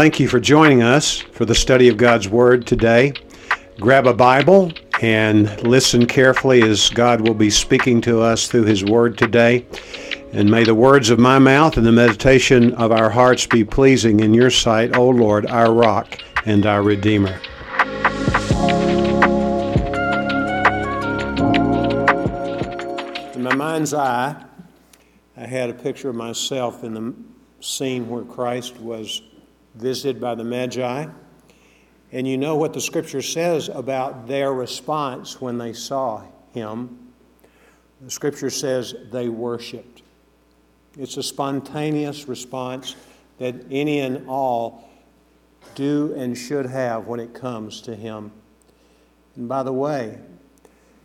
Thank 0.00 0.18
you 0.18 0.28
for 0.28 0.40
joining 0.40 0.82
us 0.82 1.18
for 1.18 1.44
the 1.44 1.54
study 1.54 1.88
of 1.88 1.98
God's 1.98 2.26
Word 2.26 2.66
today. 2.66 3.12
Grab 3.78 4.06
a 4.06 4.14
Bible 4.14 4.72
and 5.02 5.62
listen 5.62 6.06
carefully 6.06 6.62
as 6.62 6.88
God 6.88 7.20
will 7.20 7.34
be 7.34 7.50
speaking 7.50 8.00
to 8.00 8.22
us 8.22 8.48
through 8.48 8.64
His 8.64 8.82
Word 8.82 9.18
today. 9.18 9.66
And 10.32 10.50
may 10.50 10.64
the 10.64 10.74
words 10.74 11.10
of 11.10 11.18
my 11.18 11.38
mouth 11.38 11.76
and 11.76 11.86
the 11.86 11.92
meditation 11.92 12.72
of 12.76 12.92
our 12.92 13.10
hearts 13.10 13.44
be 13.44 13.62
pleasing 13.62 14.20
in 14.20 14.32
your 14.32 14.48
sight, 14.48 14.96
O 14.96 15.06
Lord, 15.10 15.44
our 15.44 15.70
rock 15.70 16.18
and 16.46 16.64
our 16.64 16.82
Redeemer. 16.82 17.38
In 23.34 23.42
my 23.42 23.54
mind's 23.54 23.92
eye, 23.92 24.42
I 25.36 25.46
had 25.46 25.68
a 25.68 25.74
picture 25.74 26.08
of 26.08 26.16
myself 26.16 26.84
in 26.84 26.94
the 26.94 27.14
scene 27.60 28.08
where 28.08 28.24
Christ 28.24 28.80
was 28.80 29.20
visited 29.80 30.20
by 30.20 30.34
the 30.34 30.44
Magi. 30.44 31.06
And 32.12 32.26
you 32.26 32.36
know 32.36 32.56
what 32.56 32.72
the 32.72 32.80
scripture 32.80 33.22
says 33.22 33.68
about 33.68 34.26
their 34.26 34.52
response 34.52 35.40
when 35.40 35.58
they 35.58 35.72
saw 35.72 36.24
him. 36.52 37.12
The 38.00 38.10
scripture 38.10 38.50
says 38.50 38.94
they 39.10 39.28
worshiped. 39.28 40.02
It's 40.98 41.16
a 41.16 41.22
spontaneous 41.22 42.26
response 42.26 42.96
that 43.38 43.54
any 43.70 44.00
and 44.00 44.28
all 44.28 44.90
do 45.74 46.14
and 46.16 46.36
should 46.36 46.66
have 46.66 47.06
when 47.06 47.20
it 47.20 47.32
comes 47.32 47.80
to 47.82 47.94
him. 47.94 48.32
And 49.36 49.48
by 49.48 49.62
the 49.62 49.72
way, 49.72 50.18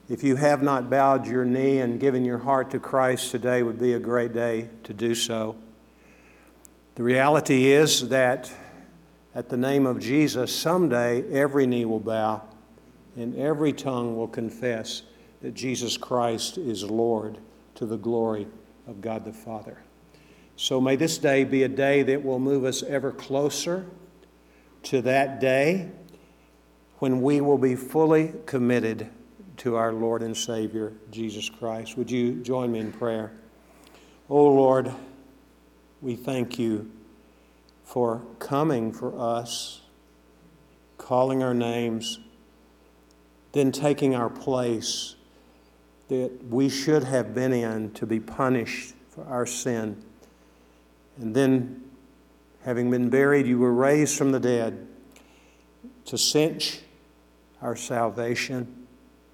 if 0.09 0.23
you 0.23 0.35
have 0.35 0.61
not 0.61 0.89
bowed 0.89 1.25
your 1.27 1.45
knee 1.45 1.79
and 1.79 1.99
given 1.99 2.25
your 2.25 2.37
heart 2.37 2.71
to 2.71 2.79
Christ 2.79 3.31
today 3.31 3.63
would 3.63 3.79
be 3.79 3.93
a 3.93 3.99
great 3.99 4.33
day 4.33 4.69
to 4.83 4.93
do 4.93 5.15
so. 5.15 5.55
The 6.95 7.03
reality 7.03 7.71
is 7.71 8.09
that 8.09 8.51
at 9.35 9.49
the 9.49 9.57
name 9.57 9.85
of 9.85 9.99
Jesus, 9.99 10.55
someday 10.55 11.29
every 11.29 11.67
knee 11.67 11.83
will 11.83 11.99
bow 11.99 12.41
and 13.17 13.35
every 13.35 13.73
tongue 13.73 14.15
will 14.15 14.29
confess 14.29 15.03
that 15.41 15.53
Jesus 15.53 15.97
Christ 15.97 16.57
is 16.57 16.83
Lord 16.83 17.37
to 17.75 17.85
the 17.85 17.97
glory 17.97 18.47
of 18.87 19.01
God 19.01 19.25
the 19.25 19.33
Father. 19.33 19.77
So 20.55 20.79
may 20.79 20.95
this 20.95 21.17
day 21.17 21.43
be 21.43 21.63
a 21.63 21.67
day 21.67 22.01
that 22.03 22.23
will 22.23 22.39
move 22.39 22.63
us 22.63 22.81
ever 22.83 23.11
closer 23.11 23.85
to 24.83 25.01
that 25.01 25.41
day 25.41 25.89
when 26.99 27.21
we 27.21 27.41
will 27.41 27.57
be 27.57 27.75
fully 27.75 28.33
committed 28.45 29.09
to 29.57 29.75
our 29.75 29.91
Lord 29.91 30.21
and 30.23 30.35
Savior, 30.35 30.93
Jesus 31.11 31.49
Christ. 31.49 31.97
Would 31.97 32.09
you 32.09 32.35
join 32.35 32.71
me 32.71 32.79
in 32.79 32.93
prayer? 32.93 33.33
Oh 34.29 34.45
Lord, 34.45 34.91
we 36.01 36.15
thank 36.15 36.57
you 36.57 36.89
for 37.85 38.21
coming 38.39 38.91
for 38.91 39.17
us, 39.17 39.81
calling 40.97 41.41
our 41.41 41.53
names, 41.53 42.19
then 43.53 43.71
taking 43.71 44.13
our 44.15 44.29
place 44.29 45.15
that 46.09 46.31
we 46.49 46.67
should 46.67 47.03
have 47.03 47.33
been 47.33 47.53
in 47.53 47.91
to 47.91 48.05
be 48.05 48.19
punished 48.19 48.93
for 49.09 49.23
our 49.25 49.45
sin. 49.45 50.03
And 51.17 51.33
then, 51.33 51.83
having 52.63 52.91
been 52.91 53.09
buried, 53.09 53.47
you 53.47 53.59
were 53.59 53.73
raised 53.73 54.17
from 54.17 54.33
the 54.33 54.39
dead 54.39 54.87
to 56.05 56.17
cinch 56.17 56.81
our 57.61 57.75
salvation. 57.75 58.87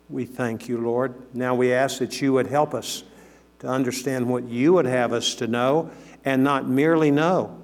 We 0.09 0.25
thank 0.25 0.67
you, 0.67 0.77
Lord. 0.77 1.15
Now 1.33 1.55
we 1.55 1.73
ask 1.73 1.99
that 1.99 2.21
you 2.21 2.33
would 2.33 2.47
help 2.47 2.73
us 2.73 3.03
to 3.59 3.67
understand 3.67 4.27
what 4.27 4.47
you 4.47 4.73
would 4.73 4.85
have 4.85 5.13
us 5.13 5.35
to 5.35 5.47
know 5.47 5.89
and 6.23 6.43
not 6.43 6.67
merely 6.67 7.11
know, 7.11 7.60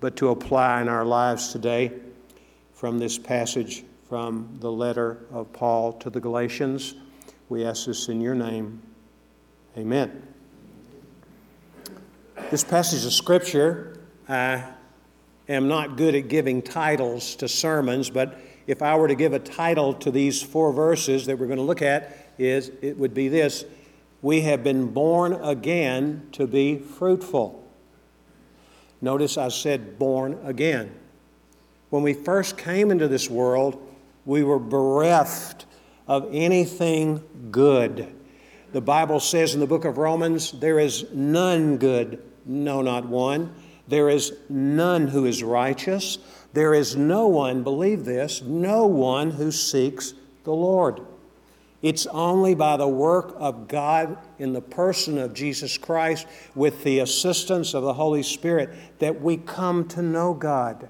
but 0.00 0.16
to 0.16 0.28
apply 0.28 0.80
in 0.82 0.88
our 0.88 1.04
lives 1.04 1.52
today 1.52 1.92
from 2.72 2.98
this 2.98 3.18
passage 3.18 3.84
from 4.08 4.56
the 4.60 4.70
letter 4.70 5.18
of 5.32 5.52
Paul 5.52 5.92
to 5.94 6.10
the 6.10 6.20
Galatians. 6.20 6.94
We 7.48 7.64
ask 7.64 7.86
this 7.86 8.08
in 8.08 8.20
your 8.20 8.34
name. 8.34 8.80
Amen. 9.76 10.22
This 12.50 12.62
passage 12.62 13.04
of 13.04 13.12
Scripture, 13.12 13.98
I 14.28 14.64
am 15.48 15.66
not 15.66 15.96
good 15.96 16.14
at 16.14 16.28
giving 16.28 16.62
titles 16.62 17.34
to 17.36 17.48
sermons, 17.48 18.10
but 18.10 18.38
if 18.66 18.82
I 18.82 18.96
were 18.96 19.08
to 19.08 19.14
give 19.14 19.32
a 19.32 19.38
title 19.38 19.94
to 19.94 20.10
these 20.10 20.42
four 20.42 20.72
verses 20.72 21.26
that 21.26 21.38
we're 21.38 21.46
going 21.46 21.58
to 21.58 21.64
look 21.64 21.82
at, 21.82 22.16
is 22.38 22.70
it 22.82 22.96
would 22.98 23.14
be 23.14 23.28
this 23.28 23.64
We 24.22 24.42
have 24.42 24.62
been 24.62 24.92
born 24.92 25.32
again 25.32 26.28
to 26.32 26.46
be 26.46 26.78
fruitful. 26.78 27.65
Notice 29.00 29.36
I 29.36 29.48
said 29.48 29.98
born 29.98 30.38
again. 30.44 30.94
When 31.90 32.02
we 32.02 32.14
first 32.14 32.58
came 32.58 32.90
into 32.90 33.08
this 33.08 33.30
world, 33.30 33.80
we 34.24 34.42
were 34.42 34.58
bereft 34.58 35.66
of 36.08 36.28
anything 36.32 37.22
good. 37.50 38.12
The 38.72 38.80
Bible 38.80 39.20
says 39.20 39.54
in 39.54 39.60
the 39.60 39.66
book 39.66 39.84
of 39.84 39.98
Romans, 39.98 40.52
there 40.52 40.78
is 40.78 41.06
none 41.12 41.78
good, 41.78 42.22
no, 42.44 42.82
not 42.82 43.06
one. 43.06 43.54
There 43.88 44.08
is 44.08 44.32
none 44.48 45.08
who 45.08 45.26
is 45.26 45.42
righteous. 45.42 46.18
There 46.52 46.74
is 46.74 46.96
no 46.96 47.28
one, 47.28 47.62
believe 47.62 48.04
this, 48.04 48.42
no 48.42 48.86
one 48.86 49.30
who 49.30 49.52
seeks 49.52 50.14
the 50.44 50.52
Lord. 50.52 51.00
It's 51.86 52.06
only 52.06 52.56
by 52.56 52.76
the 52.76 52.88
work 52.88 53.36
of 53.38 53.68
God 53.68 54.18
in 54.40 54.52
the 54.52 54.60
person 54.60 55.18
of 55.18 55.34
Jesus 55.34 55.78
Christ, 55.78 56.26
with 56.56 56.82
the 56.82 56.98
assistance 56.98 57.74
of 57.74 57.84
the 57.84 57.94
Holy 57.94 58.24
Spirit, 58.24 58.70
that 58.98 59.22
we 59.22 59.36
come 59.36 59.86
to 59.90 60.02
know 60.02 60.34
God. 60.34 60.88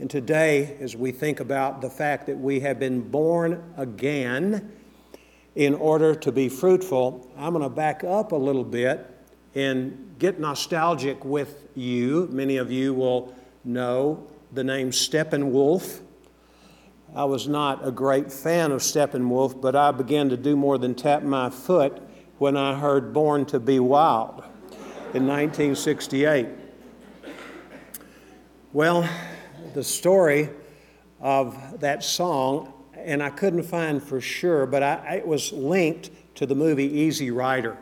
And 0.00 0.10
today, 0.10 0.76
as 0.80 0.96
we 0.96 1.12
think 1.12 1.38
about 1.38 1.80
the 1.80 1.90
fact 1.90 2.26
that 2.26 2.36
we 2.36 2.58
have 2.58 2.80
been 2.80 3.08
born 3.08 3.72
again 3.76 4.72
in 5.54 5.76
order 5.76 6.16
to 6.16 6.32
be 6.32 6.48
fruitful, 6.48 7.30
I'm 7.38 7.52
going 7.52 7.62
to 7.62 7.68
back 7.68 8.02
up 8.02 8.32
a 8.32 8.36
little 8.36 8.64
bit 8.64 9.08
and 9.54 10.16
get 10.18 10.40
nostalgic 10.40 11.24
with 11.24 11.68
you. 11.76 12.26
Many 12.32 12.56
of 12.56 12.72
you 12.72 12.94
will 12.94 13.32
know 13.62 14.26
the 14.52 14.64
name 14.64 14.90
Steppenwolf. 14.90 16.00
I 17.16 17.22
was 17.22 17.46
not 17.46 17.86
a 17.86 17.92
great 17.92 18.32
fan 18.32 18.72
of 18.72 18.80
Steppenwolf, 18.80 19.60
but 19.60 19.76
I 19.76 19.92
began 19.92 20.28
to 20.30 20.36
do 20.36 20.56
more 20.56 20.78
than 20.78 20.96
tap 20.96 21.22
my 21.22 21.48
foot 21.48 22.02
when 22.38 22.56
I 22.56 22.74
heard 22.74 23.12
Born 23.12 23.46
to 23.46 23.60
Be 23.60 23.78
Wild 23.78 24.42
in 25.14 25.24
1968. 25.24 26.48
Well, 28.72 29.08
the 29.74 29.84
story 29.84 30.50
of 31.20 31.78
that 31.78 32.02
song, 32.02 32.72
and 32.96 33.22
I 33.22 33.30
couldn't 33.30 33.62
find 33.62 34.02
for 34.02 34.20
sure, 34.20 34.66
but 34.66 34.82
I, 34.82 35.18
it 35.18 35.26
was 35.26 35.52
linked 35.52 36.10
to 36.34 36.46
the 36.46 36.56
movie 36.56 36.98
Easy 36.98 37.30
Rider. 37.30 37.78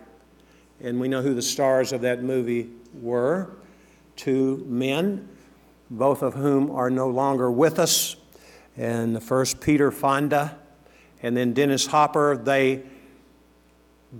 And 0.82 1.00
we 1.00 1.08
know 1.08 1.22
who 1.22 1.32
the 1.32 1.40
stars 1.40 1.92
of 1.92 2.02
that 2.02 2.22
movie 2.22 2.68
were 2.92 3.56
two 4.14 4.62
men, 4.68 5.26
both 5.88 6.20
of 6.20 6.34
whom 6.34 6.70
are 6.70 6.90
no 6.90 7.08
longer 7.08 7.50
with 7.50 7.78
us 7.78 8.16
and 8.76 9.14
the 9.14 9.20
first 9.20 9.60
Peter 9.60 9.90
Fonda, 9.90 10.56
and 11.22 11.36
then 11.36 11.52
Dennis 11.52 11.86
Hopper. 11.86 12.36
They 12.36 12.82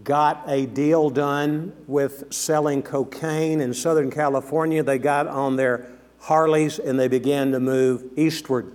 got 0.05 0.45
a 0.47 0.67
deal 0.67 1.11
done 1.11 1.73
with 1.87 2.33
selling 2.33 2.83
cocaine 2.83 3.61
in 3.61 3.75
Southern 3.75 4.11
California. 4.11 4.83
They 4.83 4.99
got 4.99 5.27
on 5.27 5.57
their 5.57 5.89
Harleys 6.21 6.79
and 6.79 6.99
they 6.99 7.09
began 7.09 7.53
to 7.53 7.61
move 7.61 8.05
eastward. 8.17 8.73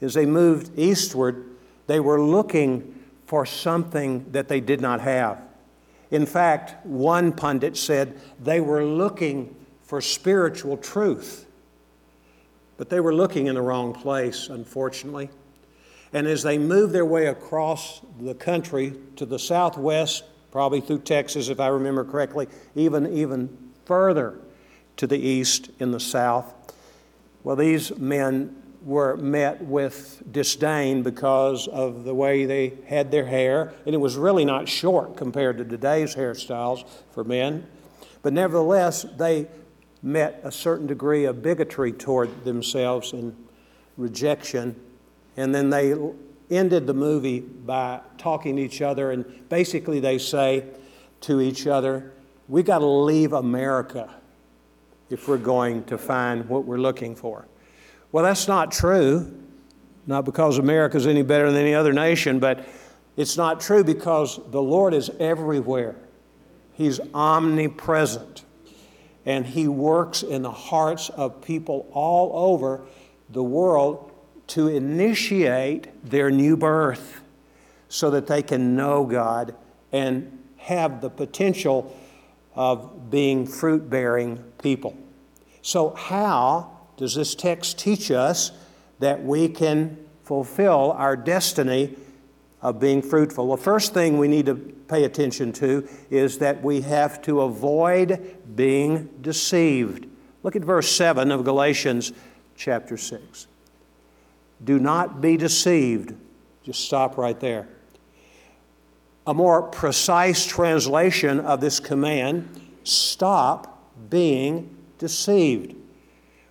As 0.00 0.14
they 0.14 0.26
moved 0.26 0.78
eastward, 0.78 1.46
they 1.86 2.00
were 2.00 2.20
looking 2.20 3.02
for 3.26 3.46
something 3.46 4.30
that 4.32 4.48
they 4.48 4.60
did 4.60 4.80
not 4.80 5.00
have. 5.00 5.40
In 6.10 6.26
fact, 6.26 6.84
one 6.84 7.32
pundit 7.32 7.76
said 7.76 8.20
they 8.42 8.60
were 8.60 8.84
looking 8.84 9.54
for 9.82 10.00
spiritual 10.00 10.76
truth. 10.76 11.46
But 12.78 12.88
they 12.88 13.00
were 13.00 13.14
looking 13.14 13.48
in 13.48 13.56
the 13.56 13.60
wrong 13.60 13.92
place, 13.92 14.48
unfortunately. 14.48 15.28
And 16.14 16.26
as 16.26 16.42
they 16.42 16.56
moved 16.56 16.94
their 16.94 17.04
way 17.04 17.26
across 17.26 18.00
the 18.18 18.34
country 18.34 18.94
to 19.16 19.26
the 19.26 19.38
southwest, 19.38 20.24
probably 20.50 20.80
through 20.80 21.00
Texas, 21.00 21.50
if 21.50 21.60
I 21.60 21.66
remember 21.66 22.04
correctly, 22.04 22.46
even, 22.74 23.12
even 23.12 23.72
further 23.84 24.38
to 24.96 25.06
the 25.06 25.18
east 25.18 25.68
in 25.80 25.90
the 25.90 26.00
south, 26.00 26.54
well, 27.44 27.56
these 27.56 27.96
men 27.98 28.62
were 28.82 29.16
met 29.16 29.60
with 29.62 30.22
disdain 30.30 31.02
because 31.02 31.68
of 31.68 32.04
the 32.04 32.14
way 32.14 32.46
they 32.46 32.72
had 32.86 33.10
their 33.10 33.26
hair, 33.26 33.74
and 33.84 33.94
it 33.94 33.98
was 33.98 34.16
really 34.16 34.44
not 34.44 34.68
short 34.68 35.16
compared 35.16 35.58
to 35.58 35.64
today's 35.64 36.14
hairstyles 36.14 36.84
for 37.12 37.24
men. 37.24 37.66
But 38.22 38.32
nevertheless, 38.32 39.04
they 39.16 39.46
met 40.02 40.40
a 40.44 40.52
certain 40.52 40.86
degree 40.86 41.24
of 41.24 41.42
bigotry 41.42 41.92
toward 41.92 42.44
themselves 42.44 43.12
and 43.12 43.34
rejection. 43.96 44.76
And 45.36 45.54
then 45.54 45.70
they 45.70 45.94
ended 46.50 46.86
the 46.86 46.94
movie 46.94 47.40
by 47.40 48.00
talking 48.16 48.56
to 48.56 48.62
each 48.62 48.80
other, 48.80 49.10
and 49.10 49.48
basically 49.48 50.00
they 50.00 50.18
say 50.18 50.64
to 51.22 51.40
each 51.40 51.66
other, 51.66 52.12
We 52.48 52.62
got 52.62 52.78
to 52.78 52.86
leave 52.86 53.32
America 53.32 54.14
if 55.10 55.28
we're 55.28 55.38
going 55.38 55.84
to 55.84 55.98
find 55.98 56.48
what 56.48 56.64
we're 56.64 56.78
looking 56.78 57.14
for. 57.14 57.46
Well, 58.12 58.24
that's 58.24 58.48
not 58.48 58.72
true. 58.72 59.34
Not 60.06 60.24
because 60.24 60.58
America's 60.58 61.06
any 61.06 61.22
better 61.22 61.50
than 61.50 61.60
any 61.60 61.74
other 61.74 61.92
nation, 61.92 62.38
but 62.38 62.66
it's 63.16 63.36
not 63.36 63.60
true 63.60 63.84
because 63.84 64.40
the 64.50 64.62
Lord 64.62 64.94
is 64.94 65.10
everywhere. 65.20 65.96
He's 66.72 67.00
omnipresent. 67.12 68.44
And 69.28 69.44
He 69.44 69.68
works 69.68 70.22
in 70.22 70.40
the 70.40 70.50
hearts 70.50 71.10
of 71.10 71.42
people 71.42 71.86
all 71.92 72.32
over 72.50 72.80
the 73.28 73.42
world 73.42 74.10
to 74.46 74.68
initiate 74.68 75.88
their 76.02 76.30
new 76.30 76.56
birth 76.56 77.20
so 77.90 78.10
that 78.10 78.26
they 78.26 78.40
can 78.42 78.74
know 78.74 79.04
God 79.04 79.54
and 79.92 80.42
have 80.56 81.02
the 81.02 81.10
potential 81.10 81.94
of 82.54 83.10
being 83.10 83.46
fruit 83.46 83.90
bearing 83.90 84.42
people. 84.62 84.96
So, 85.60 85.90
how 85.90 86.78
does 86.96 87.14
this 87.14 87.34
text 87.34 87.78
teach 87.78 88.10
us 88.10 88.52
that 88.98 89.22
we 89.22 89.50
can 89.50 89.98
fulfill 90.24 90.92
our 90.92 91.16
destiny 91.16 91.96
of 92.60 92.80
being 92.80 93.02
fruitful? 93.02 93.46
Well, 93.46 93.56
first 93.56 93.94
thing 93.94 94.18
we 94.18 94.28
need 94.28 94.46
to 94.46 94.54
pay 94.54 95.04
attention 95.04 95.52
to 95.54 95.88
is 96.10 96.38
that 96.38 96.62
we 96.62 96.80
have 96.82 97.22
to 97.22 97.42
avoid 97.42 98.36
being 98.56 99.08
deceived. 99.20 100.06
Look 100.42 100.56
at 100.56 100.62
verse 100.62 100.90
7 100.90 101.30
of 101.30 101.44
Galatians 101.44 102.12
chapter 102.56 102.96
6. 102.96 103.46
Do 104.64 104.78
not 104.78 105.20
be 105.20 105.36
deceived. 105.36 106.14
Just 106.64 106.84
stop 106.84 107.16
right 107.16 107.38
there. 107.38 107.68
A 109.26 109.34
more 109.34 109.62
precise 109.62 110.46
translation 110.46 111.40
of 111.40 111.60
this 111.60 111.80
command 111.80 112.60
stop 112.82 114.08
being 114.08 114.74
deceived. 114.98 115.74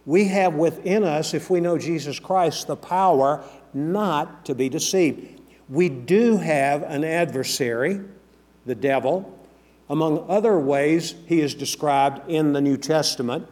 We 0.05 0.25
have 0.25 0.53
within 0.53 1.03
us, 1.03 1.33
if 1.33 1.49
we 1.49 1.59
know 1.59 1.77
Jesus 1.77 2.19
Christ, 2.19 2.67
the 2.67 2.77
power 2.77 3.43
not 3.73 4.45
to 4.45 4.55
be 4.55 4.69
deceived. 4.69 5.36
We 5.69 5.89
do 5.89 6.37
have 6.37 6.83
an 6.83 7.03
adversary, 7.03 8.01
the 8.65 8.75
devil. 8.75 9.37
Among 9.89 10.29
other 10.29 10.57
ways 10.57 11.15
he 11.27 11.41
is 11.41 11.53
described 11.53 12.29
in 12.29 12.53
the 12.53 12.61
New 12.61 12.77
Testament 12.77 13.47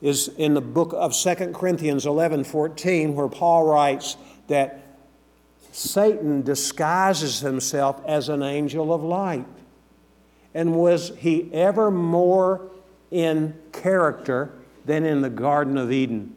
is 0.00 0.28
in 0.36 0.54
the 0.54 0.60
book 0.60 0.92
of 0.94 1.14
2 1.14 1.52
Corinthians 1.52 2.06
11 2.06 2.44
14, 2.44 3.14
where 3.14 3.28
Paul 3.28 3.66
writes 3.66 4.16
that 4.48 4.82
Satan 5.70 6.42
disguises 6.42 7.40
himself 7.40 8.02
as 8.06 8.28
an 8.28 8.42
angel 8.42 8.92
of 8.92 9.02
light. 9.02 9.46
And 10.54 10.74
was 10.74 11.12
he 11.18 11.52
ever 11.52 11.90
more 11.90 12.70
in 13.10 13.54
character 13.72 14.52
than 14.84 15.04
in 15.04 15.22
the 15.22 15.30
Garden 15.30 15.78
of 15.78 15.90
Eden? 15.90 16.34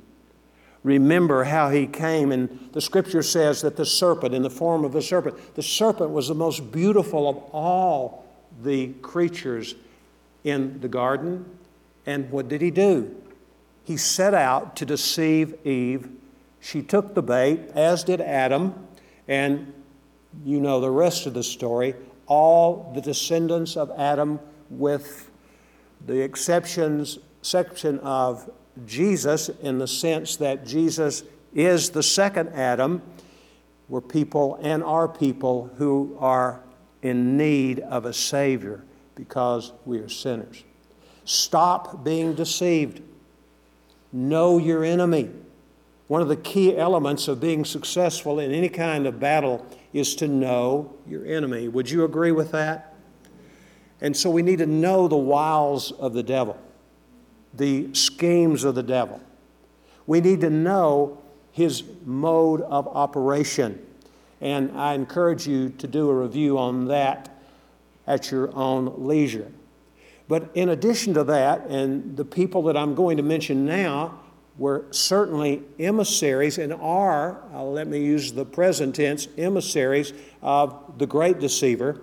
Remember 0.85 1.43
how 1.43 1.69
he 1.69 1.85
came, 1.85 2.31
and 2.31 2.69
the 2.71 2.79
scripture 2.79 3.23
says 3.23 3.61
that 3.61 3.75
the 3.75 3.85
serpent, 3.85 4.33
in 4.33 4.41
the 4.41 4.49
form 4.49 4.85
of 4.85 4.93
the 4.93 5.01
serpent, 5.01 5.55
the 5.55 5.63
serpent 5.63 6.11
was 6.11 6.29
the 6.29 6.35
most 6.35 6.71
beautiful 6.71 7.27
of 7.27 7.37
all 7.51 8.25
the 8.63 8.93
creatures 9.01 9.75
in 10.45 10.79
the 10.79 10.87
garden. 10.87 11.45
And 12.05 12.31
what 12.31 12.47
did 12.47 12.61
he 12.61 12.71
do? 12.71 13.13
he 13.85 13.95
set 13.95 14.33
out 14.33 14.75
to 14.75 14.85
deceive 14.85 15.55
Eve. 15.65 16.09
She 16.59 16.81
took 16.81 17.13
the 17.13 17.21
bait, 17.21 17.59
as 17.75 18.03
did 18.03 18.19
Adam, 18.19 18.87
and 19.27 19.71
you 20.43 20.59
know 20.59 20.81
the 20.81 20.89
rest 20.89 21.27
of 21.27 21.35
the 21.35 21.43
story. 21.43 21.93
All 22.25 22.91
the 22.95 23.01
descendants 23.01 23.77
of 23.77 23.91
Adam, 23.95 24.39
with 24.71 25.29
the 26.05 26.19
exceptions 26.19 27.19
section 27.43 27.99
of 27.99 28.49
Jesus, 28.85 29.49
in 29.49 29.79
the 29.79 29.87
sense 29.87 30.35
that 30.37 30.65
Jesus 30.65 31.23
is 31.53 31.91
the 31.91 32.03
second 32.03 32.49
Adam, 32.49 33.01
were 33.87 34.01
people 34.01 34.59
and 34.61 34.83
are 34.83 35.07
people 35.07 35.69
who 35.77 36.17
are 36.19 36.61
in 37.01 37.37
need 37.37 37.79
of 37.79 38.05
a 38.05 38.13
Savior 38.13 38.83
because 39.15 39.71
we 39.85 39.99
are 39.99 40.09
sinners. 40.09 40.63
Stop 41.23 42.03
being 42.03 42.35
deceived. 42.35 43.01
Know 44.11 44.57
your 44.57 44.83
enemy. 44.83 45.29
One 46.07 46.21
of 46.21 46.27
the 46.27 46.35
key 46.35 46.77
elements 46.77 47.27
of 47.27 47.39
being 47.39 47.65
successful 47.65 48.39
in 48.39 48.51
any 48.51 48.69
kind 48.69 49.07
of 49.07 49.19
battle 49.19 49.65
is 49.91 50.15
to 50.15 50.27
know 50.27 50.93
your 51.07 51.25
enemy. 51.25 51.67
Would 51.67 51.89
you 51.89 52.03
agree 52.05 52.31
with 52.31 52.51
that? 52.51 52.93
And 54.01 54.15
so 54.15 54.29
we 54.29 54.41
need 54.43 54.59
to 54.59 54.67
know 54.67 55.07
the 55.07 55.15
wiles 55.15 55.91
of 55.93 56.13
the 56.13 56.21
devil, 56.21 56.57
the 57.57 57.93
schemes 57.93 58.63
of 58.63 58.75
the 58.75 58.83
devil. 58.83 59.21
We 60.07 60.21
need 60.21 60.41
to 60.41 60.49
know 60.49 61.21
his 61.51 61.83
mode 62.05 62.61
of 62.61 62.87
operation. 62.87 63.83
And 64.41 64.77
I 64.77 64.93
encourage 64.93 65.47
you 65.47 65.69
to 65.69 65.87
do 65.87 66.09
a 66.09 66.13
review 66.13 66.57
on 66.57 66.87
that 66.87 67.35
at 68.05 68.29
your 68.29 68.55
own 68.55 69.05
leisure. 69.07 69.51
But 70.27 70.49
in 70.53 70.69
addition 70.69 71.13
to 71.13 71.23
that, 71.25 71.67
and 71.67 72.17
the 72.17 72.25
people 72.25 72.63
that 72.63 72.75
I'm 72.75 72.95
going 72.95 73.17
to 73.17 73.23
mention 73.23 73.65
now 73.65 74.19
were 74.57 74.85
certainly 74.91 75.63
emissaries 75.79 76.57
and 76.57 76.73
are, 76.73 77.41
uh, 77.53 77.63
let 77.63 77.87
me 77.87 78.03
use 78.03 78.31
the 78.31 78.45
present 78.45 78.95
tense, 78.95 79.27
emissaries 79.37 80.13
of 80.41 80.97
the 80.97 81.05
great 81.05 81.39
deceiver. 81.39 82.01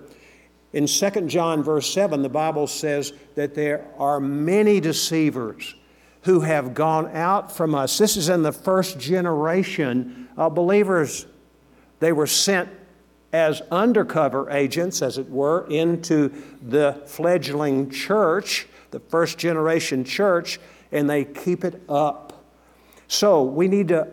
In 0.73 0.87
2 0.87 1.11
John, 1.27 1.63
verse 1.63 1.93
7, 1.93 2.23
the 2.23 2.29
Bible 2.29 2.67
says 2.67 3.13
that 3.35 3.55
there 3.55 3.87
are 3.99 4.21
many 4.21 4.81
deceivers 4.81 5.75
who 6.23 6.41
have 6.41 6.73
gone 6.73 7.15
out 7.15 7.55
from 7.55 7.75
us. 7.75 7.99
This 7.99 8.17
is 8.17 8.29
in 8.29 8.43
the 8.43 8.53
first 8.53 8.99
generation 8.99 10.29
of 10.37 10.55
believers. 10.55 11.27
They 12.01 12.13
were 12.13 12.27
sent 12.27 12.71
as 13.33 13.61
undercover 13.71 14.51
agents, 14.51 15.03
as 15.03 15.19
it 15.19 15.29
were, 15.29 15.67
into 15.69 16.31
the 16.63 17.03
fledgling 17.07 17.91
church, 17.91 18.67
the 18.91 19.01
first 19.01 19.39
generation 19.39 20.05
church, 20.05 20.61
and 20.91 21.09
they 21.09 21.25
keep 21.25 21.65
it 21.65 21.83
up. 21.89 22.45
So 23.09 23.43
we 23.43 23.69
need 23.69 23.89
to 23.89 24.09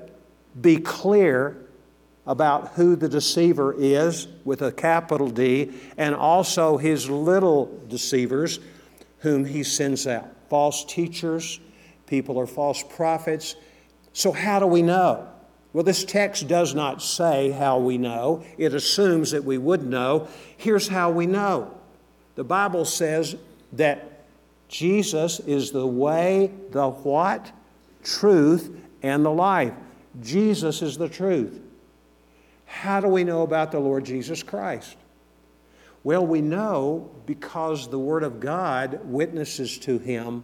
be 0.60 0.78
clear 0.78 1.69
about 2.30 2.74
who 2.74 2.96
the 2.96 3.10
deceiver 3.10 3.74
is 3.76 4.28
with 4.46 4.62
a 4.62 4.72
capital 4.72 5.32
D, 5.32 5.72
and 5.98 6.14
also 6.14 6.78
his 6.78 7.10
little 7.10 7.76
deceivers 7.88 8.60
whom 9.22 9.46
he 9.46 9.64
sends 9.64 10.06
out. 10.06 10.28
False 10.48 10.86
teachers, 10.86 11.60
people 12.06 12.40
are 12.40 12.46
false 12.46 12.84
prophets. 12.84 13.56
So, 14.14 14.32
how 14.32 14.60
do 14.60 14.68
we 14.68 14.84
know? 14.84 15.28
Well, 15.74 15.84
this 15.84 16.04
text 16.04 16.48
does 16.48 16.76
not 16.76 17.02
say 17.02 17.50
how 17.50 17.80
we 17.80 17.98
know, 17.98 18.46
it 18.60 18.76
assumes 18.76 19.32
that 19.32 19.44
we 19.44 19.58
would 19.58 19.84
know. 19.84 20.28
Here's 20.56 20.88
how 20.88 21.10
we 21.10 21.26
know 21.26 21.76
the 22.36 22.44
Bible 22.44 22.86
says 22.86 23.36
that 23.74 24.22
Jesus 24.68 25.40
is 25.40 25.72
the 25.72 25.88
way, 25.88 26.52
the 26.70 26.90
what? 26.90 27.52
Truth, 28.04 28.70
and 29.02 29.26
the 29.26 29.32
life. 29.32 29.74
Jesus 30.22 30.84
is 30.84 30.96
the 30.96 31.10
truth. 31.10 31.60
How 32.70 33.02
do 33.02 33.08
we 33.08 33.24
know 33.24 33.42
about 33.42 33.72
the 33.72 33.80
Lord 33.80 34.06
Jesus 34.06 34.44
Christ? 34.44 34.96
Well, 36.04 36.26
we 36.26 36.40
know 36.40 37.10
because 37.26 37.90
the 37.90 38.00
Word 38.00 38.24
of 38.24 38.40
God 38.40 39.02
witnesses 39.04 39.80
to 39.80 39.98
him. 39.98 40.44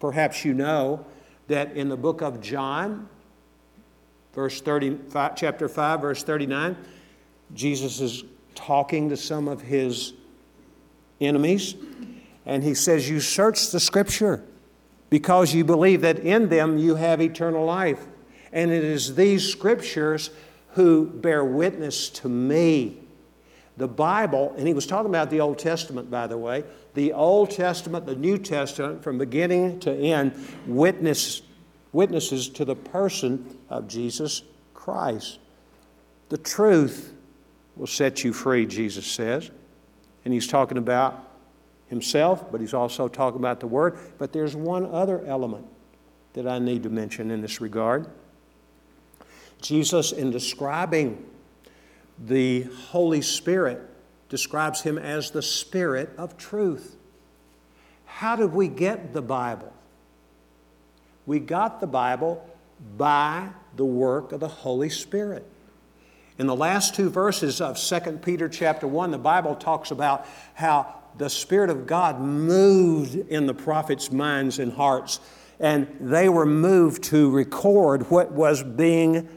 Perhaps 0.00 0.44
you 0.44 0.52
know 0.52 1.06
that 1.46 1.74
in 1.76 1.88
the 1.88 1.96
book 1.96 2.22
of 2.22 2.40
John, 2.40 3.08
verse 4.34 4.60
35, 4.60 5.36
chapter 5.36 5.68
5, 5.68 6.00
verse 6.00 6.22
39, 6.24 6.76
Jesus 7.54 8.00
is 8.00 8.24
talking 8.56 9.08
to 9.08 9.16
some 9.16 9.46
of 9.46 9.62
his 9.62 10.12
enemies, 11.20 11.76
and 12.44 12.64
he 12.64 12.74
says, 12.74 13.08
You 13.08 13.20
search 13.20 13.70
the 13.70 13.80
scripture 13.80 14.42
because 15.08 15.54
you 15.54 15.64
believe 15.64 16.00
that 16.00 16.18
in 16.18 16.48
them 16.48 16.78
you 16.78 16.96
have 16.96 17.22
eternal 17.22 17.64
life. 17.64 18.04
And 18.52 18.72
it 18.72 18.84
is 18.84 19.14
these 19.14 19.48
scriptures 19.48 20.30
who 20.76 21.06
bear 21.06 21.44
witness 21.44 22.10
to 22.10 22.28
me. 22.28 22.98
The 23.78 23.88
Bible, 23.88 24.54
and 24.56 24.68
he 24.68 24.74
was 24.74 24.86
talking 24.86 25.10
about 25.10 25.30
the 25.30 25.40
Old 25.40 25.58
Testament, 25.58 26.10
by 26.10 26.26
the 26.26 26.38
way, 26.38 26.64
the 26.94 27.12
Old 27.12 27.50
Testament, 27.50 28.06
the 28.06 28.14
New 28.14 28.38
Testament, 28.38 29.02
from 29.02 29.18
beginning 29.18 29.80
to 29.80 29.92
end, 29.92 30.32
witness 30.66 31.42
witnesses 31.92 32.50
to 32.50 32.64
the 32.64 32.76
person 32.76 33.58
of 33.70 33.88
Jesus 33.88 34.42
Christ. 34.74 35.38
The 36.28 36.36
truth 36.36 37.14
will 37.74 37.86
set 37.86 38.22
you 38.22 38.34
free, 38.34 38.66
Jesus 38.66 39.06
says. 39.06 39.50
And 40.26 40.34
he's 40.34 40.46
talking 40.46 40.76
about 40.76 41.26
himself, 41.88 42.52
but 42.52 42.60
he's 42.60 42.74
also 42.74 43.08
talking 43.08 43.40
about 43.40 43.60
the 43.60 43.66
Word. 43.66 43.98
But 44.18 44.32
there's 44.34 44.54
one 44.54 44.84
other 44.84 45.24
element 45.24 45.66
that 46.34 46.46
I 46.46 46.58
need 46.58 46.82
to 46.82 46.90
mention 46.90 47.30
in 47.30 47.40
this 47.40 47.62
regard. 47.62 48.10
Jesus, 49.60 50.12
in 50.12 50.30
describing 50.30 51.24
the 52.18 52.62
Holy 52.62 53.22
Spirit, 53.22 53.80
describes 54.28 54.82
him 54.82 54.98
as 54.98 55.30
the 55.30 55.42
Spirit 55.42 56.10
of 56.18 56.36
truth. 56.36 56.96
How 58.04 58.36
did 58.36 58.52
we 58.52 58.68
get 58.68 59.12
the 59.12 59.22
Bible? 59.22 59.72
We 61.26 61.40
got 61.40 61.80
the 61.80 61.86
Bible 61.86 62.48
by 62.96 63.48
the 63.76 63.84
work 63.84 64.32
of 64.32 64.40
the 64.40 64.48
Holy 64.48 64.88
Spirit. 64.88 65.46
In 66.38 66.46
the 66.46 66.56
last 66.56 66.94
two 66.94 67.08
verses 67.08 67.60
of 67.60 67.78
2 67.78 68.18
Peter 68.22 68.48
chapter 68.48 68.86
1, 68.86 69.10
the 69.10 69.18
Bible 69.18 69.54
talks 69.54 69.90
about 69.90 70.26
how 70.54 70.94
the 71.16 71.30
Spirit 71.30 71.70
of 71.70 71.86
God 71.86 72.20
moved 72.20 73.14
in 73.14 73.46
the 73.46 73.54
prophets' 73.54 74.12
minds 74.12 74.58
and 74.58 74.72
hearts, 74.72 75.20
and 75.58 75.88
they 75.98 76.28
were 76.28 76.44
moved 76.44 77.04
to 77.04 77.30
record 77.30 78.10
what 78.10 78.32
was 78.32 78.62
being 78.62 79.28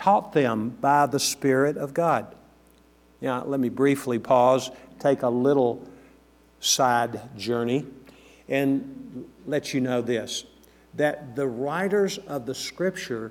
taught 0.00 0.32
them 0.32 0.70
by 0.80 1.04
the 1.04 1.20
Spirit 1.20 1.76
of 1.76 1.92
God. 1.92 2.34
Now, 3.20 3.44
let 3.44 3.60
me 3.60 3.68
briefly 3.68 4.18
pause, 4.18 4.70
take 4.98 5.22
a 5.22 5.28
little 5.28 5.86
side 6.58 7.20
journey, 7.36 7.86
and 8.48 9.26
let 9.46 9.74
you 9.74 9.80
know 9.80 10.00
this 10.00 10.46
that 10.94 11.36
the 11.36 11.46
writers 11.46 12.18
of 12.18 12.46
the 12.46 12.54
Scripture 12.54 13.30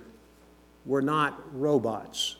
were 0.85 1.01
not 1.01 1.41
robots. 1.59 2.37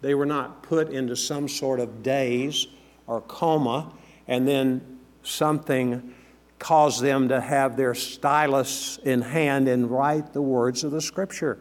They 0.00 0.14
were 0.14 0.24
not 0.24 0.62
put 0.62 0.90
into 0.90 1.16
some 1.16 1.48
sort 1.48 1.80
of 1.80 2.02
daze 2.02 2.68
or 3.06 3.20
coma, 3.22 3.92
and 4.28 4.46
then 4.48 4.98
something 5.24 6.14
caused 6.58 7.02
them 7.02 7.28
to 7.28 7.40
have 7.40 7.76
their 7.76 7.94
stylus 7.94 8.98
in 8.98 9.20
hand 9.20 9.68
and 9.68 9.90
write 9.90 10.32
the 10.32 10.40
words 10.40 10.84
of 10.84 10.92
the 10.92 11.02
Scripture. 11.02 11.58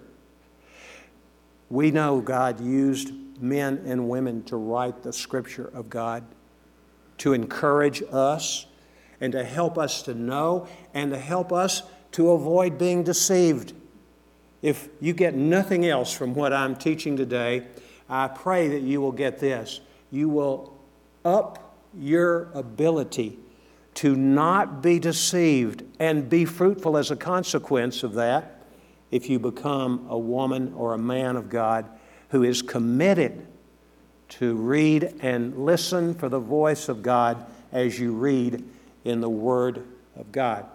We 1.74 1.89
know 1.89 2.22
God 2.22 2.62
used 2.62 3.13
men 3.42 3.82
and 3.88 4.08
women 4.08 4.44
to 4.44 4.58
write 4.58 5.01
the 5.01 5.12
Scripture 5.12 5.72
of 5.74 5.89
God, 5.89 6.24
to 7.18 7.34
encourage 7.34 8.03
us, 8.12 8.68
and 9.20 9.34
to 9.34 9.44
help 9.44 9.80
us 9.80 10.03
to 10.03 10.13
know 10.13 10.68
and 10.94 11.10
to 11.12 11.18
help 11.18 11.51
us 11.51 11.82
to 12.12 12.30
avoid 12.30 12.77
being 12.77 13.01
deceived. 13.01 13.74
If 14.62 14.88
you 15.01 15.13
get 15.13 15.34
nothing 15.34 15.88
else 15.88 16.13
from 16.13 16.36
what 16.36 16.53
I'm 16.53 16.75
teaching 16.75 17.18
today, 17.18 17.65
I 18.08 18.27
pray 18.27 18.68
that 18.68 18.84
you 18.84 19.01
will 19.01 19.12
get 19.12 19.39
this. 19.39 19.82
You 20.12 20.30
will 20.30 20.77
up 21.25 21.75
your 21.98 22.51
ability 22.53 23.39
to 23.96 24.15
not 24.15 24.84
be 24.84 25.00
deceived 25.00 25.82
and 26.00 26.30
be 26.30 26.46
fruitful 26.46 26.98
as 26.98 27.10
a 27.10 27.15
consequence 27.15 28.03
of 28.03 28.13
that 28.13 28.53
if 29.13 29.29
you 29.29 29.38
become 29.38 30.08
a 30.10 30.17
woman 30.17 30.74
or 30.75 30.96
a 30.96 30.98
man 30.98 31.36
of 31.36 31.48
God 31.48 31.88
who 32.29 32.41
is 32.41 32.63
committed 32.63 33.46
to 34.27 34.55
read 34.55 35.13
and 35.22 35.55
listen 35.55 36.15
for 36.15 36.29
the 36.29 36.39
voice 36.39 36.89
of 36.89 37.03
God 37.03 37.46
as 37.72 38.00
you 38.00 38.13
read 38.13 38.67
in 39.05 39.22
the 39.22 39.29
Word 39.29 39.86
of 40.15 40.32
God. 40.32 40.65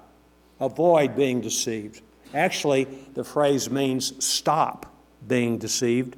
Avoid 0.60 1.16
being 1.16 1.40
deceived. 1.40 2.00
Actually, 2.32 2.84
the 3.14 3.24
phrase 3.24 3.70
means 3.70 4.24
stop 4.24 4.86
being 5.26 5.58
deceived. 5.58 6.14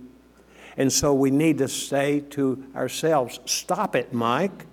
And 0.76 0.92
so 0.92 1.14
we 1.14 1.30
need 1.30 1.56
to 1.58 1.68
say 1.68 2.20
to 2.30 2.62
ourselves, 2.76 3.40
Stop 3.46 3.96
it, 3.96 4.12
Mike. 4.12 4.66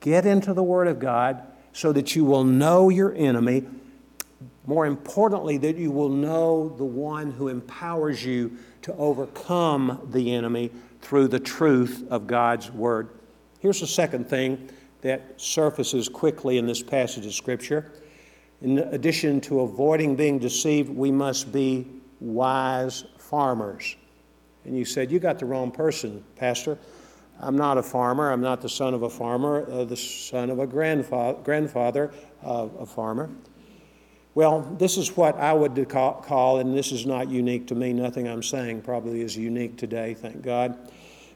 Get 0.00 0.26
into 0.26 0.52
the 0.52 0.62
Word 0.62 0.88
of 0.88 0.98
God 0.98 1.42
so 1.72 1.92
that 1.92 2.14
you 2.14 2.26
will 2.26 2.44
know 2.44 2.90
your 2.90 3.14
enemy. 3.14 3.64
More 4.66 4.86
importantly, 4.86 5.58
that 5.58 5.76
you 5.76 5.90
will 5.90 6.08
know 6.08 6.74
the 6.76 6.84
one 6.84 7.32
who 7.32 7.48
empowers 7.48 8.24
you 8.24 8.56
to 8.82 8.94
overcome 8.94 10.08
the 10.12 10.34
enemy 10.34 10.70
through 11.00 11.28
the 11.28 11.40
truth 11.40 12.06
of 12.10 12.26
God's 12.26 12.70
Word. 12.70 13.10
Here's 13.58 13.80
the 13.80 13.86
second 13.86 14.28
thing 14.28 14.70
that 15.00 15.40
surfaces 15.40 16.08
quickly 16.08 16.58
in 16.58 16.66
this 16.66 16.82
passage 16.82 17.26
of 17.26 17.34
Scripture. 17.34 17.90
In 18.60 18.78
addition 18.78 19.40
to 19.42 19.60
avoiding 19.60 20.14
being 20.14 20.38
deceived, 20.38 20.88
we 20.88 21.10
must 21.10 21.52
be 21.52 21.88
wise 22.20 23.04
farmers. 23.18 23.96
And 24.64 24.78
you 24.78 24.84
said, 24.84 25.10
You 25.10 25.18
got 25.18 25.40
the 25.40 25.46
wrong 25.46 25.72
person, 25.72 26.24
Pastor. 26.36 26.78
I'm 27.40 27.56
not 27.56 27.78
a 27.78 27.82
farmer. 27.82 28.30
I'm 28.30 28.40
not 28.40 28.60
the 28.60 28.68
son 28.68 28.94
of 28.94 29.02
a 29.02 29.10
farmer, 29.10 29.68
uh, 29.68 29.84
the 29.84 29.96
son 29.96 30.48
of 30.48 30.60
a 30.60 30.66
grandfather, 30.66 31.40
grandfather 31.42 32.12
of 32.40 32.72
a 32.78 32.86
farmer. 32.86 33.28
Well, 34.34 34.62
this 34.78 34.96
is 34.96 35.14
what 35.14 35.36
I 35.36 35.52
would 35.52 35.88
call, 35.88 36.58
and 36.58 36.74
this 36.76 36.90
is 36.90 37.04
not 37.04 37.28
unique 37.28 37.66
to 37.66 37.74
me, 37.74 37.92
nothing 37.92 38.26
I'm 38.26 38.42
saying 38.42 38.80
probably 38.80 39.20
is 39.20 39.36
unique 39.36 39.76
today, 39.76 40.14
thank 40.14 40.40
God. 40.40 40.90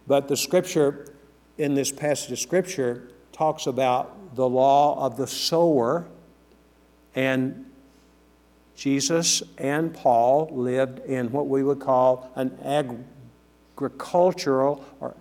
But 0.07 0.29
the 0.29 0.37
scripture, 0.37 1.13
in 1.59 1.75
this 1.75 1.93
passage 1.93 2.33
of 2.33 2.39
scripture, 2.39 3.11
talks 3.33 3.67
about 3.67 4.35
the 4.35 4.49
law 4.49 5.05
of 5.05 5.19
the 5.19 5.27
sower, 5.27 6.07
and 7.15 7.67
Jesus 8.77 9.43
and 9.59 9.93
Paul 9.93 10.49
lived 10.53 11.01
in 11.01 11.31
what 11.33 11.49
we 11.49 11.63
would 11.63 11.81
call 11.81 12.31
an 12.35 12.59
agricultural 13.77 14.83
or 15.01 15.15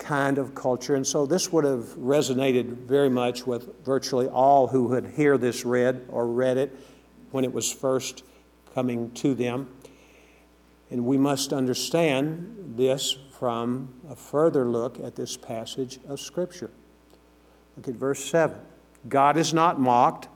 kind 0.00 0.38
of 0.38 0.54
culture. 0.54 0.96
And 0.96 1.06
so 1.06 1.26
this 1.26 1.52
would 1.52 1.64
have 1.64 1.84
resonated 1.96 2.86
very 2.86 3.10
much 3.10 3.46
with 3.46 3.84
virtually 3.84 4.26
all 4.26 4.66
who 4.66 4.84
would 4.84 5.06
hear 5.06 5.38
this 5.38 5.64
read 5.64 6.06
or 6.08 6.26
read 6.26 6.56
it 6.56 6.76
when 7.30 7.44
it 7.44 7.52
was 7.52 7.72
first 7.72 8.24
coming 8.74 9.12
to 9.12 9.34
them. 9.34 9.68
And 10.90 11.06
we 11.06 11.16
must 11.16 11.52
understand 11.52 12.74
this 12.76 13.16
from 13.38 13.94
a 14.08 14.16
further 14.16 14.64
look 14.64 14.98
at 14.98 15.14
this 15.14 15.36
passage 15.36 16.00
of 16.08 16.18
Scripture. 16.18 16.70
Look 17.76 17.88
at 17.88 17.94
verse 17.94 18.24
7. 18.24 18.58
God 19.08 19.36
is 19.36 19.54
not 19.54 19.80
mocked, 19.80 20.28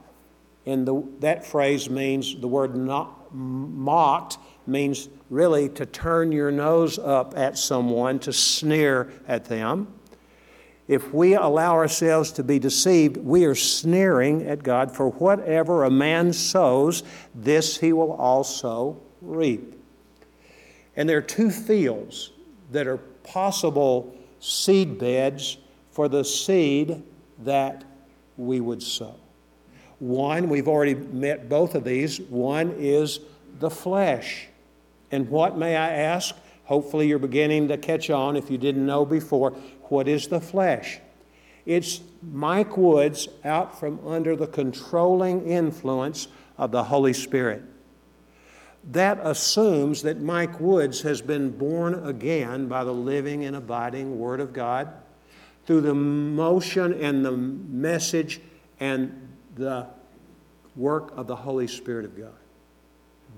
and 0.65 0.87
the, 0.87 1.05
that 1.21 1.45
phrase 1.45 1.91
means 1.91 2.39
the 2.41 2.49
word 2.49 2.77
not 2.77 3.35
mocked 3.35 4.39
means 4.67 5.09
really 5.31 5.69
to 5.71 5.87
turn 5.87 6.33
your 6.33 6.51
nose 6.51 6.99
up 6.99 7.37
at 7.37 7.59
someone, 7.59 8.19
to 8.21 8.33
sneer 8.33 9.13
at 9.27 9.45
them. 9.47 9.89
If 10.87 11.15
we 11.15 11.35
allow 11.35 11.73
ourselves 11.73 12.33
to 12.33 12.45
be 12.45 12.59
deceived, 12.59 13.17
we 13.17 13.47
are 13.47 13.55
sneering 13.55 14.47
at 14.47 14.63
God. 14.63 14.95
For 14.95 15.09
whatever 15.09 15.85
a 15.85 15.91
man 15.91 16.33
sows, 16.33 17.03
this 17.35 17.79
he 17.79 17.93
will 17.93 18.13
also 18.13 19.01
reap. 19.23 19.81
And 20.97 21.09
there 21.09 21.19
are 21.19 21.23
two 21.23 21.51
fields 21.51 22.33
that 22.71 22.87
are 22.87 22.99
possible 22.99 24.15
seed 24.41 24.99
beds 24.99 25.57
for 25.91 26.09
the 26.09 26.25
seed 26.25 27.03
that 27.45 27.85
we 28.37 28.61
would 28.61 28.83
sow. 28.83 29.17
One, 30.01 30.49
we've 30.49 30.69
already 30.69 30.95
met 30.95 31.49
both 31.49 31.75
of 31.75 31.85
these. 31.85 32.21
One 32.21 32.75
is 32.79 33.21
the 33.59 33.71
flesh. 33.71 34.49
And 35.11 35.29
what, 35.29 35.57
may 35.57 35.77
I 35.77 35.91
ask? 35.91 36.35
Hopefully, 36.65 37.09
you're 37.09 37.19
beginning 37.19 37.69
to 37.69 37.77
catch 37.77 38.11
on 38.11 38.37
if 38.37 38.51
you 38.51 38.59
didn't 38.59 38.87
know 38.87 39.05
before. 39.05 39.51
What 39.89 40.09
is 40.09 40.29
the 40.29 40.41
flesh? 40.41 40.99
It's 41.67 42.01
Mike 42.23 42.77
Woods 42.77 43.29
out 43.45 43.79
from 43.79 44.07
under 44.07 44.37
the 44.37 44.47
controlling 44.47 45.47
influence 45.47 46.29
of 46.59 46.71
the 46.71 46.85
Holy 46.85 47.13
Spirit. 47.13 47.63
That 48.93 49.19
assumes 49.23 50.03
that 50.03 50.21
Mike 50.21 50.61
Woods 50.61 51.03
has 51.03 51.23
been 51.23 51.51
born 51.51 52.07
again 52.07 52.69
by 52.69 52.85
the 52.85 52.93
living 52.93 53.45
and 53.45 53.57
abiding 53.57 54.19
Word 54.19 54.41
of 54.41 54.53
God 54.53 54.89
through 55.67 55.81
the 55.83 55.95
motion 55.95 56.93
and 57.03 57.25
the 57.25 57.33
message 57.33 58.41
and 58.81 59.29
the 59.55 59.87
work 60.77 61.13
of 61.17 61.27
the 61.27 61.37
Holy 61.37 61.67
Spirit 61.67 62.05
of 62.05 62.17
God 62.17 62.35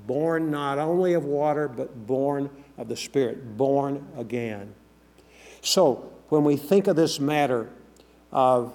born 0.06 0.50
not 0.50 0.78
only 0.78 1.14
of 1.14 1.24
water, 1.24 1.68
but 1.68 2.06
born 2.06 2.50
of 2.78 2.88
the 2.88 2.96
Spirit, 2.96 3.56
born 3.56 4.06
again. 4.16 4.74
So, 5.60 6.12
when 6.28 6.44
we 6.44 6.56
think 6.56 6.86
of 6.86 6.96
this 6.96 7.20
matter 7.20 7.70
of 8.32 8.74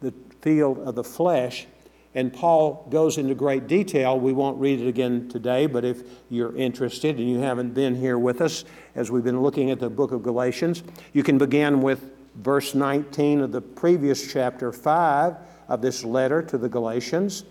the 0.00 0.12
field 0.40 0.78
of 0.78 0.94
the 0.94 1.04
flesh, 1.04 1.66
and 2.14 2.32
Paul 2.32 2.86
goes 2.90 3.16
into 3.16 3.34
great 3.34 3.66
detail. 3.66 4.20
We 4.20 4.32
won't 4.32 4.58
read 4.58 4.80
it 4.80 4.88
again 4.88 5.28
today, 5.28 5.66
but 5.66 5.84
if 5.84 6.02
you're 6.28 6.54
interested 6.56 7.18
and 7.18 7.28
you 7.28 7.38
haven't 7.38 7.72
been 7.72 7.94
here 7.94 8.18
with 8.18 8.42
us 8.42 8.64
as 8.94 9.10
we've 9.10 9.24
been 9.24 9.40
looking 9.40 9.70
at 9.70 9.80
the 9.80 9.88
book 9.88 10.12
of 10.12 10.22
Galatians, 10.22 10.82
you 11.14 11.22
can 11.22 11.38
begin 11.38 11.80
with 11.80 12.10
verse 12.36 12.74
19 12.74 13.40
of 13.40 13.52
the 13.52 13.62
previous 13.62 14.30
chapter 14.30 14.72
5 14.72 15.36
of 15.68 15.80
this 15.80 16.04
letter 16.04 16.42
to 16.42 16.58
the 16.58 16.68
Galatians. 16.68 17.44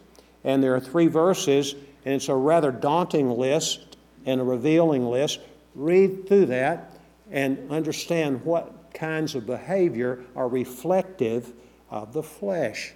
And 0.44 0.62
there 0.62 0.76
are 0.76 0.80
three 0.80 1.08
verses 1.08 1.76
and 2.05 2.13
it's 2.15 2.29
a 2.29 2.36
rather 2.36 2.72
daunting 2.72 3.29
list 3.29 3.98
and 4.25 4.41
a 4.41 4.43
revealing 4.43 5.05
list. 5.05 5.39
Read 5.75 6.27
through 6.27 6.48
that 6.48 6.98
and 7.31 7.72
understand 7.72 8.43
what 8.43 8.93
kinds 8.93 9.36
of 9.36 9.46
behavior 9.46 10.20
are 10.36 10.48
reflective 10.48 11.53
of 11.89 12.13
the 12.13 12.24
flesh. 12.24 12.93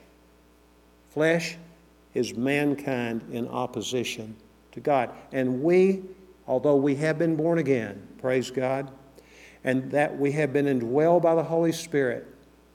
Flesh 1.09 1.57
is 2.13 2.35
mankind 2.35 3.21
in 3.31 3.47
opposition 3.47 4.35
to 4.71 4.79
God. 4.79 5.09
And 5.31 5.63
we, 5.63 6.03
although 6.47 6.75
we 6.75 6.95
have 6.95 7.17
been 7.17 7.35
born 7.35 7.59
again, 7.59 8.05
praise 8.19 8.51
God, 8.51 8.91
and 9.63 9.91
that 9.91 10.17
we 10.17 10.31
have 10.33 10.53
been 10.53 10.65
indwelled 10.65 11.21
by 11.21 11.35
the 11.35 11.43
Holy 11.43 11.71
Spirit, 11.71 12.27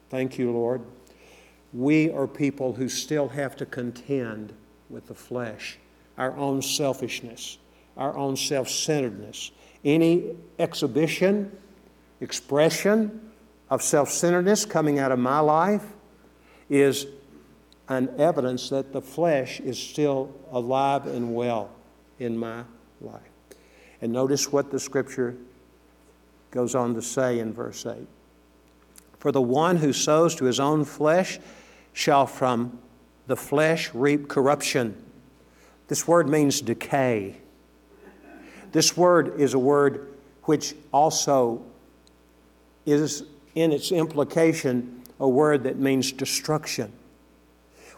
thank 0.08 0.38
you, 0.38 0.50
Lord, 0.50 0.82
we 1.72 2.10
are 2.10 2.26
people 2.26 2.72
who 2.72 2.88
still 2.88 3.28
have 3.28 3.56
to 3.56 3.66
contend 3.66 4.52
with 4.88 5.06
the 5.06 5.14
flesh 5.14 5.78
our 6.20 6.36
own 6.36 6.60
selfishness, 6.60 7.56
our 7.96 8.14
own 8.14 8.36
self 8.36 8.68
centeredness. 8.68 9.50
Any 9.82 10.36
exhibition, 10.58 11.50
expression 12.20 13.32
of 13.70 13.82
self 13.82 14.10
centeredness 14.10 14.66
coming 14.66 14.98
out 14.98 15.12
of 15.12 15.18
my 15.18 15.40
life 15.40 15.84
is 16.68 17.06
an 17.88 18.10
evidence 18.18 18.68
that 18.68 18.92
the 18.92 19.00
flesh 19.00 19.60
is 19.60 19.78
still 19.78 20.30
alive 20.52 21.06
and 21.06 21.34
well 21.34 21.70
in 22.18 22.36
my 22.36 22.64
life. 23.00 23.22
And 24.02 24.12
notice 24.12 24.52
what 24.52 24.70
the 24.70 24.78
scripture 24.78 25.36
goes 26.50 26.74
on 26.74 26.94
to 26.94 27.02
say 27.02 27.38
in 27.38 27.54
verse 27.54 27.86
8 27.86 28.06
For 29.18 29.32
the 29.32 29.40
one 29.40 29.78
who 29.78 29.94
sows 29.94 30.34
to 30.34 30.44
his 30.44 30.60
own 30.60 30.84
flesh 30.84 31.38
shall 31.94 32.26
from 32.26 32.78
the 33.26 33.36
flesh 33.36 33.90
reap 33.94 34.28
corruption. 34.28 35.02
This 35.90 36.06
word 36.06 36.28
means 36.28 36.60
decay. 36.60 37.34
This 38.70 38.96
word 38.96 39.40
is 39.40 39.54
a 39.54 39.58
word 39.58 40.14
which 40.44 40.76
also 40.92 41.64
is, 42.86 43.24
in 43.56 43.72
its 43.72 43.90
implication, 43.90 45.02
a 45.18 45.28
word 45.28 45.64
that 45.64 45.80
means 45.80 46.12
destruction. 46.12 46.92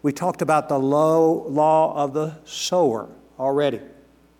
We 0.03 0.11
talked 0.11 0.41
about 0.41 0.71
the 0.71 0.79
low 0.79 1.47
law 1.51 1.95
of 1.95 2.15
the 2.15 2.39
sower 2.47 3.11
already. 3.39 3.83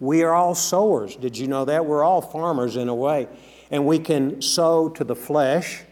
We 0.01 0.23
are 0.23 0.33
all 0.33 0.55
sowers. 0.55 1.15
Did 1.15 1.37
you 1.37 1.47
know 1.47 1.67
that? 1.67 1.85
We're 1.85 2.03
all 2.03 2.23
farmers 2.23 2.77
in 2.77 2.89
a 2.89 2.95
way. 2.95 3.29
And 3.71 3.85
we 3.85 3.99
can 3.99 4.41
sow 4.41 4.89
to 4.89 5.05
the 5.05 5.15
flesh. 5.15 5.83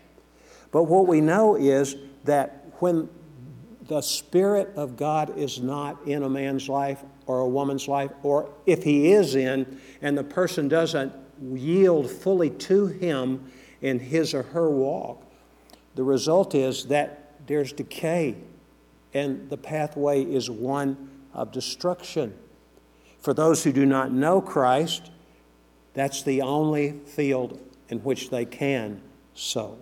But 0.73 0.85
what 0.85 1.07
we 1.07 1.21
know 1.21 1.57
is 1.57 1.95
that 2.25 2.73
when 2.79 3.11
the 3.87 4.01
Spirit 4.01 4.73
of 4.77 4.97
God 4.97 5.37
is 5.37 5.61
not 5.61 5.99
in 6.07 6.23
a 6.23 6.29
man's 6.31 6.67
life 6.67 7.05
or 7.31 7.39
a 7.39 7.49
woman's 7.49 7.87
life, 7.87 8.11
or 8.25 8.51
if 8.67 8.83
he 8.83 9.13
is 9.13 9.37
in 9.37 9.81
and 10.03 10.19
the 10.19 10.25
person 10.25 10.67
doesn't 10.67 11.13
yield 11.41 12.11
fully 12.11 12.51
to 12.51 12.89
him 12.89 13.53
in 13.81 14.01
his 14.01 14.35
or 14.35 14.43
her 14.43 14.69
walk, 14.69 15.25
the 15.95 16.03
result 16.03 16.57
is 16.57 16.87
that 16.87 17.35
there's 17.47 17.73
decay 17.73 18.35
and 19.15 19.49
the 19.49 19.57
pathway 19.57 20.25
is 20.25 20.51
one 20.51 21.09
of 21.33 21.53
destruction. 21.53 22.37
For 23.21 23.33
those 23.33 23.63
who 23.63 23.73
do 23.73 23.87
not 23.87 24.11
know 24.11 24.41
Christ, 24.41 25.13
that's 25.95 26.25
the 26.25 26.43
only 26.43 26.99
field 27.07 27.61
in 27.91 27.99
which 27.99 28.31
they 28.31 28.45
can 28.45 29.03
sow. 29.35 29.79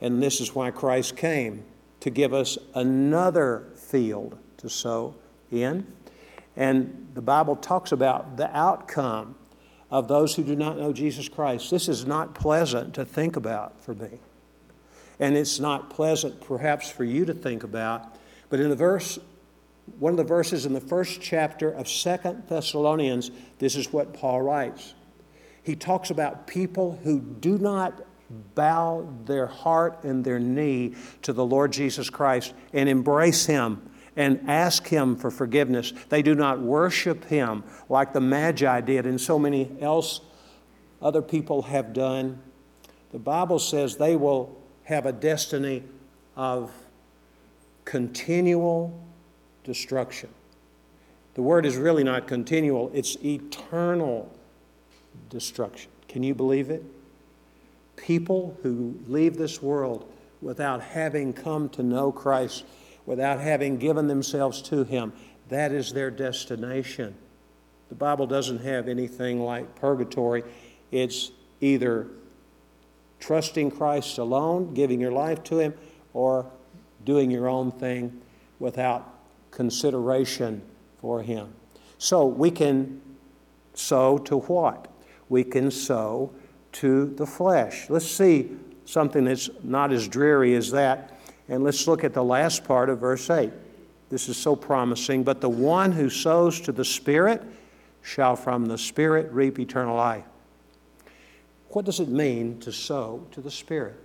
And 0.00 0.20
this 0.20 0.40
is 0.40 0.56
why 0.56 0.72
Christ 0.72 1.16
came 1.16 1.62
to 2.00 2.10
give 2.10 2.34
us 2.34 2.58
another 2.74 3.68
field 3.76 4.36
to 4.56 4.68
sow 4.68 5.14
in. 5.52 5.86
And 6.58 7.08
the 7.14 7.22
Bible 7.22 7.56
talks 7.56 7.92
about 7.92 8.36
the 8.36 8.54
outcome 8.54 9.36
of 9.90 10.08
those 10.08 10.34
who 10.34 10.42
do 10.42 10.54
not 10.54 10.76
know 10.76 10.92
Jesus 10.92 11.28
Christ. 11.28 11.70
This 11.70 11.88
is 11.88 12.04
not 12.04 12.34
pleasant 12.34 12.94
to 12.94 13.04
think 13.06 13.36
about 13.36 13.80
for 13.80 13.94
me. 13.94 14.18
And 15.20 15.36
it's 15.36 15.58
not 15.58 15.88
pleasant 15.88 16.40
perhaps 16.40 16.90
for 16.90 17.04
you 17.04 17.24
to 17.24 17.32
think 17.32 17.62
about. 17.62 18.16
But 18.50 18.60
in 18.60 18.68
the 18.68 18.76
verse 18.76 19.18
one 19.98 20.12
of 20.12 20.16
the 20.16 20.24
verses 20.24 20.66
in 20.66 20.74
the 20.74 20.80
first 20.80 21.20
chapter 21.20 21.70
of 21.70 21.88
Second 21.88 22.42
Thessalonians, 22.48 23.30
this 23.58 23.74
is 23.74 23.92
what 23.92 24.12
Paul 24.12 24.42
writes. 24.42 24.94
He 25.62 25.74
talks 25.74 26.10
about 26.10 26.46
people 26.46 26.98
who 27.04 27.20
do 27.20 27.56
not 27.56 28.02
bow 28.54 29.08
their 29.24 29.46
heart 29.46 30.04
and 30.04 30.24
their 30.24 30.38
knee 30.38 30.94
to 31.22 31.32
the 31.32 31.44
Lord 31.44 31.72
Jesus 31.72 32.10
Christ 32.10 32.52
and 32.72 32.88
embrace 32.88 33.46
Him 33.46 33.88
and 34.18 34.40
ask 34.50 34.88
Him 34.88 35.14
for 35.16 35.30
forgiveness. 35.30 35.92
They 36.08 36.22
do 36.22 36.34
not 36.34 36.60
worship 36.60 37.24
Him 37.26 37.62
like 37.88 38.12
the 38.12 38.20
Magi 38.20 38.80
did 38.80 39.06
and 39.06 39.18
so 39.18 39.38
many 39.38 39.70
else 39.80 40.20
other 41.00 41.22
people 41.22 41.62
have 41.62 41.92
done. 41.92 42.40
The 43.12 43.20
Bible 43.20 43.60
says 43.60 43.96
they 43.96 44.16
will 44.16 44.60
have 44.82 45.06
a 45.06 45.12
destiny 45.12 45.84
of 46.36 46.72
continual 47.84 49.00
destruction. 49.62 50.28
The 51.34 51.42
word 51.42 51.64
is 51.64 51.76
really 51.76 52.02
not 52.02 52.26
continual, 52.26 52.90
it's 52.92 53.16
eternal 53.24 54.34
destruction. 55.30 55.92
Can 56.08 56.24
you 56.24 56.34
believe 56.34 56.70
it? 56.70 56.82
People 57.94 58.56
who 58.64 58.98
leave 59.06 59.36
this 59.36 59.62
world 59.62 60.12
without 60.42 60.82
having 60.82 61.32
come 61.32 61.68
to 61.68 61.84
know 61.84 62.10
Christ, 62.10 62.64
without 63.08 63.40
having 63.40 63.78
given 63.78 64.06
themselves 64.06 64.60
to 64.60 64.84
Him, 64.84 65.14
that 65.48 65.72
is 65.72 65.94
their 65.94 66.10
destination. 66.10 67.14
The 67.88 67.94
Bible 67.94 68.26
doesn't 68.26 68.60
have 68.60 68.86
anything 68.86 69.40
like 69.40 69.74
purgatory. 69.76 70.44
It's 70.92 71.30
either 71.62 72.06
trusting 73.18 73.70
Christ 73.70 74.18
alone, 74.18 74.74
giving 74.74 75.00
your 75.00 75.10
life 75.10 75.42
to 75.44 75.58
Him, 75.58 75.72
or 76.12 76.44
doing 77.06 77.30
your 77.30 77.48
own 77.48 77.70
thing 77.70 78.20
without 78.58 79.14
consideration 79.52 80.60
for 81.00 81.22
him. 81.22 81.48
So 81.96 82.26
we 82.26 82.50
can 82.50 83.00
sow 83.72 84.18
to 84.18 84.40
what? 84.40 84.88
We 85.30 85.44
can 85.44 85.70
sow 85.70 86.30
to 86.72 87.06
the 87.06 87.24
flesh. 87.26 87.88
Let's 87.88 88.06
see 88.06 88.50
something 88.84 89.24
that's 89.24 89.48
not 89.62 89.92
as 89.92 90.08
dreary 90.08 90.54
as 90.54 90.70
that. 90.72 91.17
And 91.48 91.64
let's 91.64 91.86
look 91.86 92.04
at 92.04 92.12
the 92.12 92.24
last 92.24 92.64
part 92.64 92.90
of 92.90 93.00
verse 93.00 93.30
8. 93.30 93.50
This 94.10 94.28
is 94.28 94.36
so 94.36 94.56
promising. 94.56 95.24
But 95.24 95.40
the 95.40 95.48
one 95.48 95.92
who 95.92 96.10
sows 96.10 96.60
to 96.62 96.72
the 96.72 96.84
Spirit 96.84 97.42
shall 98.02 98.36
from 98.36 98.66
the 98.66 98.78
Spirit 98.78 99.30
reap 99.32 99.58
eternal 99.58 99.96
life. 99.96 100.24
What 101.70 101.84
does 101.84 102.00
it 102.00 102.08
mean 102.08 102.58
to 102.60 102.72
sow 102.72 103.26
to 103.32 103.40
the 103.40 103.50
Spirit? 103.50 103.96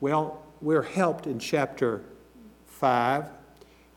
Well, 0.00 0.42
we're 0.60 0.82
helped 0.82 1.26
in 1.26 1.38
chapter 1.38 2.02
5 2.66 3.26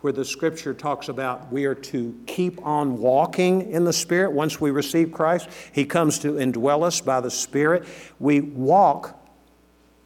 where 0.01 0.13
the 0.13 0.25
scripture 0.25 0.73
talks 0.73 1.09
about 1.09 1.51
we 1.51 1.65
are 1.65 1.75
to 1.75 2.19
keep 2.25 2.63
on 2.65 2.97
walking 2.97 3.71
in 3.71 3.83
the 3.83 3.93
Spirit 3.93 4.31
once 4.31 4.59
we 4.59 4.71
receive 4.71 5.11
Christ. 5.11 5.47
He 5.71 5.85
comes 5.85 6.19
to 6.19 6.33
indwell 6.33 6.83
us 6.83 7.01
by 7.01 7.21
the 7.21 7.31
Spirit. 7.31 7.85
We 8.19 8.41
walk 8.41 9.20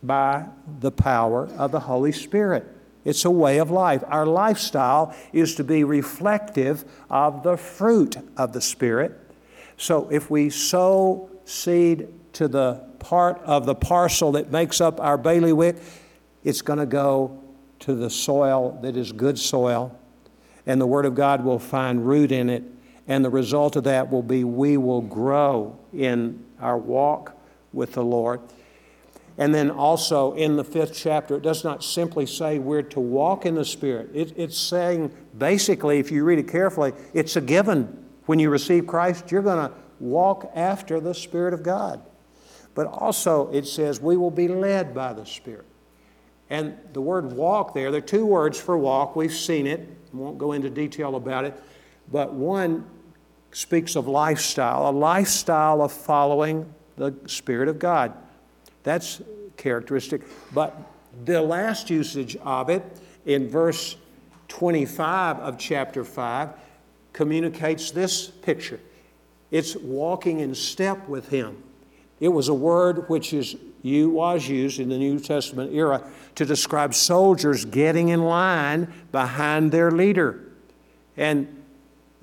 by 0.06 0.46
the 0.80 0.92
power 0.92 1.48
of 1.58 1.72
the 1.72 1.82
Holy 1.82 2.12
Spirit. 2.12 2.66
It's 3.04 3.24
a 3.26 3.32
way 3.32 3.60
of 3.60 3.70
life. 3.70 4.04
Our 4.08 4.26
lifestyle 4.26 5.16
is 5.32 5.56
to 5.56 5.64
be 5.64 5.84
reflective 5.84 6.86
of 7.10 7.44
the 7.44 7.56
fruit 7.56 8.18
of 8.36 8.54
the 8.54 8.62
Spirit. 8.62 9.14
So 9.78 10.10
if 10.10 10.30
we 10.30 10.50
sow 10.50 11.30
seed 11.46 12.08
to 12.34 12.48
the 12.48 12.84
part 13.00 13.40
of 13.44 13.66
the 13.66 13.76
parcel 13.76 14.32
that 14.34 14.52
makes 14.52 14.82
up 14.82 15.00
our 15.00 15.18
bailiwick, 15.18 15.78
it's 16.44 16.62
going 16.62 16.80
to 16.80 16.86
go 16.86 17.40
to 17.80 17.94
the 17.94 18.10
soil 18.10 18.80
that 18.82 18.98
is 18.98 19.12
good 19.12 19.38
soil, 19.38 19.96
and 20.66 20.82
the 20.82 20.88
Word 20.88 21.06
of 21.06 21.14
God 21.14 21.44
will 21.44 21.60
find 21.60 22.08
root 22.08 22.32
in 22.32 22.50
it. 22.50 22.64
And 23.08 23.24
the 23.24 23.30
result 23.30 23.76
of 23.76 23.84
that 23.84 24.12
will 24.12 24.24
be 24.24 24.44
we 24.44 24.78
will 24.78 25.02
grow 25.02 25.78
in 25.94 26.44
our 26.60 26.78
walk 26.78 27.38
with 27.72 27.94
the 27.94 28.04
Lord. 28.04 28.42
And 29.38 29.54
then 29.54 29.70
also 29.70 30.34
in 30.34 30.56
the 30.56 30.64
fifth 30.64 30.94
chapter, 30.96 31.36
it 31.36 31.42
does 31.44 31.64
not 31.64 31.84
simply 31.84 32.26
say 32.26 32.58
we're 32.58 32.84
to 32.84 33.00
walk 33.00 33.46
in 33.46 33.56
the 33.56 33.66
Spirit. 33.66 34.10
It, 34.14 34.34
it's 34.38 34.58
saying, 34.58 35.14
basically, 35.38 36.00
if 36.00 36.10
you 36.10 36.24
read 36.24 36.40
it 36.40 36.48
carefully, 36.48 36.94
it's 37.14 37.36
a 37.36 37.42
given. 37.42 38.06
When 38.28 38.40
you 38.40 38.50
receive 38.50 38.88
Christ, 38.88 39.32
you're 39.32 39.42
going 39.42 39.70
to 39.70 39.76
walk 40.00 40.50
after 40.56 41.00
the 41.00 41.14
Spirit 41.14 41.54
of 41.54 41.64
God. 41.64 42.02
But 42.76 42.88
also, 42.88 43.52
it 43.52 43.68
says 43.68 44.00
we 44.00 44.16
will 44.18 44.32
be 44.32 44.48
led 44.48 44.94
by 44.94 45.14
the 45.14 45.26
Spirit. 45.26 45.66
And 46.50 46.78
the 46.94 47.02
word 47.02 47.34
walk 47.34 47.74
there, 47.74 47.92
there 47.92 48.00
are 48.00 48.06
two 48.06 48.26
words 48.26 48.60
for 48.60 48.78
walk. 48.78 49.16
We've 49.16 49.34
seen 49.34 49.68
it. 49.68 49.88
Won't 50.14 50.38
go 50.38 50.54
into 50.54 50.70
detail 50.70 51.16
about 51.16 51.44
it. 51.44 51.62
But 52.12 52.34
one 52.34 52.86
speaks 53.52 53.96
of 53.96 54.08
lifestyle, 54.08 54.90
a 54.90 54.92
lifestyle 54.92 55.82
of 55.82 55.92
following 55.92 56.72
the 56.98 57.14
Spirit 57.26 57.68
of 57.68 57.80
God. 57.80 58.14
That's 58.86 59.22
characteristic. 59.58 60.22
But 60.54 60.80
the 61.26 61.42
last 61.42 61.90
usage 61.90 62.38
of 62.38 62.70
it 62.70 62.84
in 63.26 63.50
verse 63.50 63.98
25 64.48 65.40
of 65.40 65.58
chapter 65.58 66.06
5 66.06 66.50
communicates 67.12 67.92
this 67.92 68.28
picture 68.28 68.80
it's 69.52 69.76
walking 69.76 70.40
in 70.40 70.54
step 70.56 71.08
with 71.08 71.30
Him. 71.30 71.64
It 72.20 72.30
was 72.30 72.48
a 72.48 72.54
word 72.54 73.10
which 73.10 73.34
is 73.34 73.56
was 73.84 74.48
used 74.48 74.80
in 74.80 74.90
the 74.90 74.98
New 74.98 75.20
Testament 75.20 75.74
era 75.74 76.04
to 76.34 76.46
describe 76.46 76.94
soldiers 76.96 77.66
getting 77.66 78.10
in 78.10 78.24
line 78.24 78.92
behind 79.12 79.72
their 79.72 79.92
leader. 79.92 80.42
And 81.16 81.64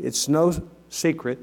it's 0.00 0.28
no 0.28 0.52
secret 0.88 1.38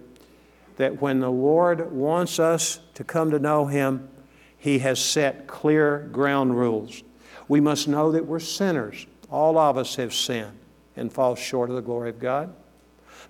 that 0.76 1.02
when 1.02 1.22
the 1.22 1.32
Lord 1.32 1.92
wants 1.92 2.38
us 2.38 2.82
to 2.96 3.04
come 3.06 3.32
to 3.32 3.40
know 3.40 3.66
Him, 3.68 4.10
He 4.60 4.80
has 4.80 5.00
set 5.00 5.48
clear 5.48 6.10
ground 6.12 6.58
rules. 6.58 7.02
We 7.48 7.62
must 7.62 7.88
know 7.88 8.12
that 8.12 8.26
we're 8.26 8.40
sinners. 8.40 9.08
All 9.32 9.58
of 9.58 9.78
us 9.78 9.96
have 9.96 10.14
sinned 10.14 10.58
and 10.96 11.12
fall 11.12 11.36
short 11.36 11.70
of 11.70 11.76
the 11.78 11.82
glory 11.82 12.10
of 12.10 12.20
God. 12.20 12.54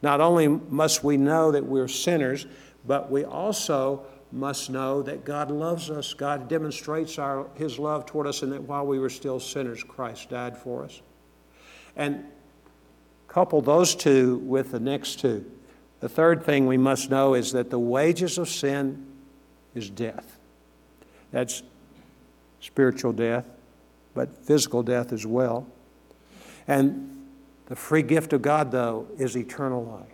Not 0.02 0.22
only 0.22 0.48
must 0.48 1.04
we 1.04 1.18
know 1.18 1.52
that 1.52 1.66
we're 1.66 1.88
sinners, 1.88 2.48
but 2.86 3.12
we 3.12 3.24
also 3.24 4.06
must 4.32 4.70
know 4.70 5.02
that 5.04 5.24
God 5.24 5.52
loves 5.52 5.90
us. 5.90 6.14
God 6.14 6.48
demonstrates 6.48 7.18
our, 7.18 7.48
His 7.56 7.80
love 7.80 8.06
toward 8.06 8.28
us, 8.28 8.42
and 8.42 8.52
that 8.52 8.64
while 8.64 8.86
we 8.86 9.00
were 9.00 9.10
still 9.10 9.40
sinners, 9.40 9.84
Christ 9.84 10.30
died 10.30 10.58
for 10.58 10.84
us. 10.84 11.02
And 11.96 12.26
couple 13.28 13.62
those 13.62 13.94
two 13.94 14.38
with 14.40 14.72
the 14.72 14.80
next 14.80 15.20
two. 15.20 15.46
The 16.00 16.10
third 16.10 16.44
thing 16.44 16.66
we 16.66 16.78
must 16.78 17.12
know 17.12 17.36
is 17.36 17.52
that 17.52 17.70
the 17.70 17.80
wages 17.80 18.38
of 18.40 18.50
sin 18.50 19.06
is 19.76 19.90
death. 19.90 20.39
That's 21.32 21.64
spiritual 22.60 23.14
death, 23.14 23.46
but 24.14 24.36
physical 24.46 24.84
death 24.84 25.14
as 25.14 25.26
well. 25.26 25.68
And 26.68 27.28
the 27.68 27.76
free 27.76 28.02
gift 28.02 28.34
of 28.34 28.42
God, 28.42 28.72
though, 28.72 29.08
is 29.18 29.38
eternal 29.38 29.84
life 29.84 30.08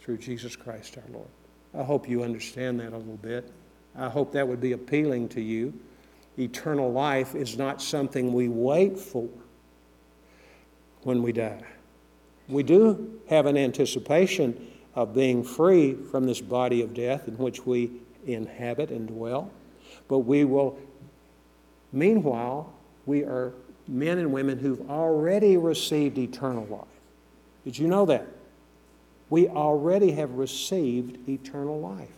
through 0.00 0.18
Jesus 0.18 0.56
Christ 0.56 0.96
our 0.96 1.12
Lord. 1.12 1.28
I 1.74 1.82
hope 1.82 2.08
you 2.08 2.22
understand 2.22 2.80
that 2.80 2.92
a 2.92 2.96
little 2.96 3.16
bit. 3.16 3.50
I 3.96 4.08
hope 4.08 4.32
that 4.32 4.46
would 4.46 4.60
be 4.60 4.72
appealing 4.72 5.28
to 5.30 5.40
you. 5.40 5.72
Eternal 6.38 6.92
life 6.92 7.34
is 7.34 7.58
not 7.58 7.82
something 7.82 8.32
we 8.32 8.48
wait 8.48 8.98
for 8.98 9.28
when 11.02 11.22
we 11.22 11.32
die. 11.32 11.62
We 12.48 12.62
do 12.62 13.20
have 13.28 13.46
an 13.46 13.56
anticipation 13.56 14.70
of 14.94 15.14
being 15.14 15.44
free 15.44 15.94
from 15.94 16.26
this 16.26 16.40
body 16.40 16.82
of 16.82 16.94
death 16.94 17.28
in 17.28 17.36
which 17.36 17.66
we 17.66 17.90
inhabit 18.26 18.90
and 18.90 19.06
dwell, 19.08 19.50
but 20.08 20.20
we 20.20 20.44
will, 20.44 20.78
meanwhile, 21.92 22.72
we 23.06 23.22
are 23.22 23.52
men 23.86 24.18
and 24.18 24.32
women 24.32 24.58
who've 24.58 24.88
already 24.90 25.56
received 25.56 26.18
eternal 26.18 26.66
life. 26.66 26.84
Did 27.64 27.78
you 27.78 27.88
know 27.88 28.06
that? 28.06 28.26
We 29.30 29.48
already 29.48 30.12
have 30.12 30.32
received 30.32 31.28
eternal 31.28 31.80
life 31.80 32.08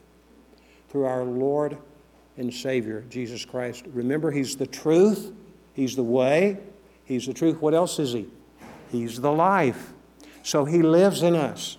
through 0.88 1.06
our 1.06 1.24
Lord 1.24 1.76
and 2.36 2.52
Savior, 2.52 3.04
Jesus 3.10 3.44
Christ. 3.44 3.84
Remember, 3.92 4.30
He's 4.30 4.56
the 4.56 4.66
truth, 4.66 5.32
He's 5.74 5.96
the 5.96 6.02
way, 6.02 6.58
He's 7.04 7.26
the 7.26 7.34
truth. 7.34 7.60
What 7.60 7.74
else 7.74 7.98
is 7.98 8.12
He? 8.12 8.28
He's 8.90 9.20
the 9.20 9.32
life. 9.32 9.92
So 10.42 10.64
He 10.64 10.82
lives 10.82 11.22
in 11.22 11.34
us. 11.34 11.76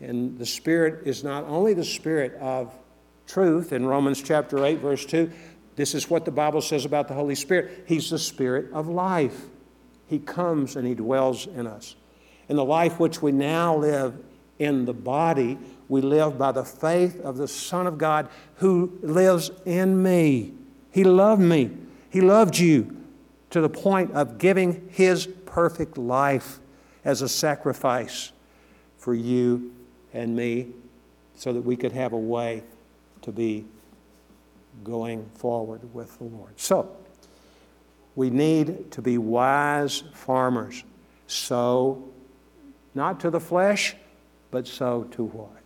And 0.00 0.38
the 0.38 0.46
Spirit 0.46 1.06
is 1.06 1.22
not 1.22 1.44
only 1.44 1.74
the 1.74 1.84
Spirit 1.84 2.34
of 2.40 2.72
truth 3.26 3.72
in 3.72 3.86
Romans 3.86 4.20
chapter 4.20 4.64
8, 4.64 4.80
verse 4.80 5.06
2. 5.06 5.30
This 5.76 5.94
is 5.94 6.10
what 6.10 6.24
the 6.24 6.30
Bible 6.30 6.60
says 6.60 6.84
about 6.84 7.08
the 7.08 7.14
Holy 7.14 7.34
Spirit. 7.34 7.84
He's 7.86 8.10
the 8.10 8.18
Spirit 8.18 8.72
of 8.72 8.88
life. 8.88 9.46
He 10.06 10.18
comes 10.18 10.76
and 10.76 10.86
He 10.86 10.94
dwells 10.94 11.46
in 11.46 11.66
us. 11.66 11.96
In 12.48 12.56
the 12.56 12.64
life 12.64 13.00
which 13.00 13.22
we 13.22 13.32
now 13.32 13.76
live 13.76 14.14
in 14.58 14.84
the 14.84 14.92
body, 14.92 15.58
we 15.88 16.00
live 16.00 16.38
by 16.38 16.52
the 16.52 16.64
faith 16.64 17.20
of 17.20 17.36
the 17.36 17.48
Son 17.48 17.86
of 17.86 17.98
God 17.98 18.28
who 18.56 18.98
lives 19.02 19.50
in 19.64 20.02
me. 20.02 20.52
He 20.90 21.04
loved 21.04 21.42
me. 21.42 21.70
He 22.10 22.20
loved 22.20 22.58
you 22.58 22.96
to 23.50 23.60
the 23.60 23.68
point 23.68 24.12
of 24.12 24.38
giving 24.38 24.88
His 24.92 25.26
perfect 25.26 25.96
life 25.96 26.58
as 27.04 27.22
a 27.22 27.28
sacrifice 27.28 28.32
for 28.98 29.14
you 29.14 29.74
and 30.12 30.36
me 30.36 30.68
so 31.34 31.52
that 31.52 31.62
we 31.62 31.76
could 31.76 31.92
have 31.92 32.12
a 32.12 32.18
way 32.18 32.62
to 33.22 33.32
be 33.32 33.64
going 34.84 35.28
forward 35.34 35.92
with 35.94 36.18
the 36.18 36.24
Lord. 36.24 36.58
So, 36.58 36.96
we 38.14 38.30
need 38.30 38.90
to 38.92 39.02
be 39.02 39.18
wise 39.18 40.02
farmers. 40.12 40.84
Sow 41.26 42.10
not 42.94 43.20
to 43.20 43.30
the 43.30 43.40
flesh, 43.40 43.96
but 44.50 44.66
sow 44.66 45.04
to 45.12 45.24
what? 45.24 45.62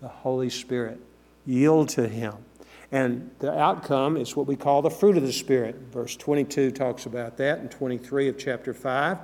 The 0.00 0.08
Holy 0.08 0.50
Spirit. 0.50 1.00
Yield 1.46 1.88
to 1.90 2.06
Him. 2.06 2.34
And 2.92 3.30
the 3.38 3.58
outcome 3.58 4.16
is 4.16 4.34
what 4.36 4.46
we 4.46 4.56
call 4.56 4.82
the 4.82 4.90
fruit 4.90 5.16
of 5.16 5.22
the 5.22 5.32
Spirit. 5.32 5.76
Verse 5.90 6.16
22 6.16 6.70
talks 6.70 7.06
about 7.06 7.36
that, 7.38 7.58
and 7.58 7.70
23 7.70 8.28
of 8.28 8.38
chapter 8.38 8.72
5 8.72 9.18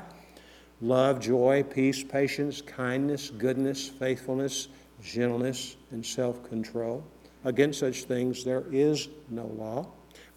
love, 0.81 1.19
joy, 1.21 1.63
peace, 1.63 2.03
patience, 2.03 2.61
kindness, 2.61 3.31
goodness, 3.31 3.89
faithfulness, 3.89 4.69
gentleness, 5.03 5.77
and 5.91 6.05
self 6.05 6.47
control. 6.49 7.03
Against 7.45 7.81
such 7.81 8.05
things 8.05 8.43
there 8.45 8.65
is 8.73 9.09
no 9.31 9.47
law. 9.47 9.87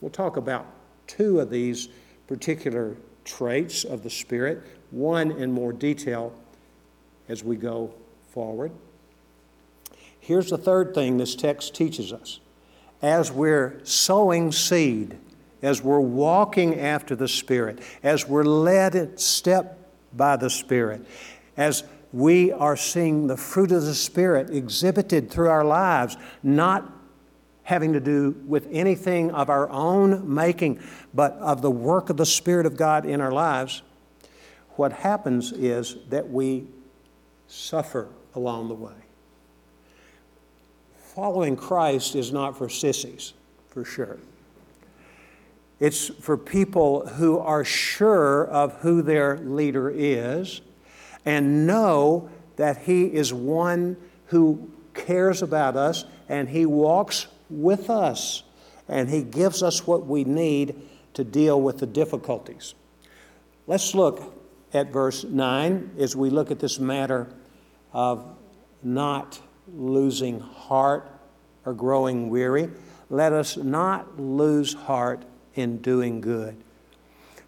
We'll 0.01 0.11
talk 0.11 0.37
about 0.37 0.65
two 1.07 1.39
of 1.39 1.49
these 1.49 1.89
particular 2.27 2.97
traits 3.23 3.83
of 3.83 4.03
the 4.03 4.09
Spirit, 4.09 4.61
one 4.91 5.31
in 5.31 5.51
more 5.51 5.73
detail 5.73 6.33
as 7.29 7.43
we 7.43 7.55
go 7.55 7.93
forward. 8.31 8.71
Here's 10.19 10.49
the 10.49 10.57
third 10.57 10.93
thing 10.93 11.17
this 11.17 11.35
text 11.35 11.73
teaches 11.73 12.11
us. 12.11 12.39
As 13.01 13.31
we're 13.31 13.79
sowing 13.83 14.51
seed, 14.51 15.17
as 15.61 15.81
we're 15.81 15.99
walking 15.99 16.79
after 16.79 17.15
the 17.15 17.27
Spirit, 17.27 17.79
as 18.03 18.27
we're 18.27 18.43
led 18.43 19.19
step 19.19 19.79
by 20.13 20.35
the 20.35 20.49
Spirit, 20.49 21.05
as 21.55 21.83
we 22.11 22.51
are 22.51 22.75
seeing 22.75 23.27
the 23.27 23.37
fruit 23.37 23.71
of 23.71 23.83
the 23.83 23.95
Spirit 23.95 24.49
exhibited 24.49 25.29
through 25.29 25.49
our 25.49 25.63
lives, 25.63 26.17
not 26.43 26.96
having 27.67 27.91
to 27.91 27.99
do 27.99 28.33
with 28.47 28.65
anything 28.71 29.29
of 29.31 29.49
our 29.49 29.69
own 29.69 30.33
making, 30.33 30.79
but 31.13 31.33
of 31.33 31.61
the 31.61 31.69
work 31.69 32.09
of 32.09 32.15
the 32.15 32.25
Spirit 32.25 32.65
of 32.65 32.77
God 32.77 33.05
in 33.05 33.19
our 33.19 33.33
lives, 33.33 33.81
what 34.77 34.93
happens 34.93 35.51
is 35.51 35.97
that 36.07 36.29
we 36.29 36.65
suffer 37.49 38.07
along 38.33 38.69
the 38.69 38.73
way. 38.73 38.93
Following 41.13 41.57
Christ 41.57 42.15
is 42.15 42.31
not 42.31 42.57
for 42.57 42.69
sissies, 42.69 43.33
for 43.67 43.83
sure. 43.83 44.17
It's 45.81 46.07
for 46.07 46.37
people 46.37 47.05
who 47.05 47.37
are 47.37 47.65
sure 47.65 48.47
of 48.47 48.75
who 48.75 49.01
their 49.01 49.39
leader 49.39 49.91
is 49.93 50.61
and 51.25 51.67
know 51.67 52.29
that 52.55 52.77
he 52.77 53.07
is 53.07 53.33
one 53.33 53.97
who 54.27 54.71
cares 54.93 55.41
about 55.41 55.75
us 55.75 56.05
and 56.29 56.47
he 56.47 56.65
walks 56.65 57.27
with 57.49 57.89
us 57.89 58.43
and 58.87 59.09
he 59.09 59.23
gives 59.23 59.61
us 59.63 59.85
what 59.85 60.05
we 60.05 60.23
need 60.23 60.75
to 61.13 61.23
deal 61.23 61.61
with 61.61 61.79
the 61.79 61.85
difficulties. 61.85 62.73
Let's 63.65 63.93
look 63.93 64.33
at 64.73 64.91
verse 64.91 65.23
9 65.23 65.91
as 65.97 66.15
we 66.15 66.29
look 66.29 66.51
at 66.51 66.59
this 66.59 66.79
matter 66.79 67.27
of 67.91 68.25
not 68.83 69.39
losing 69.73 70.39
heart 70.39 71.09
or 71.65 71.73
growing 71.73 72.29
weary. 72.29 72.69
Let 73.09 73.33
us 73.33 73.57
not 73.57 74.19
lose 74.19 74.73
heart 74.73 75.23
in 75.55 75.77
doing 75.79 76.21
good. 76.21 76.55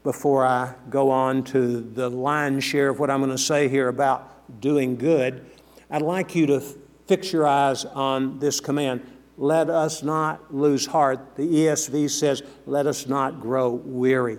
Before 0.03 0.45
I 0.45 0.73
go 0.89 1.11
on 1.11 1.43
to 1.45 1.81
the 1.81 2.09
lion's 2.09 2.63
share 2.63 2.89
of 2.89 2.99
what 2.99 3.09
I'm 3.09 3.19
going 3.19 3.31
to 3.31 3.37
say 3.37 3.67
here 3.67 3.87
about 3.87 4.59
doing 4.61 4.95
good, 4.95 5.45
I'd 5.89 6.01
like 6.01 6.35
you 6.35 6.45
to 6.47 6.61
fix 7.07 7.31
your 7.33 7.45
eyes 7.47 7.85
on 7.85 8.39
this 8.39 8.59
command. 8.59 9.01
Let 9.39 9.69
us 9.69 10.03
not 10.03 10.53
lose 10.53 10.85
heart. 10.85 11.37
The 11.37 11.47
ESV 11.47 12.09
says, 12.09 12.43
let 12.65 12.85
us 12.85 13.07
not 13.07 13.39
grow 13.39 13.69
weary. 13.69 14.37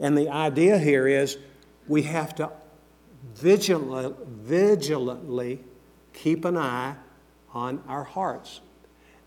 And 0.00 0.16
the 0.16 0.30
idea 0.30 0.78
here 0.78 1.06
is 1.06 1.36
we 1.86 2.02
have 2.04 2.34
to 2.36 2.50
vigilantly, 3.34 4.14
vigilantly 4.26 5.60
keep 6.14 6.46
an 6.46 6.56
eye 6.56 6.96
on 7.52 7.82
our 7.86 8.04
hearts 8.04 8.62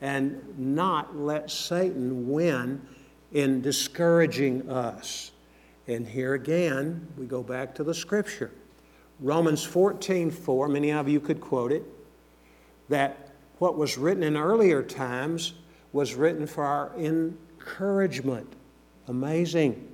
and 0.02 0.58
not 0.58 1.16
let 1.16 1.52
Satan 1.52 2.28
win 2.28 2.82
in 3.32 3.62
discouraging 3.62 4.68
us. 4.72 5.30
And 5.88 6.08
here 6.08 6.34
again, 6.34 7.08
we 7.16 7.28
go 7.28 7.44
back 7.44 7.76
to 7.76 7.84
the 7.84 7.94
scripture. 7.94 8.50
Romans 9.20 9.64
14 9.64 10.32
4, 10.32 10.68
many 10.68 10.92
of 10.92 11.08
you 11.08 11.20
could 11.20 11.40
quote 11.40 11.72
it, 11.72 11.84
that 12.88 13.29
what 13.60 13.78
was 13.78 13.98
written 13.98 14.24
in 14.24 14.36
earlier 14.36 14.82
times 14.82 15.54
was 15.94 16.16
written 16.16 16.48
for 16.48 16.64
our 16.64 16.92
encouragement. 16.98 18.52
Amazing. 19.08 19.88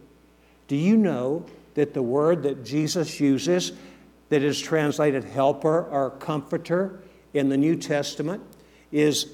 Do 0.68 0.76
you 0.76 0.98
know 0.98 1.46
that 1.74 1.94
the 1.94 2.02
word 2.02 2.44
that 2.44 2.64
Jesus 2.64 3.20
uses, 3.20 3.74
that 4.30 4.44
is 4.44 4.60
translated 4.60 5.24
helper 5.24 5.84
or 5.84 6.12
comforter 6.12 7.02
in 7.34 7.50
the 7.50 7.58
New 7.58 7.76
Testament, 7.76 8.42
is 8.92 9.28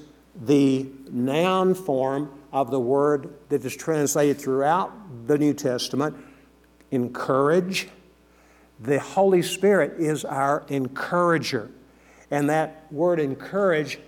the 0.44 0.86
noun 1.10 1.74
form 1.74 2.30
of 2.52 2.70
the 2.70 2.80
word 2.80 3.32
that 3.48 3.64
is 3.64 3.76
translated 3.76 4.40
throughout 4.40 4.92
the 5.26 5.38
New 5.38 5.54
Testament 5.54 6.16
encourage. 6.90 7.88
The 8.80 8.98
Holy 8.98 9.42
Spirit 9.42 10.00
is 10.00 10.24
our 10.24 10.64
encourager. 10.68 11.70
And 12.30 12.48
that 12.50 12.86
word 12.90 13.20
encourage 13.20 13.98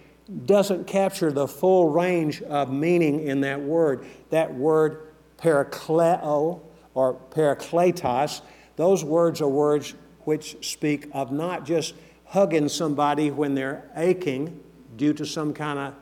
doesn't 0.47 0.87
capture 0.87 1.31
the 1.31 1.47
full 1.47 1.91
range 1.91 2.43
of 2.43 2.73
meaning 2.73 3.27
in 3.27 3.43
that 3.43 3.61
word. 3.61 4.07
That 4.31 4.55
word 4.55 5.09
parakleo 5.39 6.61
or 6.95 7.15
parakletos, 7.31 8.41
those 8.77 9.05
words 9.05 9.41
are 9.41 9.49
words 9.49 9.95
which 10.21 10.67
speak 10.67 11.09
of 11.13 11.31
not 11.31 11.67
just 11.67 11.95
hugging 12.27 12.69
somebody 12.69 13.31
when 13.31 13.55
they're 13.55 13.89
aching 13.97 14.61
due 14.97 15.13
to 15.13 15.27
some 15.27 15.53
kind 15.53 15.79
of 15.79 15.95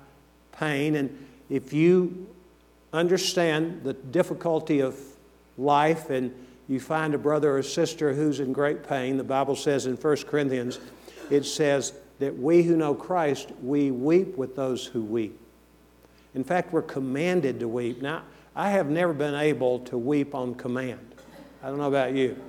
pain. 0.53 0.95
And 0.95 1.27
if 1.51 1.73
you 1.73 2.29
understand 2.93 3.83
the 3.83 3.95
difficulty 3.95 4.81
of 4.81 4.99
life 5.59 6.11
and 6.11 6.33
you 6.69 6.79
find 6.79 7.15
a 7.15 7.19
brother 7.19 7.57
or 7.57 7.63
sister 7.63 8.15
who's 8.15 8.39
in 8.39 8.53
great 8.53 8.87
pain, 8.87 9.17
the 9.17 9.25
Bible 9.25 9.57
says 9.57 9.87
in 9.87 9.97
1 9.97 10.17
Corinthians, 10.29 10.79
it 11.31 11.45
says 11.45 11.93
that 12.19 12.39
we 12.39 12.63
who 12.63 12.77
know 12.77 12.95
Christ, 12.95 13.51
we 13.63 13.91
weep 13.91 14.37
with 14.37 14.57
those 14.57 14.87
who 14.87 15.03
weep. 15.03 15.39
In 16.35 16.45
fact, 16.45 16.73
we're 16.73 16.83
commanded 16.83 17.61
to 17.61 17.69
weep. 17.69 18.01
Now, 18.01 18.23
I 18.55 18.71
have 18.71 18.89
never 18.89 19.13
been 19.13 19.35
able 19.35 19.81
to 19.81 19.99
weep 19.99 20.35
on 20.35 20.55
command. 20.55 21.15
I 21.63 21.69
don't 21.69 21.79
know 21.79 21.89
about 21.89 22.15
you. 22.15 22.41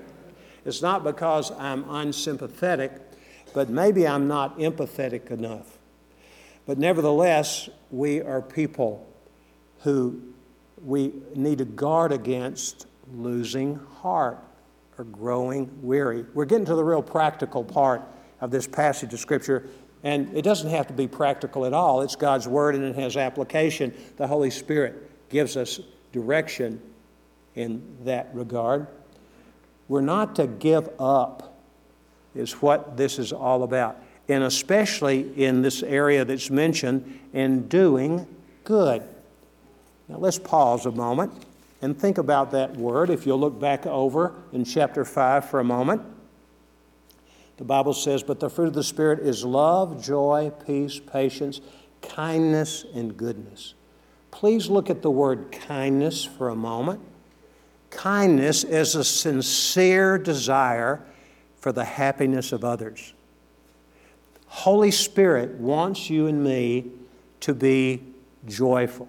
It's 0.66 0.82
not 0.82 1.04
because 1.04 1.52
I'm 1.52 1.90
unsympathetic, 1.90 2.94
but 3.54 3.70
maybe 3.70 4.08
I'm 4.08 4.28
not 4.28 4.58
empathetic 4.58 5.32
enough. 5.32 5.78
But 6.66 6.78
nevertheless, 6.78 7.70
we 7.92 8.22
are 8.22 8.42
people 8.42 9.06
who 9.82 10.22
we 10.84 11.14
need 11.36 11.58
to 11.58 11.66
guard 11.66 12.12
against 12.12 12.88
losing 13.14 13.76
heart 14.02 14.40
or 14.98 15.04
growing 15.06 15.70
weary. 15.82 16.26
We're 16.34 16.46
getting 16.46 16.66
to 16.66 16.76
the 16.76 16.84
real 16.84 17.02
practical 17.02 17.64
part 17.64 18.02
of 18.44 18.52
this 18.52 18.68
passage 18.68 19.14
of 19.14 19.22
Scripture, 19.22 19.70
and 20.04 20.36
it 20.36 20.42
doesn't 20.42 20.70
have 20.70 20.86
to 20.88 20.94
be 20.94 21.08
practical 21.08 21.66
at 21.66 21.72
all. 21.72 22.02
It's 22.02 22.18
God's 22.18 22.46
Word 22.46 22.76
and 22.76 22.84
it 22.84 22.96
has 22.98 23.16
application. 23.16 23.94
The 24.18 24.28
Holy 24.28 24.50
Spirit 24.50 25.30
gives 25.30 25.56
us 25.56 25.80
direction 26.12 26.82
in 27.56 27.82
that 28.04 28.30
regard. 28.34 28.88
We're 29.88 30.02
not 30.02 30.36
to 30.36 30.48
give 30.48 30.90
up, 31.00 31.58
is 32.36 32.52
what 32.62 32.98
this 32.98 33.18
is 33.18 33.32
all 33.32 33.64
about. 33.64 33.98
And 34.28 34.44
especially 34.44 35.42
in 35.42 35.62
this 35.62 35.82
area 35.82 36.26
that's 36.26 36.50
mentioned, 36.50 37.22
in 37.32 37.70
doing 37.70 38.28
good. 38.66 39.04
Now 40.10 40.18
let's 40.18 40.38
pause 40.38 40.86
a 40.86 40.92
moment 40.92 41.32
and 41.82 41.98
think 41.98 42.18
about 42.18 42.52
that 42.52 42.76
word. 42.76 43.10
If 43.10 43.26
you'll 43.26 43.40
look 43.40 43.58
back 43.58 43.86
over 43.86 44.34
in 44.52 44.66
chapter 44.66 45.06
5 45.06 45.50
for 45.50 45.62
a 45.62 45.64
moment, 45.64 46.02
the 47.58 47.64
Bible 47.64 47.94
says, 47.94 48.24
But 48.24 48.40
the 48.40 48.50
fruit 48.50 48.68
of 48.68 48.74
the 48.74 48.84
Spirit 48.84 49.20
is 49.20 49.46
love, 49.46 50.04
joy, 50.04 50.52
peace, 50.66 51.00
patience, 51.00 51.62
kindness, 52.02 52.86
and 52.94 53.16
goodness. 53.16 53.74
Please 54.32 54.70
look 54.70 54.90
at 54.90 55.02
the 55.02 55.12
word 55.12 55.52
kindness 55.52 56.26
for 56.26 56.50
a 56.50 56.56
moment. 56.56 57.00
Kindness 57.92 58.64
is 58.64 58.96
a 58.96 59.04
sincere 59.04 60.18
desire 60.18 61.02
for 61.58 61.72
the 61.72 61.86
happiness 61.86 62.52
of 62.52 62.64
others. 62.64 63.14
Holy 64.48 64.92
Spirit 64.92 65.52
wants 65.52 66.10
you 66.10 66.28
and 66.28 66.44
me 66.44 66.92
to 67.40 67.54
be 67.54 68.02
joyful. 68.48 69.08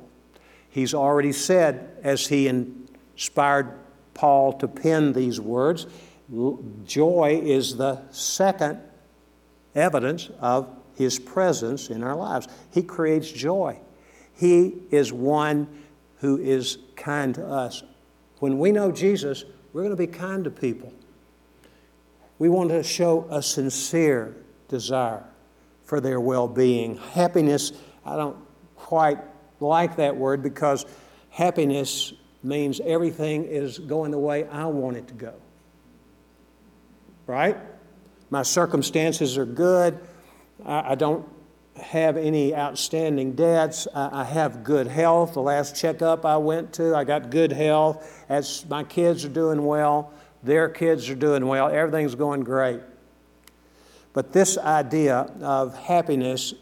He's 0.68 0.94
already 0.94 1.32
said, 1.32 1.96
as 2.02 2.26
he 2.26 2.48
inspired 2.48 3.72
Paul 4.12 4.52
to 4.54 4.68
pen 4.68 5.12
these 5.12 5.40
words, 5.40 5.86
joy 6.84 7.40
is 7.42 7.76
the 7.76 8.02
second 8.10 8.80
evidence 9.74 10.30
of 10.40 10.68
his 10.96 11.18
presence 11.18 11.90
in 11.90 12.02
our 12.02 12.14
lives. 12.14 12.48
He 12.72 12.82
creates 12.82 13.30
joy. 13.30 13.78
He 14.34 14.74
is 14.90 15.12
one 15.12 15.68
who 16.18 16.38
is 16.38 16.78
kind 16.96 17.34
to 17.34 17.46
us. 17.46 17.82
When 18.38 18.58
we 18.58 18.72
know 18.72 18.90
Jesus, 18.90 19.44
we're 19.72 19.82
going 19.82 19.90
to 19.90 19.96
be 19.96 20.06
kind 20.06 20.44
to 20.44 20.50
people. 20.50 20.92
We 22.38 22.48
want 22.48 22.70
to 22.70 22.82
show 22.82 23.26
a 23.30 23.42
sincere 23.42 24.34
desire 24.68 25.24
for 25.84 26.00
their 26.00 26.20
well 26.20 26.48
being. 26.48 26.96
Happiness, 26.96 27.72
I 28.04 28.16
don't 28.16 28.36
quite 28.76 29.18
like 29.60 29.96
that 29.96 30.16
word 30.16 30.42
because 30.42 30.86
happiness 31.30 32.12
means 32.42 32.80
everything 32.80 33.44
is 33.44 33.78
going 33.78 34.10
the 34.10 34.18
way 34.18 34.46
I 34.48 34.66
want 34.66 34.96
it 34.96 35.08
to 35.08 35.14
go. 35.14 35.34
Right? 37.26 37.56
My 38.30 38.42
circumstances 38.42 39.38
are 39.38 39.46
good. 39.46 39.98
I, 40.64 40.92
I 40.92 40.94
don't 40.94 41.28
have 41.82 42.16
any 42.16 42.54
outstanding 42.54 43.32
debts. 43.32 43.88
I, 43.94 44.20
I 44.20 44.24
have 44.24 44.64
good 44.64 44.86
health. 44.86 45.34
The 45.34 45.42
last 45.42 45.76
checkup 45.76 46.24
I 46.24 46.36
went 46.36 46.72
to, 46.74 46.94
I 46.94 47.04
got 47.04 47.30
good 47.30 47.52
health. 47.52 48.24
As 48.28 48.64
my 48.68 48.84
kids 48.84 49.24
are 49.24 49.30
doing 49.30 49.64
well, 49.64 50.12
their 50.42 50.68
kids 50.68 51.08
are 51.08 51.14
doing 51.14 51.46
well. 51.46 51.68
Everything's 51.68 52.14
going 52.14 52.42
great. 52.42 52.80
But 54.12 54.32
this 54.32 54.56
idea 54.56 55.32
of 55.40 55.76
happiness 55.76 56.54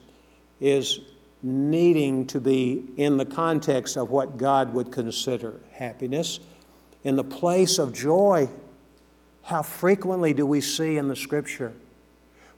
is 0.61 1.01
needing 1.43 2.27
to 2.29 2.41
be 2.41 2.85
in 2.97 3.17
the 3.17 3.27
context 3.27 3.97
of 3.97 4.11
what 4.11 4.39
God 4.39 4.73
would 4.73 4.93
consider 4.93 5.61
happiness, 5.73 6.41
in 7.03 7.17
the 7.17 7.25
place 7.25 7.79
of 7.79 7.93
joy. 7.93 8.49
How 9.43 9.63
frequently 9.63 10.35
do 10.35 10.47
we 10.47 10.61
see 10.61 10.97
in 10.97 11.09
the 11.09 11.17
scripture 11.17 11.73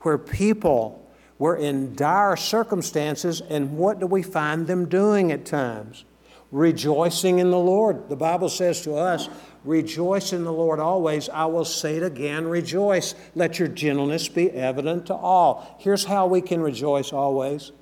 where 0.03 0.19
people 0.19 1.01
were 1.39 1.57
in 1.57 1.95
dire 1.97 2.37
circumstances, 2.37 3.41
and 3.41 3.77
what 3.77 3.99
do 3.99 4.07
we 4.07 4.23
find 4.23 4.67
them 4.67 4.89
doing 4.89 5.33
at 5.33 5.45
times? 5.45 6.05
Rejoicing 6.53 7.39
in 7.41 7.51
the 7.51 7.59
Lord. 7.59 8.09
The 8.09 8.17
Bible 8.17 8.49
says 8.49 8.83
to 8.83 8.95
us, 8.95 9.29
Rejoice 9.65 10.35
in 10.35 10.45
the 10.45 10.53
Lord 10.53 10.79
always. 10.79 11.31
I 11.31 11.47
will 11.47 11.65
say 11.65 11.97
it 11.97 12.03
again, 12.03 12.47
rejoice. 12.47 13.15
Let 13.35 13.59
your 13.59 13.69
gentleness 13.69 14.29
be 14.29 14.51
evident 14.51 15.07
to 15.07 15.15
all. 15.15 15.77
Here's 15.81 16.05
how 16.05 16.27
we 16.27 16.43
can 16.43 16.61
rejoice 16.61 17.13
always 17.13 17.73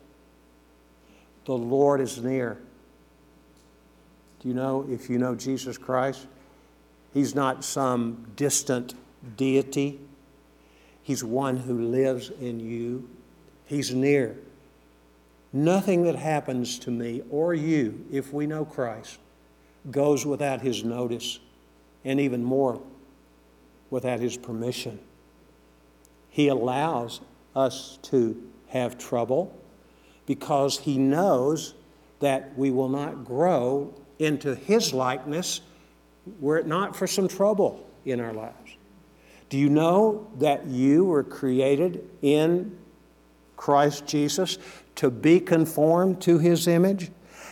the 1.45 1.53
Lord 1.53 2.01
is 2.01 2.23
near. 2.23 2.57
Do 4.41 4.49
you 4.49 4.55
know, 4.55 4.87
if 4.89 5.11
you 5.11 5.19
know 5.19 5.35
Jesus 5.35 5.77
Christ, 5.77 6.27
He's 7.13 7.35
not 7.35 7.65
some 7.65 8.27
distant 8.37 8.95
deity. 9.37 10.01
He's 11.03 11.23
one 11.23 11.59
who 11.59 11.79
lives 11.79 12.31
in 12.41 12.61
you. 12.61 13.09
He's 13.67 13.95
near. 13.95 14.37
Nothing 15.53 16.05
that 16.05 16.17
happens 16.17 16.79
to 16.81 16.91
me 16.91 17.23
or 17.31 17.53
you, 17.53 18.07
if 18.11 18.33
we 18.33 18.47
know 18.47 18.65
Christ, 18.65 19.19
goes 19.91 20.25
without 20.25 20.63
His 20.63 20.85
notice, 20.85 21.39
and 22.05 22.19
even 22.19 22.43
more, 22.43 22.81
without 23.91 24.21
His 24.21 24.37
permission. 24.37 24.99
He 26.31 26.49
allows 26.49 27.21
us 27.55 27.99
to 28.03 28.43
have 28.69 28.97
trouble 28.97 29.55
because 30.25 30.79
He 30.79 30.97
knows 30.97 31.75
that 32.21 32.57
we 32.57 32.71
will 32.71 32.89
not 32.89 33.25
grow 33.25 33.93
into 34.19 34.55
His 34.55 34.95
likeness 34.95 35.61
were 36.41 36.59
it 36.59 36.67
not 36.67 36.95
for 36.95 37.07
some 37.07 37.29
trouble 37.29 37.87
in 38.05 38.21
our 38.21 38.33
lives. 38.33 38.77
Do 39.49 39.59
you 39.59 39.69
know 39.69 40.27
that 40.39 40.67
you 40.67 41.05
were 41.05 41.23
created 41.23 42.09
in 42.23 42.79
Christ 43.57 44.07
Jesus, 44.07 44.59
to 44.97 45.11
be 45.11 45.39
conformed 45.39 46.21
to 46.23 46.39
his 46.39 46.67
image? 46.67 47.11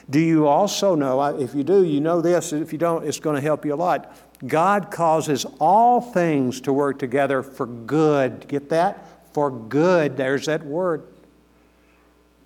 Do 0.08 0.18
you 0.18 0.48
also 0.48 0.94
know, 0.96 1.22
if 1.38 1.54
you 1.54 1.62
do, 1.62 1.84
you 1.84 2.00
know 2.00 2.20
this, 2.20 2.52
if 2.52 2.72
you 2.72 2.78
don't, 2.78 3.06
it's 3.06 3.20
going 3.20 3.36
to 3.36 3.42
help 3.42 3.64
you 3.64 3.74
a 3.74 3.76
lot. 3.76 4.16
God 4.46 4.90
causes 4.90 5.46
all 5.60 6.00
things 6.00 6.60
to 6.62 6.72
work 6.72 6.98
together 6.98 7.42
for 7.42 7.66
good. 7.66 8.48
Get 8.48 8.70
that? 8.70 9.06
For 9.32 9.50
good. 9.50 10.16
There's 10.16 10.46
that 10.46 10.64
word. 10.64 11.06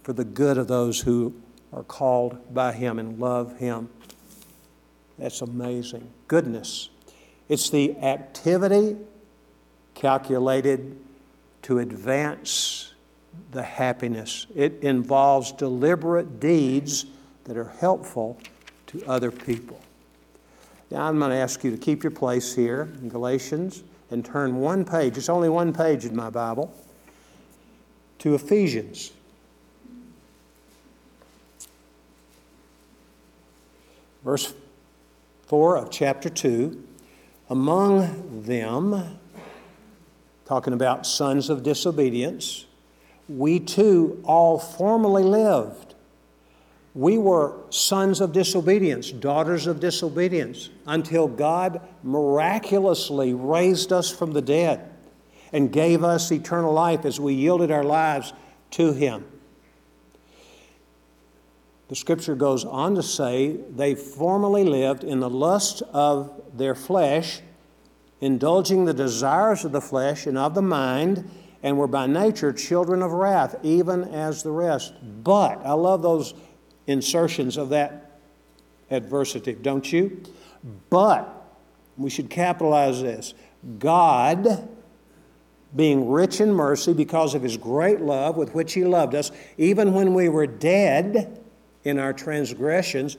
For 0.02 0.12
the 0.12 0.24
good 0.24 0.58
of 0.58 0.68
those 0.68 1.00
who 1.00 1.34
are 1.72 1.84
called 1.84 2.52
by 2.52 2.72
Him 2.72 2.98
and 2.98 3.18
love 3.18 3.56
Him. 3.58 3.88
That's 5.18 5.40
amazing. 5.40 6.10
Goodness. 6.34 6.88
It's 7.48 7.70
the 7.70 7.96
activity 7.98 8.96
calculated 9.94 10.98
to 11.62 11.78
advance 11.78 12.92
the 13.52 13.62
happiness. 13.62 14.48
It 14.52 14.82
involves 14.82 15.52
deliberate 15.52 16.40
deeds 16.40 17.06
that 17.44 17.56
are 17.56 17.72
helpful 17.78 18.36
to 18.88 19.00
other 19.06 19.30
people. 19.30 19.80
Now, 20.90 21.02
I'm 21.02 21.20
going 21.20 21.30
to 21.30 21.36
ask 21.36 21.62
you 21.62 21.70
to 21.70 21.76
keep 21.76 22.02
your 22.02 22.10
place 22.10 22.52
here 22.52 22.92
in 23.00 23.08
Galatians 23.08 23.84
and 24.10 24.24
turn 24.24 24.56
one 24.56 24.84
page, 24.84 25.16
it's 25.16 25.28
only 25.28 25.48
one 25.48 25.72
page 25.72 26.04
in 26.04 26.16
my 26.16 26.30
Bible, 26.30 26.74
to 28.18 28.34
Ephesians. 28.34 29.12
Verse 34.24 34.52
4 35.46 35.76
of 35.76 35.90
chapter 35.90 36.28
2 36.28 36.82
Among 37.50 38.42
them, 38.44 39.18
talking 40.46 40.72
about 40.72 41.06
sons 41.06 41.50
of 41.50 41.62
disobedience, 41.62 42.64
we 43.28 43.60
too 43.60 44.22
all 44.24 44.58
formerly 44.58 45.22
lived. 45.22 45.94
We 46.94 47.18
were 47.18 47.56
sons 47.70 48.20
of 48.20 48.32
disobedience, 48.32 49.10
daughters 49.10 49.66
of 49.66 49.80
disobedience, 49.80 50.70
until 50.86 51.28
God 51.28 51.80
miraculously 52.02 53.34
raised 53.34 53.92
us 53.92 54.10
from 54.10 54.32
the 54.32 54.42
dead. 54.42 54.90
and 55.52 55.70
gave 55.70 56.02
us 56.02 56.32
eternal 56.32 56.72
life 56.72 57.04
as 57.04 57.20
we 57.20 57.32
yielded 57.32 57.70
our 57.70 57.84
lives 57.84 58.32
to 58.72 58.92
Him. 58.92 59.24
The 61.88 61.96
scripture 61.96 62.34
goes 62.34 62.64
on 62.64 62.94
to 62.94 63.02
say 63.02 63.58
they 63.70 63.94
formerly 63.94 64.64
lived 64.64 65.04
in 65.04 65.20
the 65.20 65.28
lust 65.28 65.82
of 65.92 66.30
their 66.56 66.74
flesh, 66.74 67.40
indulging 68.20 68.84
the 68.84 68.94
desires 68.94 69.64
of 69.64 69.72
the 69.72 69.82
flesh 69.82 70.26
and 70.26 70.38
of 70.38 70.54
the 70.54 70.62
mind, 70.62 71.28
and 71.62 71.76
were 71.76 71.86
by 71.86 72.06
nature 72.06 72.52
children 72.52 73.02
of 73.02 73.12
wrath, 73.12 73.56
even 73.62 74.04
as 74.04 74.42
the 74.42 74.50
rest. 74.50 74.94
But, 75.22 75.60
I 75.64 75.72
love 75.72 76.02
those 76.02 76.34
insertions 76.86 77.56
of 77.56 77.70
that 77.70 78.20
adversative, 78.90 79.62
don't 79.62 79.90
you? 79.92 80.22
But, 80.88 81.30
we 81.96 82.10
should 82.10 82.30
capitalize 82.30 83.02
this 83.02 83.34
God, 83.78 84.68
being 85.76 86.10
rich 86.10 86.40
in 86.40 86.52
mercy 86.52 86.92
because 86.94 87.34
of 87.34 87.42
his 87.42 87.56
great 87.56 88.00
love 88.00 88.36
with 88.36 88.54
which 88.54 88.72
he 88.72 88.84
loved 88.84 89.14
us, 89.14 89.32
even 89.58 89.92
when 89.92 90.14
we 90.14 90.28
were 90.28 90.46
dead 90.46 91.43
in 91.84 91.98
our 91.98 92.12
transgressions, 92.12 93.16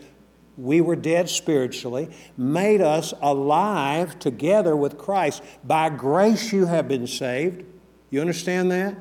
we 0.58 0.82
were 0.82 0.95
dead 0.95 1.30
spiritually, 1.30 2.10
made 2.38 2.82
us 2.82 3.13
alive 3.21 4.17
together 4.19 4.75
with 4.75 4.97
Christ. 4.97 5.43
By 5.63 5.89
grace 5.89 6.54
you 6.54 6.65
have 6.65 6.88
been 6.88 7.08
saved. 7.08 7.65
You 8.10 8.21
understand 8.21 8.71
that? 8.71 8.95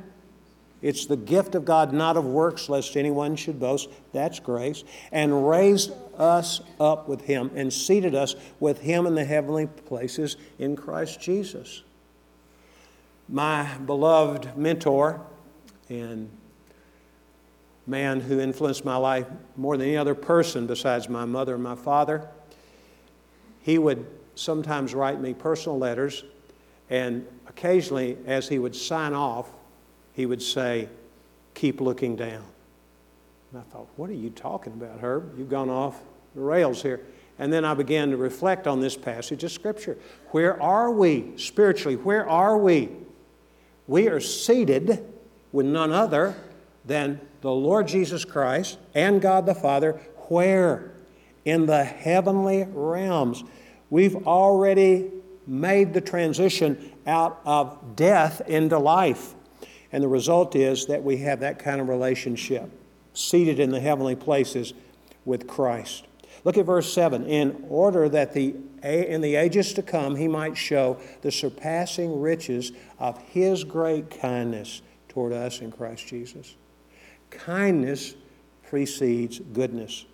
It's 0.82 1.06
the 1.06 1.16
gift 1.16 1.54
of 1.54 1.64
God, 1.64 1.94
not 1.94 2.18
of 2.18 2.26
works, 2.26 2.68
lest 2.68 2.94
anyone 2.96 3.36
should 3.36 3.58
boast. 3.58 3.88
That's 4.12 4.38
grace. 4.38 4.84
And 5.12 5.48
raised 5.48 5.92
us 6.18 6.60
up 6.78 7.08
with 7.08 7.22
Him 7.22 7.50
and 7.54 7.72
seated 7.72 8.14
us 8.14 8.34
with 8.60 8.80
Him 8.80 9.06
in 9.06 9.14
the 9.14 9.24
heavenly 9.24 9.66
places 9.66 10.36
in 10.58 10.76
Christ 10.76 11.20
Jesus. 11.20 11.82
My 13.28 13.78
beloved 13.78 14.58
mentor 14.58 15.22
and 15.88 16.28
man 17.86 18.20
who 18.20 18.40
influenced 18.40 18.84
my 18.84 18.96
life 18.96 19.26
more 19.56 19.76
than 19.76 19.86
any 19.86 19.96
other 19.96 20.14
person 20.14 20.66
besides 20.66 21.08
my 21.08 21.24
mother 21.24 21.54
and 21.54 21.62
my 21.62 21.74
father, 21.74 22.28
he 23.62 23.78
would 23.78 24.06
sometimes 24.34 24.94
write 24.94 25.20
me 25.20 25.34
personal 25.34 25.78
letters, 25.78 26.24
and 26.90 27.26
occasionally, 27.48 28.18
as 28.26 28.48
he 28.48 28.58
would 28.58 28.74
sign 28.74 29.14
off, 29.14 29.48
he 30.12 30.26
would 30.26 30.42
say, 30.42 30.88
Keep 31.54 31.80
looking 31.80 32.16
down. 32.16 32.44
And 33.52 33.60
I 33.60 33.62
thought, 33.72 33.88
What 33.96 34.10
are 34.10 34.14
you 34.14 34.30
talking 34.30 34.72
about, 34.72 35.00
Herb? 35.00 35.38
You've 35.38 35.50
gone 35.50 35.70
off 35.70 36.00
the 36.34 36.40
rails 36.40 36.82
here. 36.82 37.00
And 37.38 37.52
then 37.52 37.64
I 37.64 37.74
began 37.74 38.10
to 38.10 38.16
reflect 38.16 38.66
on 38.66 38.80
this 38.80 38.96
passage 38.96 39.42
of 39.44 39.50
Scripture. 39.50 39.96
Where 40.30 40.60
are 40.62 40.90
we 40.90 41.32
spiritually? 41.36 41.96
Where 41.96 42.28
are 42.28 42.56
we? 42.56 42.90
We 43.86 44.08
are 44.08 44.20
seated 44.20 45.04
with 45.52 45.66
none 45.66 45.92
other 45.92 46.36
than 46.84 47.20
the 47.44 47.52
Lord 47.52 47.86
Jesus 47.86 48.24
Christ 48.24 48.78
and 48.94 49.20
God 49.20 49.44
the 49.44 49.54
Father. 49.54 50.00
Where? 50.28 50.94
In 51.44 51.66
the 51.66 51.84
heavenly 51.84 52.66
realms. 52.66 53.44
We've 53.90 54.26
already 54.26 55.10
made 55.46 55.92
the 55.92 56.00
transition 56.00 56.90
out 57.06 57.42
of 57.44 57.96
death 57.96 58.40
into 58.48 58.78
life. 58.78 59.34
And 59.92 60.02
the 60.02 60.08
result 60.08 60.56
is 60.56 60.86
that 60.86 61.04
we 61.04 61.18
have 61.18 61.40
that 61.40 61.58
kind 61.58 61.82
of 61.82 61.88
relationship, 61.90 62.70
seated 63.12 63.60
in 63.60 63.70
the 63.70 63.80
heavenly 63.80 64.16
places 64.16 64.72
with 65.26 65.46
Christ. 65.46 66.06
Look 66.44 66.56
at 66.56 66.64
verse 66.64 66.90
7. 66.90 67.26
In 67.26 67.66
order 67.68 68.08
that 68.08 68.32
the, 68.32 68.54
in 68.82 69.20
the 69.20 69.34
ages 69.34 69.74
to 69.74 69.82
come 69.82 70.16
he 70.16 70.28
might 70.28 70.56
show 70.56 70.98
the 71.20 71.30
surpassing 71.30 72.22
riches 72.22 72.72
of 72.98 73.18
his 73.18 73.64
great 73.64 74.18
kindness 74.18 74.80
toward 75.10 75.34
us 75.34 75.60
in 75.60 75.70
Christ 75.70 76.06
Jesus. 76.06 76.56
Kindness 77.38 78.14
precedes 78.68 79.38
goodness. 79.38 80.04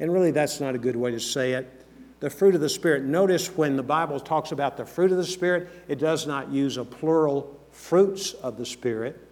And 0.00 0.12
really, 0.12 0.30
that's 0.30 0.60
not 0.60 0.74
a 0.74 0.78
good 0.78 0.96
way 0.96 1.10
to 1.10 1.20
say 1.20 1.52
it. 1.52 1.84
The 2.20 2.30
fruit 2.30 2.54
of 2.54 2.60
the 2.60 2.68
Spirit. 2.68 3.04
Notice 3.04 3.56
when 3.56 3.76
the 3.76 3.82
Bible 3.82 4.18
talks 4.18 4.52
about 4.52 4.76
the 4.76 4.84
fruit 4.84 5.10
of 5.12 5.18
the 5.18 5.26
Spirit, 5.26 5.68
it 5.88 5.98
does 5.98 6.26
not 6.26 6.50
use 6.50 6.76
a 6.76 6.84
plural 6.84 7.58
fruits 7.70 8.32
of 8.32 8.56
the 8.56 8.66
Spirit 8.66 9.28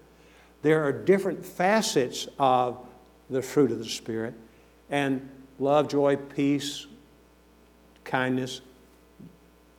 there 0.66 0.82
are 0.82 0.90
different 0.90 1.46
facets 1.46 2.26
of 2.40 2.84
the 3.30 3.40
fruit 3.40 3.70
of 3.70 3.78
the 3.78 3.84
Spirit, 3.84 4.34
and 4.90 5.28
love, 5.60 5.86
joy, 5.86 6.16
peace, 6.16 6.88
kindness, 8.02 8.62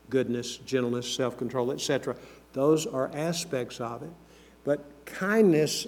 goodness, 0.10 0.56
gentleness, 0.60 1.14
self 1.14 1.38
control, 1.38 1.74
etc. 1.74 2.16
Those 2.54 2.86
are 2.86 3.12
aspects 3.14 3.82
of 3.82 4.04
it. 4.04 4.10
But 4.64 4.86
kindness 5.06 5.88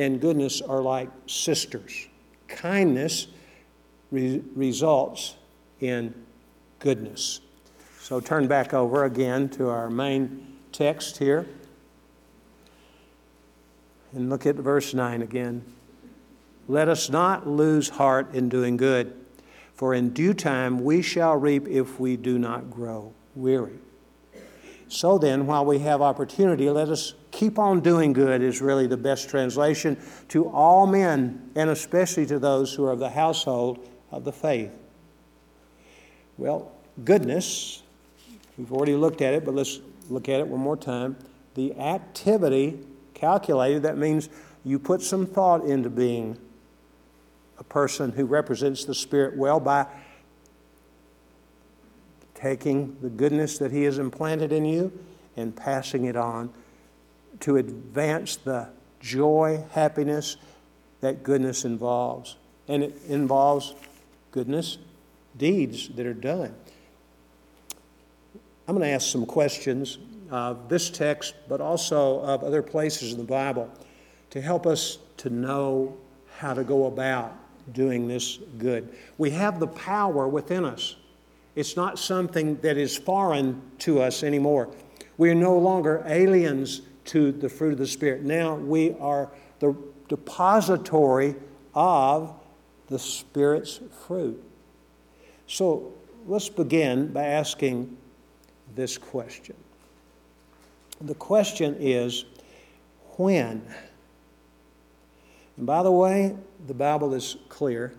and 0.00 0.18
goodness 0.18 0.62
are 0.62 0.80
like 0.80 1.10
sisters. 1.26 2.08
Kindness 2.48 3.26
re- 4.10 4.42
results 4.56 5.36
in 5.80 6.14
goodness. 6.78 7.40
So 8.00 8.18
turn 8.18 8.48
back 8.48 8.72
over 8.72 9.04
again 9.04 9.50
to 9.50 9.68
our 9.68 9.90
main 9.90 10.56
text 10.72 11.18
here. 11.18 11.46
And 14.14 14.30
look 14.30 14.46
at 14.46 14.56
verse 14.56 14.94
9 14.94 15.20
again. 15.20 15.64
Let 16.66 16.88
us 16.88 17.10
not 17.10 17.46
lose 17.46 17.90
heart 17.90 18.34
in 18.34 18.48
doing 18.48 18.78
good, 18.78 19.14
for 19.74 19.92
in 19.92 20.14
due 20.14 20.32
time 20.32 20.82
we 20.82 21.02
shall 21.02 21.36
reap 21.36 21.68
if 21.68 22.00
we 22.00 22.16
do 22.16 22.38
not 22.38 22.70
grow 22.70 23.12
weary. 23.34 23.78
So 24.88 25.18
then, 25.18 25.46
while 25.46 25.66
we 25.66 25.80
have 25.80 26.00
opportunity, 26.00 26.70
let 26.70 26.88
us 26.88 27.14
keep 27.30 27.58
on 27.58 27.80
doing 27.80 28.12
good, 28.12 28.42
is 28.42 28.60
really 28.60 28.86
the 28.86 28.96
best 28.96 29.28
translation 29.28 29.96
to 30.28 30.48
all 30.48 30.86
men, 30.86 31.50
and 31.54 31.70
especially 31.70 32.26
to 32.26 32.38
those 32.38 32.74
who 32.74 32.84
are 32.84 32.92
of 32.92 32.98
the 32.98 33.10
household 33.10 33.88
of 34.10 34.24
the 34.24 34.32
faith. 34.32 34.72
Well, 36.38 36.72
goodness, 37.04 37.82
we've 38.56 38.72
already 38.72 38.96
looked 38.96 39.20
at 39.20 39.34
it, 39.34 39.44
but 39.44 39.54
let's 39.54 39.80
look 40.08 40.28
at 40.28 40.40
it 40.40 40.46
one 40.46 40.60
more 40.60 40.76
time. 40.76 41.16
The 41.54 41.74
activity 41.78 42.80
calculated, 43.14 43.82
that 43.82 43.98
means 43.98 44.28
you 44.64 44.78
put 44.78 45.02
some 45.02 45.26
thought 45.26 45.64
into 45.64 45.90
being 45.90 46.38
a 47.58 47.64
person 47.64 48.12
who 48.12 48.24
represents 48.24 48.84
the 48.84 48.94
Spirit 48.94 49.36
well 49.36 49.60
by 49.60 49.86
taking 52.34 52.96
the 53.02 53.10
goodness 53.10 53.58
that 53.58 53.70
He 53.70 53.82
has 53.84 53.98
implanted 53.98 54.52
in 54.52 54.64
you 54.64 54.92
and 55.36 55.54
passing 55.54 56.06
it 56.06 56.16
on 56.16 56.52
to 57.40 57.56
advance 57.56 58.36
the 58.36 58.68
joy, 59.00 59.64
happiness 59.72 60.36
that 61.00 61.22
goodness 61.22 61.64
involves. 61.64 62.36
And 62.68 62.82
it 62.82 63.00
involves 63.08 63.74
goodness, 64.30 64.78
deeds 65.36 65.88
that 65.90 66.06
are 66.06 66.14
done. 66.14 66.54
I'm 68.68 68.76
going 68.76 68.86
to 68.86 68.94
ask 68.94 69.10
some 69.10 69.26
questions 69.26 69.98
of 70.30 70.68
this 70.68 70.90
text, 70.90 71.34
but 71.48 71.60
also 71.60 72.20
of 72.20 72.44
other 72.44 72.62
places 72.62 73.12
in 73.12 73.18
the 73.18 73.24
Bible, 73.24 73.68
to 74.30 74.40
help 74.40 74.66
us 74.66 74.98
to 75.16 75.30
know 75.30 75.96
how 76.38 76.54
to 76.54 76.62
go 76.62 76.86
about 76.86 77.34
doing 77.72 78.06
this 78.06 78.38
good. 78.58 78.94
We 79.18 79.30
have 79.30 79.58
the 79.58 79.66
power 79.66 80.28
within 80.28 80.64
us. 80.64 80.96
It's 81.56 81.76
not 81.76 81.98
something 81.98 82.56
that 82.60 82.76
is 82.76 82.96
foreign 82.96 83.60
to 83.80 84.00
us 84.00 84.22
anymore. 84.22 84.68
We 85.18 85.30
are 85.30 85.34
no 85.34 85.58
longer 85.58 86.04
aliens 86.06 86.82
to 87.10 87.32
the 87.32 87.48
fruit 87.48 87.72
of 87.72 87.78
the 87.78 87.86
Spirit. 87.86 88.22
Now 88.22 88.54
we 88.54 88.92
are 89.00 89.30
the 89.58 89.76
depository 90.08 91.34
of 91.74 92.34
the 92.88 92.98
Spirit's 92.98 93.80
fruit. 94.06 94.42
So 95.46 95.92
let's 96.26 96.48
begin 96.48 97.12
by 97.12 97.24
asking 97.24 97.96
this 98.74 98.98
question 98.98 99.56
the 101.00 101.14
question 101.14 101.76
is 101.80 102.24
when? 103.16 103.62
And 105.56 105.66
by 105.66 105.82
the 105.82 105.90
way, 105.90 106.36
the 106.66 106.74
Bible 106.74 107.14
is 107.14 107.36
clear 107.48 107.94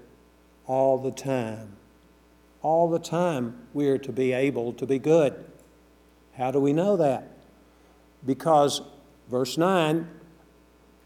all 0.68 0.98
the 0.98 1.12
time. 1.12 1.78
All 2.62 2.90
the 2.90 3.00
time 3.00 3.68
we 3.74 3.88
are 3.90 3.98
to 3.98 4.12
be 4.12 4.34
able 4.34 4.74
to 4.74 4.86
be 4.86 5.00
good. 5.00 5.34
How 6.38 6.52
do 6.52 6.60
we 6.60 6.74
know 6.74 6.96
that? 6.98 7.28
Because 8.26 8.82
verse 9.32 9.58
9, 9.58 10.08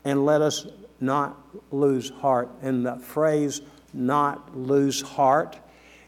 and 0.04 0.26
let 0.26 0.42
us 0.42 0.68
not 1.00 1.38
lose 1.72 2.10
heart. 2.10 2.50
And 2.62 2.86
the 2.86 2.98
phrase 2.98 3.62
not 3.94 4.58
lose 4.58 5.02
heart 5.02 5.58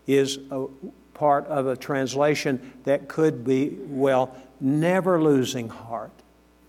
is 0.07 0.39
a 0.51 0.65
part 1.13 1.45
of 1.47 1.68
a 1.68 1.78
translation 1.78 2.74
that 2.84 3.07
could 3.07 3.45
be, 3.45 3.78
well, 3.88 4.36
never 4.59 5.22
losing 5.22 5.70
heart. 5.70 6.11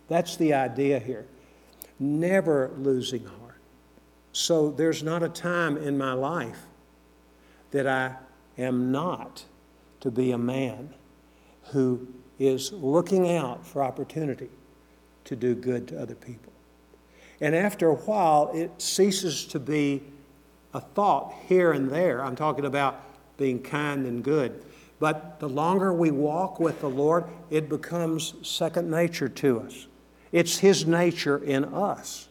That's 0.08 0.36
the 0.36 0.54
idea 0.54 0.98
here. 0.98 1.26
Never 1.98 2.70
losing 2.76 3.24
heart. 3.24 3.56
So 4.32 4.70
there's 4.70 5.02
not 5.02 5.22
a 5.22 5.28
time 5.28 5.76
in 5.76 5.98
my 5.98 6.12
life 6.12 6.60
that 7.70 7.86
I 7.86 8.14
am 8.56 8.92
not 8.92 9.44
to 10.00 10.10
be 10.10 10.30
a 10.30 10.38
man 10.38 10.94
who 11.72 12.06
is 12.38 12.72
looking 12.72 13.36
out 13.36 13.66
for 13.66 13.82
opportunity 13.82 14.48
to 15.28 15.36
do 15.36 15.54
good 15.54 15.88
to 15.88 16.00
other 16.00 16.14
people. 16.14 16.52
And 17.40 17.54
after 17.54 17.88
a 17.88 17.94
while, 17.94 18.50
it 18.54 18.70
ceases 18.80 19.44
to 19.46 19.60
be 19.60 20.02
a 20.74 20.80
thought 20.80 21.34
here 21.46 21.72
and 21.72 21.90
there. 21.90 22.24
I'm 22.24 22.34
talking 22.34 22.64
about 22.64 23.00
being 23.36 23.62
kind 23.62 24.06
and 24.06 24.24
good. 24.24 24.64
But 24.98 25.38
the 25.38 25.48
longer 25.48 25.92
we 25.92 26.10
walk 26.10 26.58
with 26.58 26.80
the 26.80 26.88
Lord, 26.88 27.24
it 27.50 27.68
becomes 27.68 28.34
second 28.42 28.90
nature 28.90 29.28
to 29.28 29.60
us. 29.60 29.86
It's 30.32 30.58
His 30.58 30.86
nature 30.86 31.38
in 31.38 31.64
us. 31.66 32.28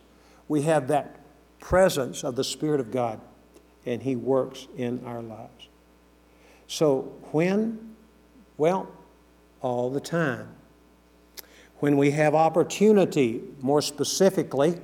We 0.47 0.63
have 0.63 0.87
that 0.89 1.19
presence 1.59 2.23
of 2.23 2.35
the 2.35 2.43
Spirit 2.43 2.79
of 2.79 2.91
God, 2.91 3.21
and 3.85 4.01
He 4.01 4.15
works 4.15 4.67
in 4.75 5.05
our 5.05 5.21
lives. 5.21 5.69
So, 6.67 7.13
when? 7.31 7.95
Well, 8.57 8.89
all 9.61 9.89
the 9.89 10.01
time. 10.01 10.56
When 11.79 11.97
we 11.97 12.11
have 12.11 12.33
opportunity, 12.33 13.43
more 13.61 13.81
specifically, 13.81 14.79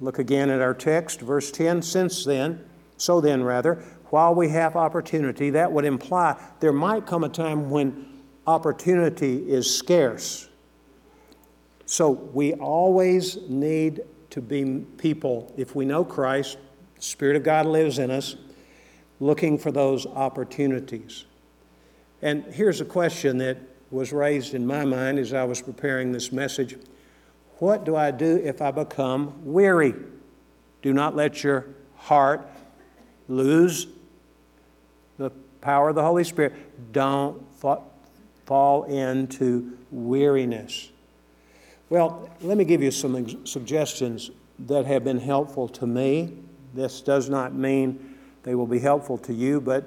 look 0.00 0.18
again 0.18 0.50
at 0.50 0.60
our 0.60 0.74
text, 0.74 1.20
verse 1.20 1.50
10 1.50 1.82
since 1.82 2.24
then, 2.24 2.64
so 2.98 3.20
then, 3.20 3.42
rather, 3.42 3.82
while 4.10 4.34
we 4.34 4.48
have 4.50 4.76
opportunity, 4.76 5.50
that 5.50 5.70
would 5.72 5.84
imply 5.84 6.36
there 6.60 6.72
might 6.72 7.06
come 7.06 7.24
a 7.24 7.28
time 7.28 7.70
when 7.70 8.06
opportunity 8.46 9.50
is 9.50 9.74
scarce. 9.74 10.48
So 11.86 12.10
we 12.10 12.54
always 12.54 13.38
need 13.48 14.02
to 14.30 14.40
be 14.40 14.84
people, 14.98 15.52
if 15.56 15.74
we 15.74 15.84
know 15.84 16.04
Christ, 16.04 16.58
the 16.96 17.02
Spirit 17.02 17.36
of 17.36 17.42
God 17.42 17.66
lives 17.66 17.98
in 17.98 18.10
us, 18.10 18.36
looking 19.20 19.56
for 19.56 19.72
those 19.72 20.06
opportunities. 20.06 21.24
And 22.22 22.44
here's 22.44 22.80
a 22.80 22.84
question 22.84 23.38
that 23.38 23.58
was 23.90 24.12
raised 24.12 24.54
in 24.54 24.66
my 24.66 24.84
mind 24.84 25.18
as 25.18 25.32
I 25.32 25.44
was 25.44 25.62
preparing 25.62 26.12
this 26.12 26.32
message 26.32 26.76
What 27.58 27.84
do 27.84 27.96
I 27.96 28.10
do 28.10 28.36
if 28.36 28.60
I 28.60 28.70
become 28.70 29.32
weary? 29.44 29.94
Do 30.82 30.92
not 30.92 31.16
let 31.16 31.42
your 31.42 31.66
heart 31.96 32.46
lose 33.28 33.86
the 35.18 35.30
power 35.60 35.88
of 35.88 35.94
the 35.94 36.02
Holy 36.02 36.24
Spirit. 36.24 36.92
Don't 36.92 37.42
fall 38.44 38.84
into 38.84 39.76
weariness. 39.90 40.90
Well, 41.88 42.28
let 42.40 42.56
me 42.56 42.64
give 42.64 42.82
you 42.82 42.90
some 42.90 43.46
suggestions 43.46 44.30
that 44.60 44.86
have 44.86 45.04
been 45.04 45.18
helpful 45.18 45.68
to 45.68 45.86
me. 45.86 46.34
This 46.74 47.00
does 47.00 47.28
not 47.28 47.54
mean 47.54 48.16
they 48.42 48.54
will 48.54 48.66
be 48.66 48.78
helpful 48.78 49.18
to 49.18 49.32
you, 49.32 49.60
but 49.60 49.84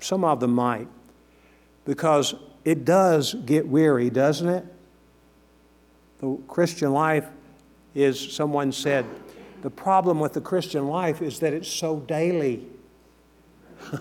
some 0.00 0.24
of 0.24 0.40
them 0.40 0.54
might. 0.54 0.88
Because 1.84 2.34
it 2.68 2.84
does 2.84 3.32
get 3.32 3.66
weary, 3.66 4.10
doesn't 4.10 4.46
it? 4.46 4.62
The 6.20 6.36
Christian 6.46 6.92
life 6.92 7.26
is, 7.94 8.20
someone 8.34 8.72
said, 8.72 9.06
the 9.62 9.70
problem 9.70 10.20
with 10.20 10.34
the 10.34 10.42
Christian 10.42 10.86
life 10.86 11.22
is 11.22 11.40
that 11.40 11.54
it's 11.54 11.70
so 11.72 12.00
daily. 12.00 12.66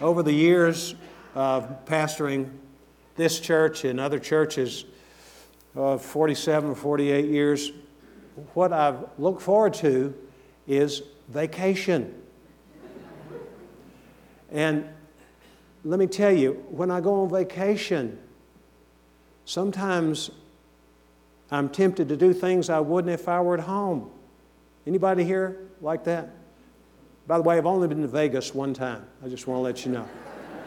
Over 0.00 0.22
the 0.22 0.32
years 0.32 0.94
of 1.34 1.84
pastoring 1.84 2.48
this 3.16 3.38
church 3.38 3.84
and 3.84 4.00
other 4.00 4.18
churches, 4.18 4.86
uh, 5.76 5.98
47 5.98 6.74
48 6.74 7.26
years, 7.26 7.72
what 8.54 8.72
I've 8.72 9.04
looked 9.18 9.42
forward 9.42 9.74
to 9.74 10.14
is 10.66 11.02
vacation. 11.28 12.22
and 14.50 14.88
let 15.86 16.00
me 16.00 16.08
tell 16.08 16.32
you, 16.32 16.64
when 16.68 16.90
I 16.90 17.00
go 17.00 17.22
on 17.22 17.30
vacation, 17.30 18.18
sometimes 19.44 20.32
I'm 21.48 21.68
tempted 21.68 22.08
to 22.08 22.16
do 22.16 22.32
things 22.32 22.68
I 22.68 22.80
wouldn't 22.80 23.12
if 23.14 23.28
I 23.28 23.40
were 23.40 23.54
at 23.54 23.60
home. 23.60 24.10
Anybody 24.84 25.22
here 25.22 25.60
like 25.80 26.02
that? 26.04 26.30
By 27.28 27.36
the 27.36 27.42
way, 27.42 27.56
I've 27.56 27.66
only 27.66 27.86
been 27.86 28.02
to 28.02 28.08
Vegas 28.08 28.52
one 28.52 28.74
time. 28.74 29.06
I 29.24 29.28
just 29.28 29.46
want 29.46 29.58
to 29.58 29.62
let 29.62 29.86
you 29.86 29.92
know. 29.92 30.08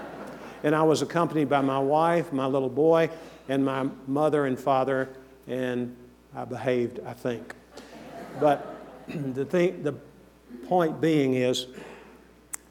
and 0.64 0.74
I 0.74 0.84
was 0.84 1.02
accompanied 1.02 1.50
by 1.50 1.60
my 1.60 1.80
wife, 1.80 2.32
my 2.32 2.46
little 2.46 2.70
boy, 2.70 3.10
and 3.50 3.64
my 3.64 3.90
mother 4.08 4.46
and 4.46 4.58
father, 4.58 5.10
and 5.48 5.98
I 6.34 6.46
behaved, 6.46 7.02
I 7.06 7.12
think. 7.12 7.56
But 8.40 8.74
the, 9.08 9.44
thing, 9.44 9.84
the 9.84 9.96
point 10.66 11.02
being 11.02 11.34
is 11.34 11.68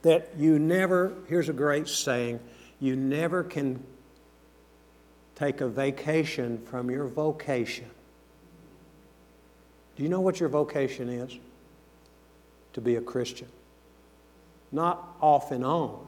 that 0.03 0.31
you 0.37 0.59
never, 0.59 1.13
here's 1.29 1.49
a 1.49 1.53
great 1.53 1.89
saying, 1.89 2.41
you 2.81 2.97
never 2.97 3.43
can 3.43 3.83
take 5.35 5.61
a 5.61 5.69
vacation 5.69 6.59
from 6.67 6.91
your 6.91 7.07
vocation. 7.07 7.89
Do 9.97 10.03
you 10.03 10.09
know 10.09 10.21
what 10.21 10.41
your 10.41 10.49
vocation 10.49 11.09
is? 11.09 11.37
To 12.75 12.81
be 12.81 12.97
a 12.97 13.01
Christian 13.01 13.49
not 14.73 15.17
off 15.21 15.51
and 15.51 15.65
on. 15.65 16.07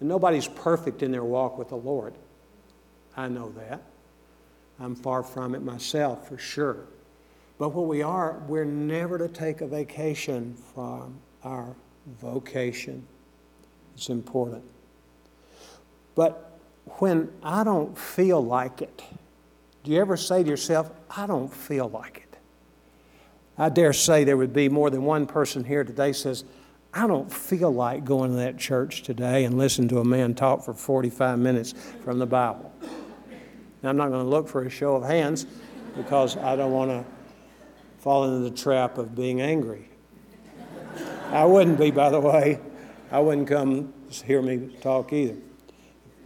And 0.00 0.08
nobody's 0.08 0.48
perfect 0.48 1.02
in 1.02 1.12
their 1.12 1.24
walk 1.24 1.58
with 1.58 1.68
the 1.68 1.76
Lord. 1.76 2.14
I 3.16 3.28
know 3.28 3.50
that. 3.52 3.82
I'm 4.80 4.94
far 4.94 5.22
from 5.22 5.54
it 5.54 5.62
myself, 5.62 6.28
for 6.28 6.38
sure. 6.38 6.78
But 7.58 7.70
what 7.70 7.86
we 7.86 8.02
are, 8.02 8.42
we're 8.48 8.64
never 8.64 9.18
to 9.18 9.28
take 9.28 9.60
a 9.60 9.66
vacation 9.66 10.56
from 10.74 11.18
our 11.44 11.76
vocation. 12.20 13.06
It's 13.94 14.08
important. 14.08 14.64
But 16.14 16.58
when 16.98 17.30
I 17.42 17.64
don't 17.64 17.96
feel 17.96 18.44
like 18.44 18.82
it, 18.82 19.02
do 19.84 19.90
you 19.90 20.00
ever 20.00 20.16
say 20.16 20.42
to 20.42 20.48
yourself, 20.48 20.90
I 21.10 21.26
don't 21.26 21.52
feel 21.52 21.88
like 21.88 22.18
it? 22.18 22.38
I 23.58 23.68
dare 23.68 23.92
say 23.92 24.24
there 24.24 24.36
would 24.36 24.52
be 24.52 24.68
more 24.68 24.90
than 24.90 25.04
one 25.04 25.26
person 25.26 25.64
here 25.64 25.84
today 25.84 26.12
says, 26.12 26.44
I 26.94 27.06
don't 27.06 27.32
feel 27.32 27.72
like 27.72 28.04
going 28.04 28.32
to 28.32 28.36
that 28.36 28.58
church 28.58 29.02
today 29.02 29.44
and 29.44 29.56
listen 29.56 29.88
to 29.88 29.98
a 29.98 30.04
man 30.04 30.34
talk 30.34 30.62
for 30.62 30.74
45 30.74 31.38
minutes 31.38 31.72
from 32.04 32.18
the 32.18 32.26
Bible. 32.26 32.72
Now, 33.82 33.90
I'm 33.90 33.96
not 33.96 34.10
going 34.10 34.24
to 34.24 34.28
look 34.28 34.48
for 34.48 34.62
a 34.62 34.70
show 34.70 34.96
of 34.96 35.04
hands 35.04 35.46
because 35.96 36.36
I 36.36 36.54
don't 36.54 36.72
want 36.72 36.90
to 36.90 37.04
fall 37.98 38.24
into 38.24 38.48
the 38.48 38.54
trap 38.54 38.98
of 38.98 39.14
being 39.14 39.40
angry. 39.40 39.88
I 41.32 41.46
wouldn't 41.46 41.78
be, 41.78 41.90
by 41.90 42.10
the 42.10 42.20
way. 42.20 42.60
I 43.10 43.18
wouldn't 43.18 43.48
come 43.48 43.94
hear 44.10 44.42
me 44.42 44.76
talk 44.82 45.14
either 45.14 45.36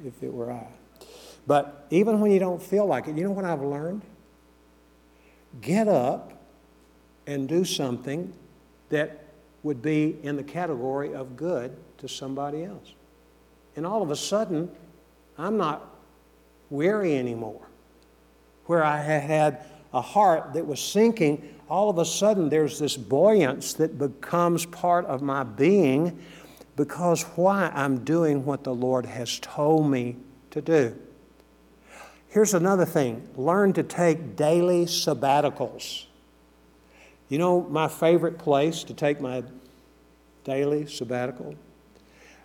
if 0.05 0.21
it 0.21 0.33
were 0.33 0.51
I. 0.51 0.67
But 1.47 1.87
even 1.91 2.21
when 2.21 2.33
you 2.33 2.41
don't 2.41 2.61
feel 2.61 2.87
like 2.87 3.07
it, 3.07 3.17
you 3.17 3.23
know 3.23 3.31
what 3.31 3.45
I've 3.45 3.63
learned? 3.63 4.03
Get 5.61 5.87
up 5.87 6.33
and 7.25 7.49
do 7.49 7.65
something 7.65 8.33
that 8.89 9.25
would 9.63 9.81
be 9.81 10.17
in 10.25 10.35
the 10.35 10.43
category 10.43 11.15
of 11.15 11.37
good 11.37 11.77
to 11.99 12.09
somebody 12.09 12.65
else. 12.65 12.95
And 13.77 13.87
all 13.87 14.03
of 14.03 14.11
a 14.11 14.17
sudden, 14.17 14.69
I'm 15.39 15.57
not 15.57 15.89
weary 16.69 17.17
anymore. 17.17 17.69
Where 18.67 18.83
I 18.83 18.97
had 18.99 19.65
a 19.95 20.01
heart 20.01 20.55
that 20.55 20.67
was 20.67 20.81
sinking, 20.81 21.56
all 21.69 21.91
of 21.91 21.99
a 21.99 22.05
sudden 22.05 22.49
there's 22.49 22.79
this 22.79 22.97
buoyance 22.97 23.75
that 23.75 23.99
becomes 23.99 24.67
part 24.67 25.05
of 25.07 25.23
my 25.23 25.43
being 25.43 26.19
because 26.77 27.23
why? 27.37 27.73
I'm 27.75 28.05
doing 28.05 28.45
what 28.45 28.63
the 28.63 28.75
Lord 28.75 29.07
has 29.07 29.39
told 29.41 29.91
me 29.91 30.17
to 30.51 30.61
do. 30.61 30.95
Here's 32.29 32.53
another 32.55 32.85
thing 32.85 33.27
learn 33.37 33.73
to 33.75 33.83
take 33.83 34.37
daily 34.37 34.85
sabbaticals. 34.85 36.05
You 37.29 37.39
know, 37.39 37.63
my 37.63 37.89
favorite 37.89 38.39
place 38.39 38.85
to 38.85 38.95
take 38.95 39.21
my 39.21 39.43
daily 40.45 40.87
sabbatical? 40.87 41.57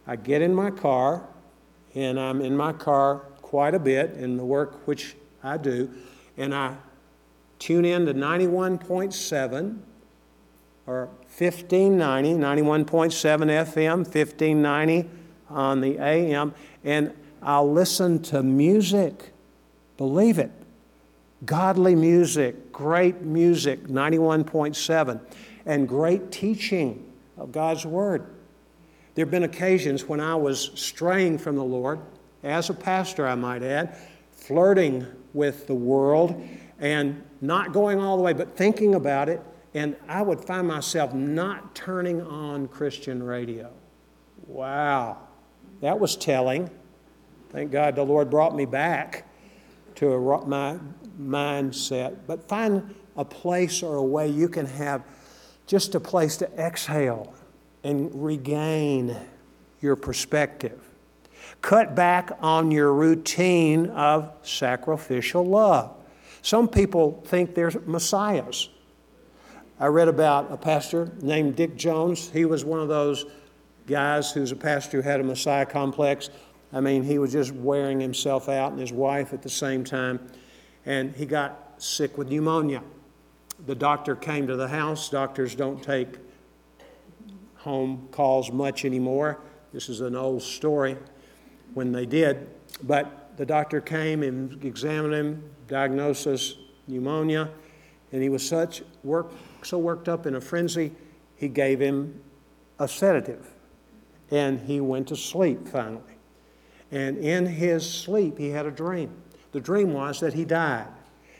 I 0.08 0.16
get 0.16 0.42
in 0.42 0.56
my 0.56 0.72
car, 0.72 1.22
and 1.94 2.20
I'm 2.20 2.42
in 2.42 2.58
my 2.58 2.74
car 2.74 3.18
quite 3.42 3.76
a 3.76 3.80
bit 3.80 4.14
in 4.14 4.38
the 4.38 4.46
work 4.46 4.88
which 4.88 5.16
I 5.44 5.58
do, 5.58 5.92
and 6.38 6.56
I 6.56 6.78
tune 7.62 7.86
in 7.86 8.07
to 8.07 8.14
91.7 8.14 9.78
or 10.88 11.05
1590, 11.38 12.34
91.7 12.34 12.86
FM, 12.86 13.97
1590 13.97 15.09
on 15.51 15.80
the 15.80 15.99
AM, 15.99 16.55
and 16.84 17.14
I'll 17.43 17.72
listen 17.72 18.22
to 18.24 18.41
music. 18.41 19.32
Believe 19.97 20.39
it 20.39 20.51
godly 21.45 21.95
music, 21.95 22.72
great 22.72 23.22
music, 23.22 23.88
91.7, 23.88 25.20
and 25.66 25.88
great 25.88 26.32
teaching 26.32 27.12
of 27.38 27.51
God's 27.51 27.86
Word. 27.86 28.26
There 29.16 29.26
have 29.26 29.32
been 29.32 29.43
occasions 29.43 30.07
when 30.07 30.20
I 30.20 30.36
was 30.36 30.72
straying 30.76 31.38
from 31.38 31.55
the 31.55 31.64
Lord, 31.64 31.99
as 32.43 32.70
a 32.70 32.74
pastor, 32.74 33.28
I 33.28 33.36
might 33.36 33.62
add, 33.62 33.97
flirting 34.32 35.05
with 35.34 35.68
the 35.68 35.76
world 35.76 36.41
and 36.80 37.24
not 37.42 37.74
going 37.74 38.00
all 38.00 38.18
the 38.18 38.24
way, 38.24 38.34
but 38.34 38.56
thinking 38.56 38.96
about 38.96 39.28
it, 39.28 39.42
and 39.74 39.96
I 40.08 40.22
would 40.22 40.39
find 40.39 40.68
myself 40.68 41.14
not 41.14 41.74
turning 41.76 42.22
on 42.22 42.68
Christian 42.68 43.24
radio. 43.24 43.72
Wow, 44.48 45.18
that 45.82 46.00
was 46.00 46.16
telling. 46.16 46.70
Thank 47.50 47.72
God 47.72 47.96
the 47.96 48.04
Lord 48.04 48.30
brought 48.30 48.56
me 48.56 48.66
back 48.66 49.28
to 49.96 50.14
a 50.14 50.46
my 50.46 50.78
mindset, 51.20 52.18
but 52.28 52.48
find 52.48 52.96
a 53.18 53.26
place 53.26 53.84
or 53.84 53.96
a 53.96 54.04
way 54.04 54.28
you 54.28 54.48
can 54.48 54.66
have 54.66 55.04
just 55.68 55.96
a 55.96 56.00
place 56.00 56.38
to 56.38 56.52
exhale 56.60 57.34
and 57.84 58.10
regain 58.14 59.16
your 59.82 59.96
perspective. 59.96 60.80
Cut 61.62 61.96
back 61.96 62.32
on 62.42 62.72
your 62.72 62.94
routine 62.94 63.88
of 63.88 64.32
sacrificial 64.44 65.46
love. 65.46 65.96
Some 66.42 66.68
people 66.68 67.22
think 67.26 67.56
they're 67.56 67.72
messiahs. 67.86 68.70
I 69.80 69.88
read 69.88 70.08
about 70.08 70.52
a 70.52 70.58
pastor 70.58 71.12
named 71.22 71.56
Dick 71.56 71.76
Jones. 71.76 72.30
He 72.30 72.46
was 72.46 72.64
one 72.64 72.80
of 72.80 72.88
those 72.88 73.26
guys 73.88 74.32
who's 74.32 74.52
a 74.52 74.56
pastor 74.56 75.02
who 75.02 75.10
had 75.10 75.20
a 75.20 75.24
messiah 75.24 75.66
complex. 75.66 76.30
I 76.74 76.82
mean, 76.82 77.04
he 77.04 77.18
was 77.20 77.32
just 77.32 77.52
wearing 77.52 78.00
himself 78.00 78.48
out 78.48 78.72
and 78.72 78.80
his 78.80 78.92
wife 78.92 79.34
at 79.34 79.42
the 79.42 79.50
same 79.50 79.84
time. 79.84 80.20
And 80.86 81.16
he 81.16 81.26
got 81.26 81.76
sick 81.78 82.18
with 82.18 82.30
pneumonia. 82.30 82.84
The 83.66 83.76
doctor 83.76 84.16
came 84.16 84.48
to 84.48 84.56
the 84.56 84.68
house. 84.68 85.10
Doctors 85.10 85.56
don't 85.56 85.82
take 85.82 86.18
home 87.58 88.08
calls 88.12 88.52
much 88.52 88.86
anymore. 88.86 89.39
This 89.74 89.89
is 89.89 90.02
an 90.02 90.16
old 90.16 90.42
story 90.42 90.98
when 91.74 91.92
they 91.92 92.06
did. 92.06 92.50
But 92.84 93.38
the 93.38 93.46
doctor 93.46 93.82
came 93.82 94.24
and 94.24 94.64
examined 94.64 95.14
him, 95.14 95.51
diagnosis 95.72 96.56
pneumonia, 96.86 97.50
and 98.12 98.22
he 98.22 98.28
was 98.28 98.46
such 98.46 98.84
work, 99.04 99.32
so 99.64 99.78
worked 99.78 100.10
up 100.10 100.26
in 100.26 100.36
a 100.36 100.42
frenzy, 100.42 100.92
he 101.38 101.48
gave 101.48 101.80
him 101.80 102.22
a 102.78 102.88
sedative. 102.88 103.50
And 104.30 104.60
he 104.60 104.82
went 104.82 105.08
to 105.08 105.16
sleep 105.16 105.68
finally. 105.68 106.04
And 106.92 107.18
in 107.18 107.46
his 107.46 107.90
sleep, 107.90 108.38
he 108.38 108.50
had 108.50 108.66
a 108.66 108.72
dream. 108.72 109.12
The 109.54 109.62
dream 109.62 109.94
was 109.94 110.20
that 110.20 110.34
he 110.34 110.44
died. 110.44 110.88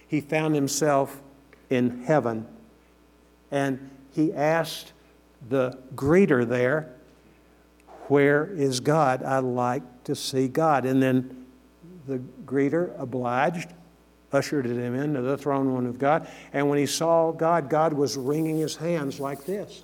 He 0.08 0.22
found 0.22 0.56
himself 0.56 1.22
in 1.70 2.04
heaven. 2.04 2.48
And 3.52 3.90
he 4.14 4.34
asked 4.34 4.94
the 5.50 5.78
greeter 5.94 6.48
there, 6.48 6.96
Where 8.08 8.46
is 8.46 8.80
God? 8.80 9.24
I'd 9.24 9.40
like 9.40 9.84
to 10.06 10.16
see 10.16 10.48
God. 10.48 10.86
And 10.86 11.04
then 11.04 11.46
the 12.08 12.22
greeter 12.46 12.98
obliged, 13.00 13.74
ushered 14.34 14.66
him 14.66 14.96
into 14.96 15.22
the 15.22 15.38
throne 15.38 15.68
room 15.68 15.86
of 15.86 16.00
God. 16.00 16.28
And 16.54 16.70
when 16.70 16.80
he 16.80 16.86
saw 16.86 17.32
God, 17.32 17.70
God 17.70 17.94
was 17.94 18.18
wringing 18.18 18.58
his 18.58 18.76
hands 18.76 19.20
like 19.20 19.46
this. 19.46 19.84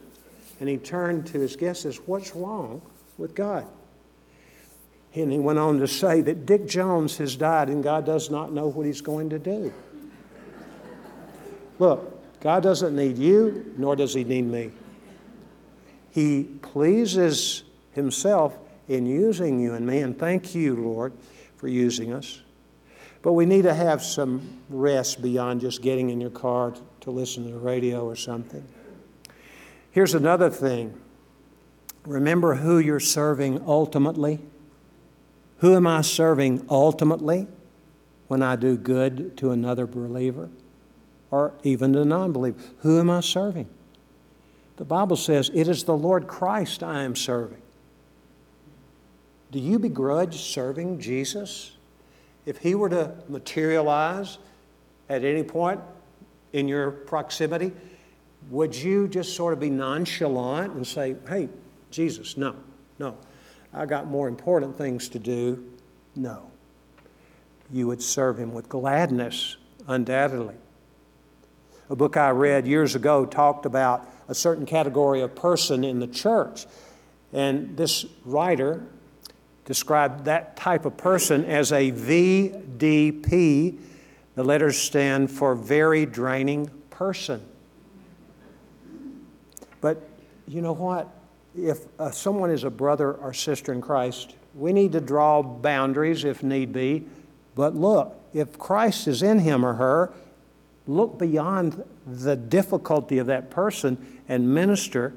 And 0.60 0.68
he 0.68 0.78
turned 0.78 1.28
to 1.28 1.40
his 1.40 1.56
guests 1.56 1.86
and 1.86 1.94
says, 1.94 2.04
What's 2.06 2.36
wrong 2.36 2.82
with 3.18 3.36
God? 3.36 3.66
And 5.14 5.32
he 5.32 5.40
went 5.40 5.60
on 5.60 5.80
to 5.80 5.88
say 5.88 6.22
that 6.22 6.46
Dick 6.46 6.68
Jones 6.68 7.18
has 7.18 7.36
died 7.36 7.70
and 7.70 7.84
God 7.84 8.06
does 8.06 8.30
not 8.30 8.52
know 8.52 8.68
what 8.68 8.86
he's 8.86 9.02
going 9.02 9.30
to 9.32 9.40
do. 9.40 9.74
Look, 11.80 12.40
God 12.42 12.64
doesn't 12.64 12.96
need 12.96 13.18
you, 13.18 13.74
nor 13.78 13.96
does 13.96 14.14
he 14.14 14.24
need 14.24 14.44
me. 14.44 14.72
He 16.12 16.44
pleases 16.44 17.64
himself 17.92 18.58
in 18.88 19.06
using 19.06 19.60
you 19.60 19.74
and 19.74 19.86
me, 19.86 20.00
and 20.00 20.18
thank 20.18 20.56
you, 20.56 20.76
Lord, 20.76 21.14
for 21.58 21.68
using 21.68 22.14
us. 22.14 22.42
But 23.28 23.34
we 23.34 23.46
need 23.46 23.64
to 23.64 23.74
have 23.74 24.02
some 24.02 24.62
rest 24.70 25.22
beyond 25.22 25.60
just 25.60 25.82
getting 25.82 26.12
in 26.12 26.22
your 26.22 26.30
car 26.30 26.74
to 27.02 27.12
listen 27.12 27.44
to 27.44 27.52
the 27.52 27.58
radio 27.58 28.06
or 28.06 28.16
something. 28.16 28.66
Here's 29.92 30.14
another 30.14 30.50
thing 30.50 30.98
remember 32.06 32.56
who 32.56 32.80
you're 32.80 33.02
serving 33.02 33.62
ultimately. 33.68 34.40
Who 35.58 35.76
am 35.76 35.86
I 35.86 36.04
serving 36.04 36.68
ultimately 36.70 37.48
when 38.30 38.42
I 38.42 38.56
do 38.56 38.78
good 38.78 39.36
to 39.40 39.52
another 39.52 39.86
believer 39.86 40.50
or 41.30 41.52
even 41.64 41.96
a 41.96 42.06
non 42.06 42.32
believer? 42.32 42.58
Who 42.80 42.98
am 42.98 43.10
I 43.10 43.20
serving? 43.20 43.68
The 44.78 44.86
Bible 44.86 45.18
says, 45.18 45.52
It 45.54 45.68
is 45.68 45.84
the 45.84 45.98
Lord 45.98 46.28
Christ 46.28 46.82
I 46.82 47.04
am 47.04 47.14
serving. 47.14 47.62
Do 49.52 49.60
you 49.60 49.80
begrudge 49.80 50.40
serving 50.40 51.02
Jesus? 51.02 51.74
If 52.48 52.60
he 52.60 52.76
were 52.76 52.88
to 52.88 53.14
materialize 53.28 54.38
at 55.10 55.26
any 55.26 55.44
point 55.44 55.82
in 56.54 56.70
your 56.70 56.92
proximity, 56.92 57.74
would 58.50 58.74
you 58.74 59.10
just 59.10 59.36
sort 59.36 59.52
of 59.52 59.60
be 59.60 59.70
nonchalant 59.70 60.74
and 60.74 60.88
say, 60.88 61.18
Hey, 61.28 61.50
Jesus, 61.92 62.38
no, 62.38 62.56
no. 63.00 63.18
I 63.74 63.86
got 63.86 64.08
more 64.08 64.30
important 64.30 64.78
things 64.78 65.10
to 65.10 65.20
do. 65.20 65.72
No. 66.16 66.50
You 67.70 67.86
would 67.88 68.02
serve 68.02 68.40
him 68.40 68.54
with 68.54 68.70
gladness, 68.70 69.58
undoubtedly. 69.86 70.56
A 71.90 71.98
book 71.98 72.16
I 72.16 72.30
read 72.30 72.66
years 72.66 72.96
ago 72.96 73.26
talked 73.26 73.66
about 73.66 74.10
a 74.30 74.34
certain 74.34 74.66
category 74.66 75.20
of 75.20 75.36
person 75.36 75.84
in 75.84 76.00
the 76.00 76.08
church. 76.08 76.66
And 77.34 77.76
this 77.76 78.06
writer 78.24 78.88
described 79.68 80.26
that 80.26 80.58
type 80.58 80.86
of 80.86 80.98
person 80.98 81.46
as 81.46 81.72
a 81.72 81.92
VDP. 81.92 83.78
The 84.34 84.44
letters 84.44 84.78
stand 84.78 85.30
for 85.30 85.54
very 85.54 86.08
draining 86.08 86.72
person. 86.90 87.46
But 89.80 90.02
you 90.48 90.64
know 90.64 90.74
what? 90.74 91.14
if 91.58 91.80
uh, 92.00 92.12
someone 92.12 92.52
is 92.52 92.64
a 92.64 92.70
brother 92.70 93.14
or 93.14 93.34
sister 93.34 93.74
in 93.74 93.82
Christ, 93.82 94.36
we 94.54 94.74
need 94.74 94.92
to 94.92 95.02
draw 95.02 95.42
boundaries 95.42 96.24
if 96.24 96.44
need 96.44 96.72
be. 96.72 97.06
But 97.56 97.76
look, 97.76 98.16
if 98.34 98.58
Christ 98.60 99.08
is 99.08 99.24
in 99.24 99.40
him 99.40 99.66
or 99.66 99.74
her, 99.74 100.14
look 100.86 101.18
beyond 101.18 101.84
the 102.06 102.36
difficulty 102.36 103.18
of 103.18 103.28
that 103.28 103.50
person 103.50 104.22
and 104.30 104.54
minister. 104.54 105.14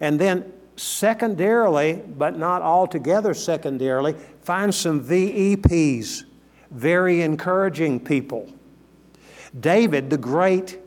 And 0.00 0.18
then, 0.18 0.52
secondarily, 0.82 2.02
but 2.16 2.36
not 2.36 2.60
altogether 2.60 3.34
secondarily, 3.34 4.14
find 4.42 4.74
some 4.74 5.02
VEPs, 5.02 6.24
very 6.70 7.22
encouraging 7.22 8.00
people. 8.00 8.52
David, 9.58 10.10
the 10.10 10.18
great 10.18 10.78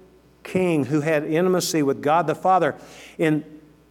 king 0.43 0.86
who 0.86 1.02
had 1.02 1.24
intimacy 1.24 1.82
with 1.82 2.02
God 2.02 2.28
the 2.28 2.36
Father, 2.36 2.76
in 3.18 3.43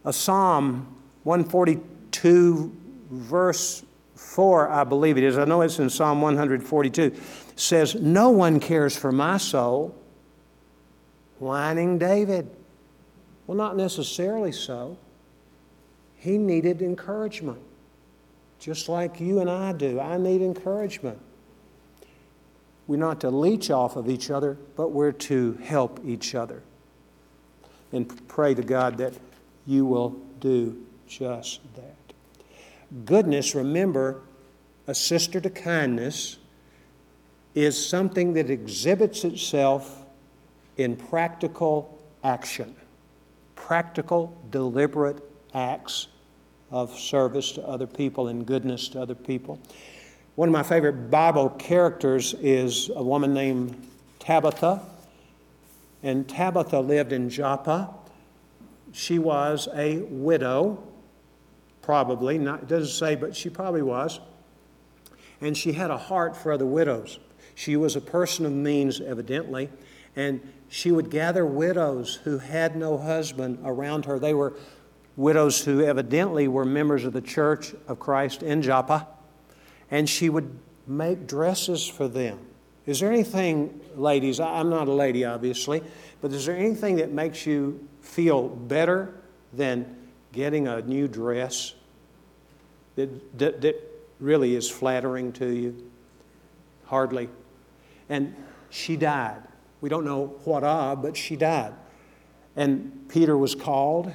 a 0.03 0.13
psalm 0.13 0.95
142, 1.23 2.75
verse 3.09 3.83
4, 4.15 4.69
I 4.69 4.83
believe 4.83 5.17
it 5.17 5.23
is. 5.23 5.37
I 5.37 5.45
know 5.45 5.61
it's 5.61 5.79
in 5.79 5.89
Psalm 5.89 6.21
142. 6.21 7.15
Says, 7.55 7.95
No 7.95 8.29
one 8.29 8.59
cares 8.59 8.95
for 8.95 9.11
my 9.11 9.37
soul. 9.37 9.95
Whining 11.39 11.97
David. 11.97 12.49
Well, 13.47 13.57
not 13.57 13.75
necessarily 13.75 14.51
so. 14.51 14.97
He 16.25 16.39
needed 16.39 16.81
encouragement, 16.81 17.59
just 18.57 18.89
like 18.89 19.19
you 19.19 19.41
and 19.41 19.49
I 19.49 19.73
do. 19.73 19.99
I 19.99 20.17
need 20.17 20.41
encouragement. 20.41 21.19
We're 22.87 22.97
not 22.97 23.21
to 23.21 23.29
leech 23.29 23.69
off 23.69 23.95
of 23.95 24.09
each 24.09 24.31
other, 24.31 24.57
but 24.75 24.89
we're 24.89 25.11
to 25.11 25.53
help 25.63 25.99
each 26.03 26.33
other. 26.33 26.63
And 27.91 28.27
pray 28.27 28.55
to 28.55 28.63
God 28.63 28.97
that 28.97 29.13
you 29.67 29.85
will 29.85 30.15
do 30.39 30.83
just 31.07 31.59
that. 31.75 33.05
Goodness, 33.05 33.53
remember, 33.53 34.21
a 34.87 34.95
sister 34.95 35.39
to 35.39 35.49
kindness 35.51 36.39
is 37.53 37.87
something 37.87 38.33
that 38.33 38.49
exhibits 38.49 39.23
itself 39.25 40.03
in 40.77 40.95
practical 40.95 41.99
action, 42.23 42.75
practical, 43.55 44.35
deliberate 44.49 45.21
acts 45.53 46.07
of 46.75 46.99
service 46.99 47.53
to 47.53 47.65
other 47.65 47.87
people 47.87 48.27
and 48.27 48.45
goodness 48.45 48.89
to 48.89 49.01
other 49.01 49.15
people. 49.15 49.57
One 50.35 50.49
of 50.49 50.53
my 50.53 50.61
favorite 50.61 51.09
Bible 51.09 51.49
characters 51.51 52.33
is 52.41 52.91
a 52.93 53.01
woman 53.01 53.33
named 53.33 53.87
Tabitha. 54.19 54.81
And 56.03 56.27
Tabitha 56.27 56.81
lived 56.81 57.13
in 57.13 57.29
Joppa. 57.29 57.93
She 58.91 59.19
was 59.19 59.69
a 59.73 59.99
widow 59.99 60.83
probably. 61.81 62.37
Not, 62.37 62.67
doesn't 62.67 62.89
say, 62.89 63.15
but 63.15 63.33
she 63.37 63.49
probably 63.49 63.81
was. 63.81 64.19
And 65.39 65.55
she 65.55 65.71
had 65.71 65.91
a 65.91 65.97
heart 65.97 66.35
for 66.35 66.51
other 66.51 66.65
widows. 66.65 67.19
She 67.53 67.77
was 67.77 67.95
a 67.95 68.01
person 68.01 68.45
of 68.45 68.51
means, 68.51 68.99
evidently, 68.99 69.69
and 70.17 70.41
she 70.67 70.91
would 70.91 71.09
gather 71.09 71.45
widows 71.45 72.15
who 72.25 72.39
had 72.39 72.75
no 72.75 72.97
husband 72.97 73.59
around 73.63 74.03
her. 74.05 74.19
They 74.19 74.33
were 74.33 74.55
widows 75.15 75.63
who 75.63 75.83
evidently 75.83 76.47
were 76.47 76.65
members 76.65 77.05
of 77.05 77.13
the 77.13 77.21
Church 77.21 77.73
of 77.87 77.99
Christ 77.99 78.43
in 78.43 78.61
Joppa, 78.61 79.07
and 79.89 80.09
she 80.09 80.29
would 80.29 80.59
make 80.87 81.27
dresses 81.27 81.87
for 81.87 82.07
them. 82.07 82.39
Is 82.85 82.99
there 82.99 83.11
anything, 83.11 83.81
ladies, 83.95 84.39
I'm 84.39 84.69
not 84.69 84.87
a 84.87 84.93
lady 84.93 85.25
obviously, 85.25 85.81
but 86.21 86.31
is 86.31 86.45
there 86.45 86.55
anything 86.55 86.97
that 86.97 87.11
makes 87.11 87.45
you 87.45 87.87
feel 88.01 88.47
better 88.47 89.15
than 89.53 89.95
getting 90.31 90.67
a 90.67 90.81
new 90.81 91.07
dress 91.07 91.73
that, 92.95 93.37
that, 93.39 93.61
that 93.61 93.75
really 94.19 94.55
is 94.55 94.69
flattering 94.69 95.31
to 95.33 95.47
you? 95.47 95.91
Hardly. 96.85 97.29
And 98.09 98.35
she 98.69 98.95
died. 98.97 99.41
We 99.81 99.89
don't 99.89 100.05
know 100.05 100.35
what 100.43 100.63
of, 100.63 101.01
but 101.01 101.17
she 101.17 101.35
died. 101.35 101.73
And 102.55 103.09
Peter 103.09 103.37
was 103.37 103.55
called. 103.55 104.11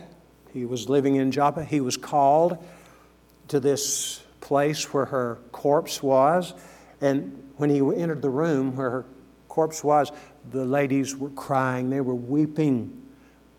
He 0.52 0.64
was 0.64 0.88
living 0.88 1.16
in 1.16 1.30
Joppa. 1.30 1.64
He 1.64 1.80
was 1.80 1.96
called 1.96 2.58
to 3.48 3.60
this 3.60 4.22
place 4.40 4.92
where 4.92 5.06
her 5.06 5.38
corpse 5.52 6.02
was. 6.02 6.54
And 7.00 7.50
when 7.56 7.70
he 7.70 7.78
entered 7.78 8.22
the 8.22 8.30
room 8.30 8.76
where 8.76 8.90
her 8.90 9.04
corpse 9.48 9.82
was, 9.84 10.12
the 10.50 10.64
ladies 10.64 11.16
were 11.16 11.30
crying. 11.30 11.90
They 11.90 12.00
were 12.00 12.14
weeping. 12.14 13.06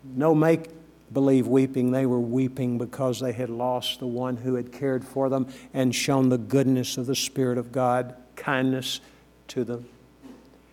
No 0.04 0.34
make 0.34 0.68
believe 1.12 1.46
weeping. 1.46 1.92
They 1.92 2.06
were 2.06 2.20
weeping 2.20 2.78
because 2.78 3.20
they 3.20 3.32
had 3.32 3.50
lost 3.50 4.00
the 4.00 4.06
one 4.06 4.36
who 4.36 4.54
had 4.54 4.72
cared 4.72 5.04
for 5.04 5.28
them 5.28 5.48
and 5.74 5.94
shown 5.94 6.28
the 6.28 6.38
goodness 6.38 6.96
of 6.96 7.06
the 7.06 7.14
Spirit 7.14 7.58
of 7.58 7.72
God, 7.72 8.14
kindness 8.36 9.00
to 9.48 9.64
them. 9.64 9.86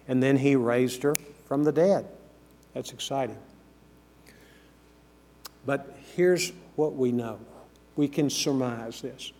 And 0.07 0.23
then 0.23 0.37
he 0.37 0.55
raised 0.55 1.03
her 1.03 1.17
from 1.47 1.63
the 1.63 1.71
dead. 1.71 2.07
That's 2.73 2.93
exciting. 2.93 3.37
But 5.65 5.93
here's 6.19 6.51
what 6.75 6.97
we 6.97 7.13
know 7.13 7.39
we 7.95 8.05
can 8.05 8.29
surmise 8.29 9.01
this. 9.01 9.31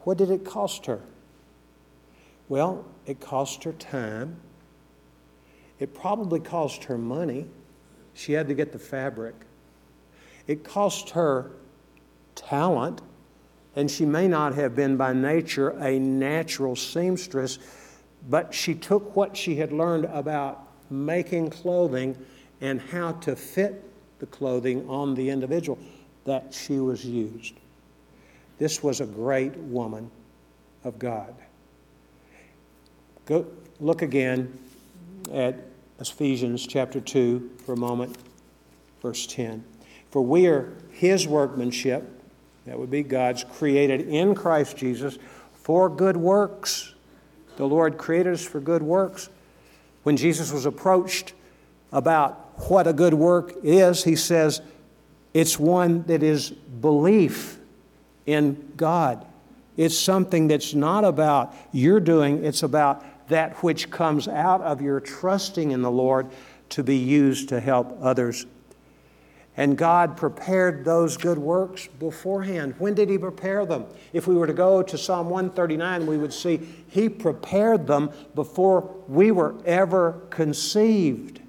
What 0.00 0.18
did 0.18 0.32
it 0.32 0.44
cost 0.44 0.86
her? 0.86 1.00
Well, 2.48 2.84
it 3.06 3.20
cost 3.20 3.62
her 3.62 3.72
time. 3.72 4.40
It 5.78 5.94
probably 5.94 6.40
cost 6.40 6.84
her 6.84 6.98
money. 6.98 7.46
She 8.14 8.32
had 8.32 8.48
to 8.48 8.54
get 8.54 8.72
the 8.72 8.80
fabric. 8.80 9.36
It 10.48 10.64
cost 10.64 11.10
her 11.10 11.52
talent, 12.34 13.00
and 13.76 13.88
she 13.88 14.04
may 14.04 14.26
not 14.26 14.56
have 14.56 14.74
been 14.74 14.96
by 14.96 15.12
nature 15.12 15.70
a 15.70 16.00
natural 16.00 16.74
seamstress, 16.74 17.60
but 18.28 18.52
she 18.52 18.74
took 18.74 19.14
what 19.14 19.36
she 19.36 19.54
had 19.54 19.70
learned 19.70 20.06
about 20.06 20.66
making 20.90 21.50
clothing 21.50 22.16
and 22.60 22.80
how 22.80 23.12
to 23.12 23.36
fit 23.36 23.84
the 24.18 24.26
clothing 24.26 24.88
on 24.88 25.14
the 25.14 25.30
individual 25.30 25.78
that 26.24 26.52
she 26.52 26.78
was 26.78 27.04
used. 27.04 27.54
This 28.58 28.82
was 28.82 29.00
a 29.00 29.06
great 29.06 29.56
woman 29.56 30.10
of 30.84 30.98
God. 30.98 31.34
Go 33.26 33.46
look 33.80 34.02
again 34.02 34.58
at 35.32 35.56
Ephesians 36.00 36.66
chapter 36.66 37.00
2 37.00 37.50
for 37.64 37.72
a 37.74 37.76
moment, 37.76 38.16
verse 39.02 39.26
10. 39.26 39.64
For 40.10 40.22
we 40.22 40.46
are 40.46 40.72
his 40.90 41.26
workmanship, 41.26 42.08
that 42.66 42.78
would 42.78 42.90
be 42.90 43.02
God's, 43.02 43.44
created 43.44 44.08
in 44.08 44.34
Christ 44.34 44.76
Jesus 44.76 45.18
for 45.52 45.88
good 45.88 46.16
works. 46.16 46.94
The 47.56 47.66
Lord 47.66 47.98
created 47.98 48.34
us 48.34 48.44
for 48.44 48.60
good 48.60 48.82
works. 48.82 49.28
When 50.02 50.16
Jesus 50.16 50.52
was 50.52 50.64
approached 50.64 51.34
about 51.92 52.58
what 52.68 52.86
a 52.86 52.92
good 52.92 53.14
work 53.14 53.54
is, 53.62 54.04
he 54.04 54.16
says, 54.16 54.62
it's 55.34 55.58
one 55.58 56.02
that 56.04 56.22
is 56.22 56.50
belief 56.50 57.58
in 58.26 58.72
God. 58.76 59.26
It's 59.76 59.96
something 59.96 60.48
that's 60.48 60.74
not 60.74 61.04
about 61.04 61.54
your 61.72 62.00
doing, 62.00 62.44
it's 62.44 62.62
about 62.62 63.04
that 63.28 63.62
which 63.62 63.90
comes 63.90 64.26
out 64.26 64.60
of 64.62 64.80
your 64.80 65.00
trusting 65.00 65.70
in 65.70 65.82
the 65.82 65.90
Lord 65.90 66.28
to 66.70 66.82
be 66.82 66.96
used 66.96 67.48
to 67.50 67.60
help 67.60 67.96
others. 68.00 68.46
And 69.56 69.76
God 69.76 70.16
prepared 70.16 70.84
those 70.84 71.16
good 71.16 71.36
works 71.36 71.88
beforehand. 71.88 72.76
When 72.78 72.94
did 72.94 73.10
He 73.10 73.18
prepare 73.18 73.66
them? 73.66 73.86
If 74.12 74.28
we 74.28 74.36
were 74.36 74.46
to 74.46 74.52
go 74.52 74.82
to 74.82 74.96
Psalm 74.96 75.28
139, 75.30 76.06
we 76.06 76.16
would 76.16 76.32
see 76.32 76.60
He 76.88 77.08
prepared 77.08 77.86
them 77.86 78.10
before 78.36 78.88
we 79.08 79.32
were 79.32 79.56
ever 79.64 80.20
conceived. 80.30 81.40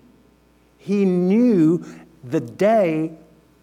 He 0.79 1.05
knew 1.05 1.85
the 2.23 2.39
day, 2.39 3.11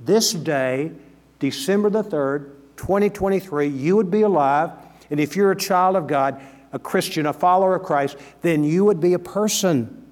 this 0.06 0.32
day, 0.32 0.92
December 1.38 1.90
the 1.90 2.02
3rd, 2.02 2.52
2023, 2.76 3.68
you 3.68 3.96
would 3.96 4.10
be 4.10 4.22
alive. 4.22 4.70
And 5.10 5.20
if 5.20 5.36
you're 5.36 5.52
a 5.52 5.56
child 5.56 5.96
of 5.96 6.06
God, 6.06 6.40
a 6.72 6.78
Christian, 6.78 7.26
a 7.26 7.32
follower 7.32 7.76
of 7.76 7.82
Christ, 7.82 8.16
then 8.42 8.64
you 8.64 8.84
would 8.84 9.00
be 9.00 9.14
a 9.14 9.18
person 9.18 10.06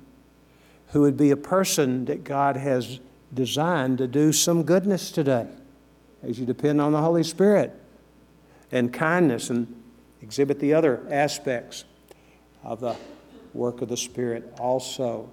who 0.88 1.00
would 1.02 1.16
be 1.16 1.30
a 1.30 1.36
person 1.36 2.04
that 2.06 2.24
God 2.24 2.56
has 2.56 3.00
designed 3.32 3.98
to 3.98 4.06
do 4.06 4.32
some 4.32 4.62
goodness 4.62 5.10
today 5.10 5.48
as 6.22 6.38
you 6.38 6.46
depend 6.46 6.80
on 6.80 6.92
the 6.92 7.00
Holy 7.00 7.24
Spirit 7.24 7.72
and 8.70 8.92
kindness 8.92 9.50
and 9.50 9.82
exhibit 10.22 10.60
the 10.60 10.72
other 10.72 11.04
aspects 11.10 11.84
of 12.62 12.80
the 12.80 12.96
work 13.52 13.82
of 13.82 13.88
the 13.88 13.96
Spirit 13.96 14.54
also. 14.58 15.30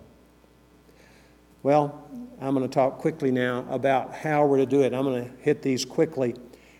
Well, 1.63 2.07
I'm 2.41 2.55
going 2.55 2.67
to 2.67 2.73
talk 2.73 2.97
quickly 2.97 3.29
now 3.29 3.65
about 3.69 4.15
how 4.15 4.45
we're 4.45 4.57
to 4.57 4.65
do 4.65 4.81
it. 4.81 4.93
I'm 4.93 5.03
going 5.03 5.25
to 5.25 5.31
hit 5.43 5.61
these 5.61 5.85
quickly. 5.85 6.35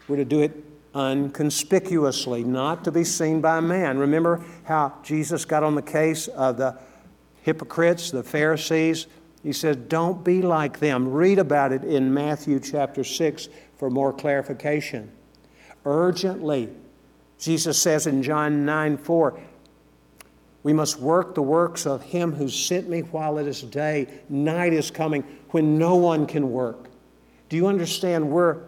We're 0.07 0.17
to 0.17 0.25
do 0.25 0.41
it 0.41 0.51
unconspicuously, 0.95 2.43
not 2.43 2.83
to 2.85 2.91
be 2.91 3.03
seen 3.03 3.41
by 3.41 3.59
man. 3.59 3.99
Remember 3.99 4.43
how 4.63 4.93
Jesus 5.03 5.45
got 5.45 5.63
on 5.63 5.75
the 5.75 5.83
case 5.83 6.27
of 6.29 6.57
the 6.57 6.77
hypocrites, 7.43 8.09
the 8.09 8.23
Pharisees? 8.23 9.05
He 9.43 9.53
says, 9.53 9.75
Don't 9.75 10.23
be 10.23 10.41
like 10.41 10.79
them. 10.79 11.11
Read 11.11 11.37
about 11.37 11.71
it 11.71 11.83
in 11.83 12.11
Matthew 12.11 12.59
chapter 12.59 13.03
6 13.03 13.49
for 13.77 13.91
more 13.91 14.11
clarification. 14.11 15.11
Urgently, 15.85 16.69
Jesus 17.37 17.77
says 17.77 18.07
in 18.07 18.21
John 18.23 18.65
9 18.65 18.97
4, 18.97 19.39
we 20.63 20.73
must 20.73 20.99
work 20.99 21.33
the 21.35 21.41
works 21.41 21.85
of 21.85 22.03
him 22.03 22.33
who 22.33 22.47
sent 22.47 22.87
me 22.87 23.01
while 23.01 23.37
it 23.37 23.47
is 23.47 23.63
day. 23.63 24.07
Night 24.29 24.73
is 24.73 24.91
coming 24.91 25.23
when 25.49 25.77
no 25.77 25.95
one 25.95 26.27
can 26.27 26.51
work. 26.51 26.89
Do 27.49 27.57
you 27.57 27.67
understand? 27.67 28.29
We're 28.29 28.61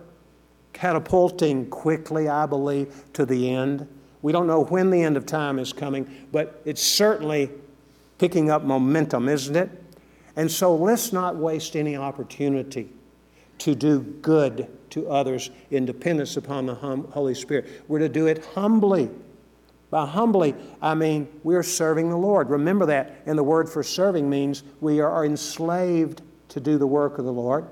catapulting 0.73 1.69
quickly, 1.69 2.27
I 2.27 2.45
believe, 2.45 3.05
to 3.13 3.25
the 3.25 3.51
end. 3.51 3.87
We 4.21 4.31
don't 4.31 4.47
know 4.47 4.63
when 4.63 4.89
the 4.89 5.03
end 5.03 5.17
of 5.17 5.25
time 5.25 5.59
is 5.59 5.71
coming, 5.71 6.27
but 6.31 6.61
it's 6.65 6.81
certainly 6.81 7.51
picking 8.17 8.49
up 8.49 8.63
momentum, 8.63 9.29
isn't 9.29 9.55
it? 9.55 9.69
And 10.35 10.51
so 10.51 10.75
let's 10.75 11.13
not 11.13 11.35
waste 11.35 11.75
any 11.75 11.95
opportunity 11.95 12.89
to 13.59 13.75
do 13.75 13.99
good 13.99 14.67
to 14.89 15.09
others 15.09 15.51
in 15.69 15.85
dependence 15.85 16.37
upon 16.37 16.65
the 16.65 16.75
hum- 16.75 17.07
Holy 17.11 17.35
Spirit. 17.35 17.83
We're 17.87 17.99
to 17.99 18.09
do 18.09 18.27
it 18.27 18.43
humbly. 18.55 19.09
By 19.93 20.07
humbly, 20.07 20.55
I 20.81 20.95
mean 20.95 21.27
we're 21.43 21.61
serving 21.61 22.09
the 22.09 22.17
Lord. 22.17 22.49
Remember 22.49 22.87
that. 22.87 23.21
And 23.27 23.37
the 23.37 23.43
word 23.43 23.69
for 23.69 23.83
serving 23.83 24.27
means 24.27 24.63
we 24.81 24.99
are 24.99 25.23
enslaved 25.23 26.23
to 26.49 26.59
do 26.59 26.79
the 26.79 26.87
work 26.87 27.19
of 27.19 27.25
the 27.25 27.31
Lord. 27.31 27.67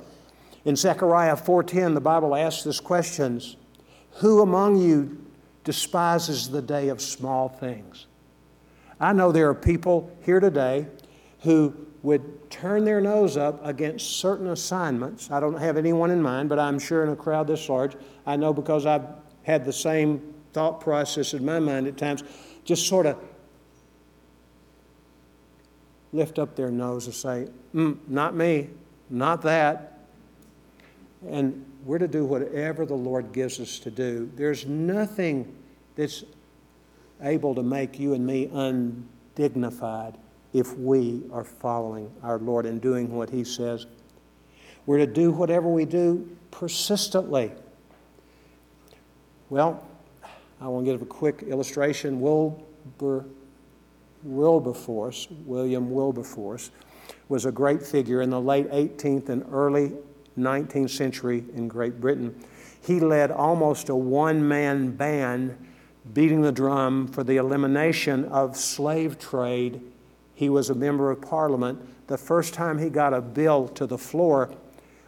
In 0.63 0.75
Zechariah 0.75 1.35
4:10, 1.35 1.95
the 1.95 1.99
Bible 1.99 2.35
asks 2.35 2.63
this 2.63 2.79
questions: 2.79 3.57
Who 4.19 4.43
among 4.43 4.77
you 4.77 5.17
despises 5.63 6.51
the 6.51 6.61
day 6.61 6.89
of 6.89 7.01
small 7.01 7.49
things? 7.49 8.05
I 8.99 9.13
know 9.13 9.31
there 9.31 9.49
are 9.49 9.55
people 9.55 10.11
here 10.21 10.39
today 10.39 10.85
who 11.39 11.73
would 12.03 12.51
turn 12.51 12.85
their 12.85 13.01
nose 13.01 13.35
up 13.35 13.65
against 13.65 14.19
certain 14.19 14.49
assignments. 14.49 15.31
I 15.31 15.39
don't 15.39 15.57
have 15.57 15.75
anyone 15.75 16.11
in 16.11 16.21
mind, 16.21 16.49
but 16.49 16.59
I'm 16.59 16.77
sure 16.77 17.03
in 17.03 17.09
a 17.09 17.15
crowd 17.15 17.47
this 17.47 17.67
large, 17.67 17.95
I 18.27 18.35
know 18.35 18.53
because 18.53 18.85
I've 18.85 19.07
had 19.41 19.65
the 19.65 19.73
same 19.73 20.30
thought 20.53 20.81
process 20.81 21.33
in 21.33 21.45
my 21.45 21.59
mind 21.59 21.87
at 21.87 21.97
times, 21.97 22.23
just 22.63 22.87
sort 22.87 23.05
of 23.05 23.17
lift 26.13 26.39
up 26.39 26.55
their 26.55 26.71
nose 26.71 27.05
and 27.05 27.15
say, 27.15 27.47
mm, 27.73 27.97
Not 28.07 28.35
me, 28.35 28.69
not 29.09 29.41
that. 29.43 29.99
And 31.27 31.65
we're 31.85 31.99
to 31.99 32.07
do 32.07 32.25
whatever 32.25 32.85
the 32.85 32.95
Lord 32.95 33.31
gives 33.31 33.59
us 33.59 33.79
to 33.79 33.91
do. 33.91 34.31
There's 34.35 34.65
nothing 34.65 35.55
that's 35.95 36.23
able 37.21 37.55
to 37.55 37.63
make 37.63 37.99
you 37.99 38.13
and 38.13 38.25
me 38.25 38.49
undignified 38.51 40.17
if 40.53 40.75
we 40.77 41.23
are 41.31 41.43
following 41.43 42.11
our 42.23 42.39
Lord 42.39 42.65
and 42.65 42.81
doing 42.81 43.13
what 43.13 43.29
He 43.29 43.43
says. 43.43 43.85
We're 44.85 44.97
to 44.97 45.07
do 45.07 45.31
whatever 45.31 45.69
we 45.69 45.85
do 45.85 46.35
persistently. 46.49 47.51
Well, 49.49 49.85
I 50.61 50.67
want 50.67 50.85
to 50.85 50.91
give 50.91 51.01
a 51.01 51.05
quick 51.05 51.43
illustration. 51.43 52.21
Wilbur, 52.21 53.25
Wilberforce, 54.23 55.27
William 55.45 55.91
Wilberforce, 55.91 56.71
was 57.29 57.45
a 57.45 57.51
great 57.51 57.81
figure 57.81 58.21
in 58.21 58.29
the 58.29 58.39
late 58.39 58.69
18th 58.69 59.29
and 59.29 59.43
early 59.51 59.93
19th 60.37 60.91
century 60.91 61.43
in 61.55 61.67
Great 61.67 61.99
Britain. 61.99 62.35
He 62.81 62.99
led 62.99 63.31
almost 63.31 63.89
a 63.89 63.95
one 63.95 64.47
man 64.47 64.95
band 64.95 65.57
beating 66.13 66.41
the 66.41 66.51
drum 66.51 67.07
for 67.07 67.23
the 67.23 67.37
elimination 67.37 68.25
of 68.25 68.55
slave 68.55 69.19
trade 69.19 69.81
he 70.41 70.49
was 70.49 70.71
a 70.71 70.73
member 70.73 71.11
of 71.11 71.21
parliament. 71.21 72.07
The 72.07 72.17
first 72.17 72.55
time 72.55 72.79
he 72.79 72.89
got 72.89 73.13
a 73.13 73.21
bill 73.21 73.67
to 73.67 73.85
the 73.85 73.99
floor 73.99 74.49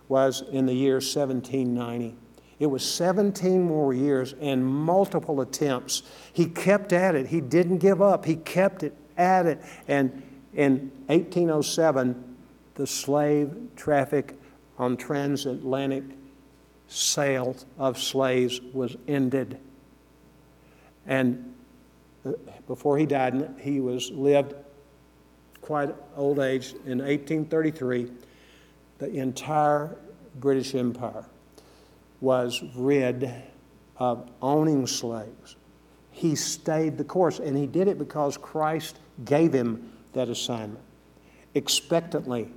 was 0.08 0.43
in 0.51 0.68
the 0.68 0.76
year 0.76 0.97
1790. 0.97 2.16
It 2.64 2.72
was 2.72 2.89
17 2.89 3.61
more 3.61 3.93
years 3.93 4.36
and 4.39 4.66
multiple 4.66 5.41
attempts. 5.41 6.03
He 6.32 6.45
kept 6.45 6.93
at 6.93 7.14
it. 7.14 7.28
He 7.28 7.41
didn't 7.41 7.80
give 7.80 8.01
up. 8.01 8.24
He 8.24 8.38
kept 8.38 8.84
it 8.84 8.95
at 9.18 9.45
it. 9.45 9.61
And 9.89 10.24
In 10.53 10.89
1807, 11.07 12.38
the 12.76 12.88
slave 12.88 13.53
traffic 13.76 14.36
on 14.78 14.95
transatlantic 14.95 16.05
sales 16.88 17.66
of 17.78 18.01
slaves 18.01 18.61
was 18.72 18.95
ended. 19.09 19.59
And 21.05 21.53
uh, 22.26 22.32
before 22.66 22.97
he 22.97 23.05
died, 23.05 23.55
he 23.59 23.82
was 23.82 24.09
lived 24.09 24.53
quite 25.59 25.93
old 26.16 26.39
age 26.39 26.72
in 26.86 26.99
1833. 26.99 28.09
The 28.99 29.09
entire 29.09 29.97
British 30.39 30.76
Empire 30.76 31.26
was 32.24 32.64
rid 32.74 33.30
of 33.98 34.32
owning 34.42 34.88
slaves. 34.88 35.58
He 36.12 36.36
stayed 36.36 36.98
the 36.98 37.04
course, 37.04 37.40
and 37.40 37.58
he 37.58 37.68
did 37.68 37.90
it 37.90 38.00
because 38.00 38.38
Christ 38.38 38.98
gave 39.26 39.52
him 39.52 39.92
that 40.14 40.30
assignment 40.30 40.80
expectantly. 41.54 42.50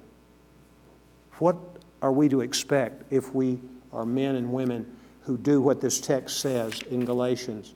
What 1.39 1.57
are 2.01 2.13
we 2.13 2.29
to 2.29 2.43
expect 2.43 3.13
if 3.13 3.35
we 3.35 3.59
are 3.93 4.07
men 4.07 4.37
and 4.37 4.53
women 4.53 4.97
who 5.23 5.37
do 5.37 5.61
what 5.61 5.81
this 5.81 6.01
text 6.01 6.39
says 6.39 6.81
in 6.91 7.05
Galatians? 7.05 7.75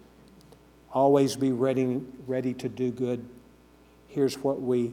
Always 0.93 1.35
be 1.35 1.51
ready, 1.51 2.01
ready 2.29 2.55
to 2.55 2.69
do 2.69 2.93
good. 2.93 3.29
Here's 4.07 4.39
what 4.39 4.63
we 4.63 4.93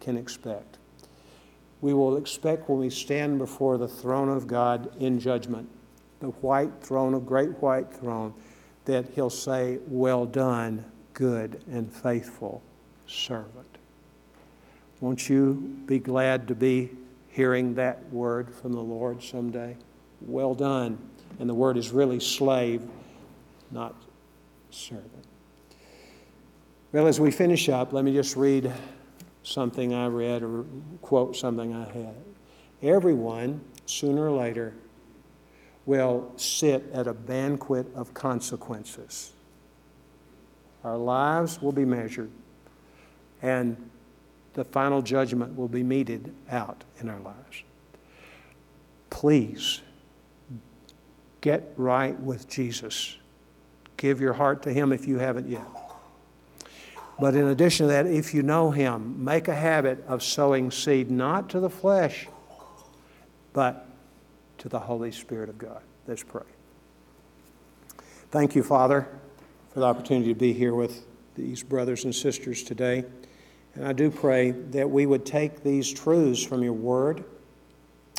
can 0.00 0.16
expect. 0.16 0.78
We 1.82 1.92
will 1.92 2.16
expect 2.16 2.68
when 2.68 2.78
we 2.78 2.90
stand 2.90 3.38
before 3.38 3.76
the 3.76 3.88
throne 3.88 4.30
of 4.30 4.46
God 4.46 4.90
in 4.98 5.20
judgment, 5.20 5.68
the 6.20 6.28
white 6.28 6.70
throne, 6.82 7.14
a 7.14 7.20
great 7.20 7.50
white 7.62 7.92
throne, 7.92 8.32
that 8.84 9.06
He'll 9.14 9.30
say, 9.30 9.78
Well 9.86 10.26
done, 10.26 10.84
good 11.14 11.62
and 11.70 11.92
faithful 11.92 12.62
servant. 13.06 13.66
Won't 15.00 15.28
you 15.28 15.54
be 15.86 15.98
glad 15.98 16.46
to 16.48 16.54
be 16.54 16.90
hearing 17.28 17.74
that 17.74 18.10
word 18.12 18.54
from 18.54 18.72
the 18.72 18.80
Lord 18.80 19.22
someday? 19.22 19.76
Well 20.20 20.54
done. 20.54 20.98
And 21.38 21.48
the 21.48 21.54
word 21.54 21.76
is 21.78 21.90
really 21.90 22.20
slave, 22.20 22.82
not 23.70 23.94
servant. 24.70 25.24
Well, 26.92 27.06
as 27.06 27.20
we 27.20 27.30
finish 27.30 27.68
up, 27.68 27.92
let 27.92 28.04
me 28.04 28.12
just 28.12 28.36
read 28.36 28.70
something 29.42 29.94
I 29.94 30.06
read 30.06 30.42
or 30.42 30.64
quote 31.00 31.36
something 31.36 31.74
I 31.74 31.84
had. 31.92 32.14
Everyone, 32.82 33.60
sooner 33.86 34.26
or 34.26 34.32
later, 34.32 34.74
will 35.86 36.32
sit 36.36 36.84
at 36.92 37.06
a 37.06 37.14
banquet 37.14 37.86
of 37.94 38.14
consequences. 38.14 39.32
Our 40.84 40.96
lives 40.96 41.60
will 41.60 41.72
be 41.72 41.84
measured, 41.84 42.30
and 43.42 43.90
the 44.54 44.64
final 44.64 45.02
judgment 45.02 45.56
will 45.56 45.68
be 45.68 45.82
meted 45.82 46.34
out 46.50 46.84
in 47.00 47.08
our 47.08 47.20
lives. 47.20 47.62
Please 49.10 49.80
get 51.40 51.72
right 51.76 52.18
with 52.20 52.48
Jesus. 52.48 53.16
Give 53.96 54.20
your 54.20 54.32
heart 54.32 54.62
to 54.62 54.72
Him 54.72 54.92
if 54.92 55.06
you 55.06 55.18
haven't 55.18 55.48
yet. 55.48 55.66
But 57.18 57.34
in 57.34 57.48
addition 57.48 57.86
to 57.86 57.92
that, 57.92 58.06
if 58.06 58.32
you 58.32 58.42
know 58.42 58.70
Him, 58.70 59.22
make 59.22 59.48
a 59.48 59.54
habit 59.54 60.02
of 60.06 60.22
sowing 60.22 60.70
seed 60.70 61.10
not 61.10 61.50
to 61.50 61.60
the 61.60 61.68
flesh, 61.68 62.26
but 63.52 63.89
to 64.60 64.68
the 64.68 64.78
Holy 64.78 65.10
Spirit 65.10 65.48
of 65.48 65.58
God. 65.58 65.82
Let's 66.06 66.22
pray. 66.22 66.42
Thank 68.30 68.54
you, 68.54 68.62
Father, 68.62 69.08
for 69.72 69.80
the 69.80 69.86
opportunity 69.86 70.32
to 70.32 70.38
be 70.38 70.52
here 70.52 70.74
with 70.74 71.04
these 71.34 71.62
brothers 71.62 72.04
and 72.04 72.14
sisters 72.14 72.62
today. 72.62 73.04
And 73.74 73.86
I 73.86 73.92
do 73.92 74.10
pray 74.10 74.52
that 74.52 74.88
we 74.88 75.06
would 75.06 75.26
take 75.26 75.62
these 75.62 75.92
truths 75.92 76.42
from 76.42 76.62
your 76.62 76.72
word 76.72 77.24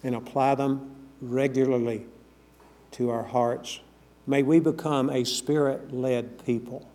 and 0.03 0.15
apply 0.15 0.55
them 0.55 0.95
regularly 1.21 2.05
to 2.91 3.09
our 3.09 3.23
hearts. 3.23 3.79
May 4.27 4.43
we 4.43 4.59
become 4.59 5.09
a 5.09 5.23
spirit 5.23 5.93
led 5.93 6.45
people 6.45 6.89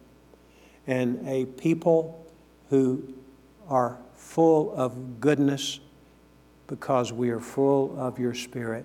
and 0.86 1.26
a 1.26 1.46
people 1.46 2.26
who 2.70 3.14
are 3.68 3.98
full 4.14 4.74
of 4.74 5.20
goodness 5.20 5.80
because 6.66 7.12
we 7.12 7.30
are 7.30 7.40
full 7.40 7.98
of 7.98 8.18
your 8.18 8.34
Spirit. 8.34 8.84